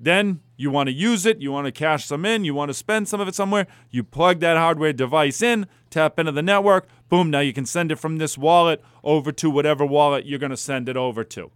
Then 0.00 0.40
you 0.56 0.70
want 0.70 0.88
to 0.88 0.92
use 0.92 1.24
it, 1.24 1.40
you 1.40 1.52
want 1.52 1.66
to 1.66 1.72
cash 1.72 2.04
some 2.04 2.24
in, 2.24 2.44
you 2.44 2.54
want 2.54 2.68
to 2.68 2.74
spend 2.74 3.08
some 3.08 3.20
of 3.20 3.28
it 3.28 3.34
somewhere, 3.34 3.66
you 3.90 4.02
plug 4.02 4.40
that 4.40 4.56
hardware 4.56 4.92
device 4.92 5.40
in, 5.42 5.66
tap 5.90 6.18
into 6.18 6.32
the 6.32 6.42
network, 6.42 6.88
boom, 7.08 7.30
now 7.30 7.40
you 7.40 7.52
can 7.52 7.66
send 7.66 7.90
it 7.90 7.96
from 7.96 8.18
this 8.18 8.38
wallet 8.38 8.82
over 9.02 9.32
to 9.32 9.50
whatever 9.50 9.84
wallet 9.84 10.26
you're 10.26 10.38
going 10.38 10.50
to 10.50 10.56
send 10.56 10.88
it 10.88 10.96
over 10.96 11.24
to. 11.24 11.50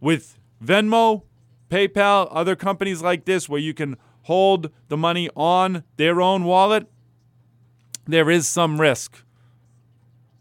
With 0.00 0.38
Venmo, 0.64 1.22
PayPal, 1.68 2.28
other 2.30 2.56
companies 2.56 3.02
like 3.02 3.24
this 3.24 3.48
where 3.48 3.60
you 3.60 3.74
can 3.74 3.96
hold 4.22 4.70
the 4.88 4.96
money 4.96 5.28
on 5.36 5.84
their 5.96 6.20
own 6.20 6.44
wallet, 6.44 6.86
there 8.06 8.30
is 8.30 8.48
some 8.48 8.80
risk. 8.80 9.22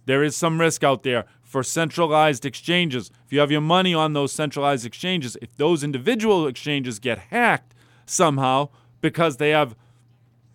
There 0.05 0.23
is 0.23 0.35
some 0.35 0.59
risk 0.59 0.83
out 0.83 1.03
there 1.03 1.25
for 1.43 1.63
centralized 1.63 2.45
exchanges. 2.45 3.11
If 3.25 3.33
you 3.33 3.39
have 3.39 3.51
your 3.51 3.61
money 3.61 3.93
on 3.93 4.13
those 4.13 4.31
centralized 4.31 4.85
exchanges, 4.85 5.37
if 5.41 5.55
those 5.55 5.83
individual 5.83 6.47
exchanges 6.47 6.99
get 6.99 7.17
hacked 7.17 7.73
somehow 8.05 8.69
because 9.01 9.37
they 9.37 9.51
have 9.51 9.75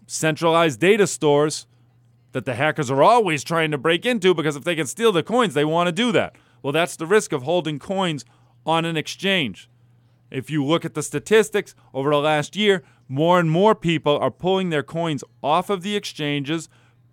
centralized 0.07 0.81
data 0.81 1.07
stores 1.07 1.66
that 2.33 2.45
the 2.45 2.55
hackers 2.55 2.91
are 2.91 3.03
always 3.03 3.45
trying 3.45 3.70
to 3.70 3.79
break 3.79 4.05
into 4.05 4.35
because 4.35 4.57
if 4.57 4.64
they 4.64 4.75
can 4.75 4.87
steal 4.87 5.12
the 5.12 5.23
coins, 5.23 5.55
they 5.55 5.64
want 5.64 5.87
to 5.87 5.93
do 5.93 6.12
that. 6.12 6.37
Well, 6.62 6.73
that's 6.73 6.97
the 6.97 7.07
risk 7.07 7.33
of 7.33 7.43
holding 7.43 7.79
coins 7.79 8.25
on 8.64 8.85
an 8.85 8.97
exchange. 8.97 9.68
If 10.33 10.51
you 10.51 10.64
look 10.64 10.85
at 10.85 10.95
the 10.95 11.03
statistics 11.03 11.74
over 11.93 12.11
the 12.11 12.16
last 12.16 12.57
year, 12.57 12.83
more 13.09 13.39
and 13.39 13.51
more 13.51 13.74
people 13.74 14.16
are 14.18 14.30
pulling 14.30 14.70
their 14.70 14.83
coins 14.83 15.22
off 15.43 15.70
of 15.70 15.83
the 15.83 15.95
exchanges 15.95 16.68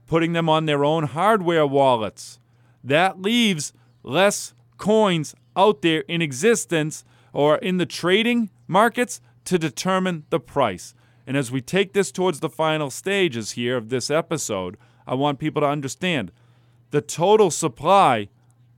putting 0.09 0.34
them 0.34 0.49
on 0.49 0.65
their 0.65 0.84
own 0.84 1.03
hardware 1.03 1.67
wallets. 1.67 2.39
That 2.84 3.22
leaves 3.22 3.72
less 4.03 4.53
coins 4.78 5.36
out 5.55 5.82
there 5.82 6.01
in 6.01 6.22
existence 6.22 7.05
or 7.32 7.57
in 7.57 7.78
the 7.78 7.86
trading 7.86 8.49
markets 8.67 9.22
to 9.45 9.59
determine 9.59 10.26
the 10.32 10.39
price. 10.39 10.95
And 11.28 11.38
as 11.38 11.51
we 11.51 11.61
take 11.61 11.93
this 11.93 12.11
towards 12.11 12.39
the 12.39 12.49
final 12.49 12.89
stages 12.89 13.51
here 13.51 13.78
of 13.78 13.89
this 13.89 14.09
episode, 14.09 14.78
I 15.05 15.13
want 15.13 15.39
people 15.39 15.61
to 15.61 15.67
understand 15.67 16.32
the 16.89 17.01
total 17.01 17.51
supply 17.51 18.30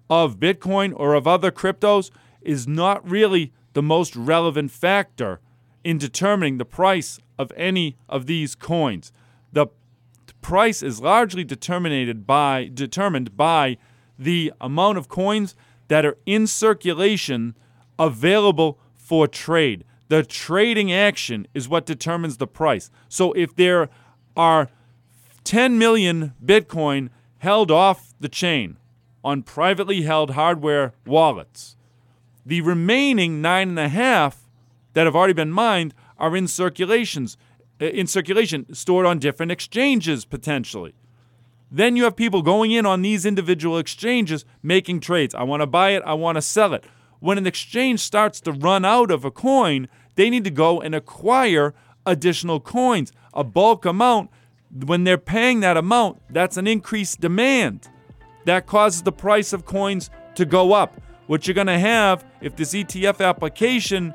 of 0.10 0.38
Bitcoin 0.38 0.92
or 0.94 1.14
of 1.14 1.28
other 1.28 1.50
cryptos 1.50 2.12
is 2.42 2.68
not 2.68 3.10
really 3.10 3.54
the 3.74 3.82
most 3.82 4.16
relevant 4.16 4.72
factor 4.72 5.40
in 5.84 5.98
determining 5.98 6.58
the 6.58 6.66
price 6.66 7.20
of 7.38 7.52
any 7.56 7.98
of 8.08 8.26
these 8.26 8.56
coins. 8.56 9.12
The 9.54 9.68
price 10.42 10.82
is 10.82 11.02
largely 11.02 11.44
determined 11.44 12.26
by 12.26 12.70
determined 12.74 13.38
by 13.38 13.78
the 14.18 14.54
amount 14.60 14.98
of 14.98 15.08
coins 15.08 15.56
that 15.88 16.06
are 16.06 16.18
in 16.26 16.48
circulation 16.48 17.56
available 17.98 18.80
for 18.96 19.28
trade. 19.28 19.84
The 20.08 20.24
trading 20.24 20.92
action 20.92 21.48
is 21.54 21.70
what 21.70 21.86
determines 21.86 22.38
the 22.38 22.48
price. 22.48 22.90
So 23.08 23.34
if 23.34 23.56
there 23.56 23.90
are 24.36 24.70
10 25.44 25.78
million 25.78 26.34
Bitcoin 26.44 27.10
held 27.40 27.72
off 27.72 28.14
the 28.20 28.30
chain 28.30 28.78
on 29.24 29.44
privately 29.44 30.02
held 30.02 30.32
hardware 30.32 30.94
wallets, 31.06 31.76
the 32.46 32.62
remaining 32.62 33.42
nine 33.42 33.70
and 33.70 33.80
a 33.80 33.90
half 33.90 34.48
that 34.94 35.06
have 35.06 35.16
already 35.16 35.34
been 35.34 35.52
mined 35.52 35.94
are 36.18 36.36
in 36.36 36.48
circulations 36.48 37.38
uh, 37.82 37.86
in 37.86 38.06
circulation, 38.06 38.72
stored 38.74 39.08
on 39.08 39.18
different 39.18 39.52
exchanges 39.52 40.24
potentially. 40.24 40.94
Then 41.72 41.96
you 41.96 42.04
have 42.04 42.16
people 42.16 42.44
going 42.44 42.70
in 42.70 42.86
on 42.86 43.02
these 43.02 43.26
individual 43.26 43.80
exchanges 43.80 44.46
making 44.62 45.00
trades. 45.00 45.34
I 45.34 45.44
want 45.44 45.62
to 45.62 45.68
buy 45.68 45.92
it, 45.92 46.04
I 46.06 46.14
want 46.14 46.36
to 46.36 46.42
sell 46.44 46.76
it. 46.76 46.86
When 47.20 47.38
an 47.38 47.48
exchange 47.48 48.02
starts 48.02 48.40
to 48.42 48.52
run 48.52 48.86
out 48.86 49.10
of 49.10 49.26
a 49.26 49.32
coin, 49.32 49.88
they 50.16 50.30
need 50.30 50.44
to 50.44 50.52
go 50.52 50.80
and 50.80 50.94
acquire 50.94 51.74
additional 52.06 52.60
coins, 52.60 53.12
a 53.34 53.44
bulk 53.44 53.86
amount. 53.86 54.30
When 54.72 55.04
they're 55.04 55.18
paying 55.18 55.62
that 55.62 55.78
amount, 55.78 56.22
that's 56.30 56.58
an 56.58 56.68
increased 56.68 57.20
demand. 57.20 57.90
That 58.46 58.68
causes 58.68 59.02
the 59.02 59.12
price 59.12 59.54
of 59.54 59.66
coins 59.66 60.10
to 60.36 60.46
go 60.46 60.74
up. 60.74 61.02
What 61.32 61.48
you're 61.48 61.56
going 61.56 61.68
to 61.68 61.80
have 61.80 62.26
if 62.42 62.58
this 62.58 62.74
ETF 62.74 63.26
application 63.26 64.14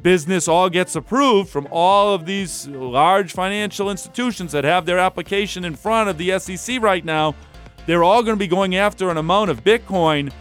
business 0.00 0.48
all 0.48 0.70
gets 0.70 0.96
approved 0.96 1.50
from 1.50 1.68
all 1.70 2.14
of 2.14 2.24
these 2.24 2.66
large 2.68 3.34
financial 3.34 3.90
institutions 3.90 4.52
that 4.52 4.64
have 4.64 4.86
their 4.86 4.98
application 4.98 5.66
in 5.66 5.76
front 5.76 6.08
of 6.08 6.16
the 6.16 6.38
SEC 6.38 6.80
right 6.80 7.04
now, 7.04 7.34
they're 7.84 8.02
all 8.02 8.22
going 8.22 8.34
to 8.34 8.42
be 8.42 8.46
going 8.46 8.76
after 8.76 9.10
an 9.10 9.18
amount 9.18 9.50
of 9.50 9.62
Bitcoin 9.62 10.32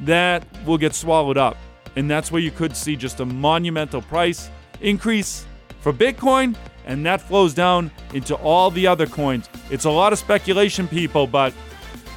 that 0.00 0.46
will 0.66 0.76
get 0.76 0.94
swallowed 0.94 1.38
up. 1.38 1.56
And 1.96 2.10
that's 2.10 2.30
where 2.30 2.42
you 2.42 2.50
could 2.50 2.76
see 2.76 2.96
just 2.96 3.20
a 3.20 3.24
monumental 3.24 4.02
price 4.02 4.50
increase 4.82 5.46
for 5.80 5.90
Bitcoin, 5.90 6.54
and 6.84 7.06
that 7.06 7.22
flows 7.22 7.54
down 7.54 7.90
into 8.12 8.34
all 8.34 8.70
the 8.70 8.86
other 8.86 9.06
coins. 9.06 9.48
It's 9.70 9.86
a 9.86 9.90
lot 9.90 10.12
of 10.12 10.18
speculation, 10.18 10.86
people, 10.86 11.26
but 11.26 11.54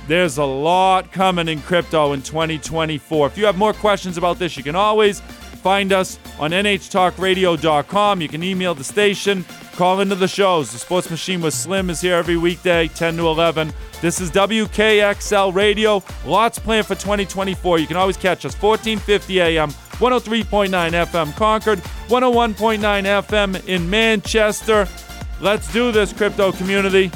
there's 0.08 0.38
a 0.38 0.46
lot 0.46 1.12
coming 1.12 1.48
in 1.48 1.62
crypto 1.62 2.14
in 2.14 2.22
2024. 2.22 3.28
If 3.28 3.38
you 3.38 3.46
have 3.46 3.58
more 3.58 3.74
questions 3.74 4.18
about 4.18 4.40
this, 4.40 4.58
you 4.58 4.64
can 4.64 4.76
always 4.76 5.22
Find 5.58 5.92
us 5.92 6.18
on 6.40 6.52
nhtalkradio.com. 6.52 8.22
You 8.22 8.30
can 8.30 8.42
email 8.42 8.74
the 8.74 8.86
station, 8.86 9.44
call 9.74 10.00
into 10.00 10.16
the 10.16 10.28
shows. 10.28 10.72
The 10.72 10.80
Sports 10.80 11.10
Machine 11.10 11.42
with 11.42 11.54
Slim 11.54 11.90
is 11.90 12.00
here 12.00 12.16
every 12.16 12.38
weekday, 12.38 12.88
10 12.88 13.18
to 13.18 13.28
11. 13.28 13.74
This 14.02 14.22
is 14.22 14.32
WKXL 14.32 15.54
Radio. 15.54 16.04
Lots 16.26 16.58
planned 16.58 16.86
for 16.86 16.96
2024. 16.96 17.80
You 17.80 17.88
can 17.88 17.98
always 17.98 18.16
catch 18.16 18.46
us 18.46 18.56
1450 18.56 19.42
AM, 19.42 19.72
103.9 19.72 20.70
FM 20.72 21.36
Concord, 21.36 21.80
101.9 21.80 22.80
FM 22.80 23.68
in 23.68 23.90
Manchester. 23.90 24.88
Let's 25.42 25.72
do 25.74 25.92
this, 25.92 26.14
crypto 26.14 26.52
community. 26.52 27.12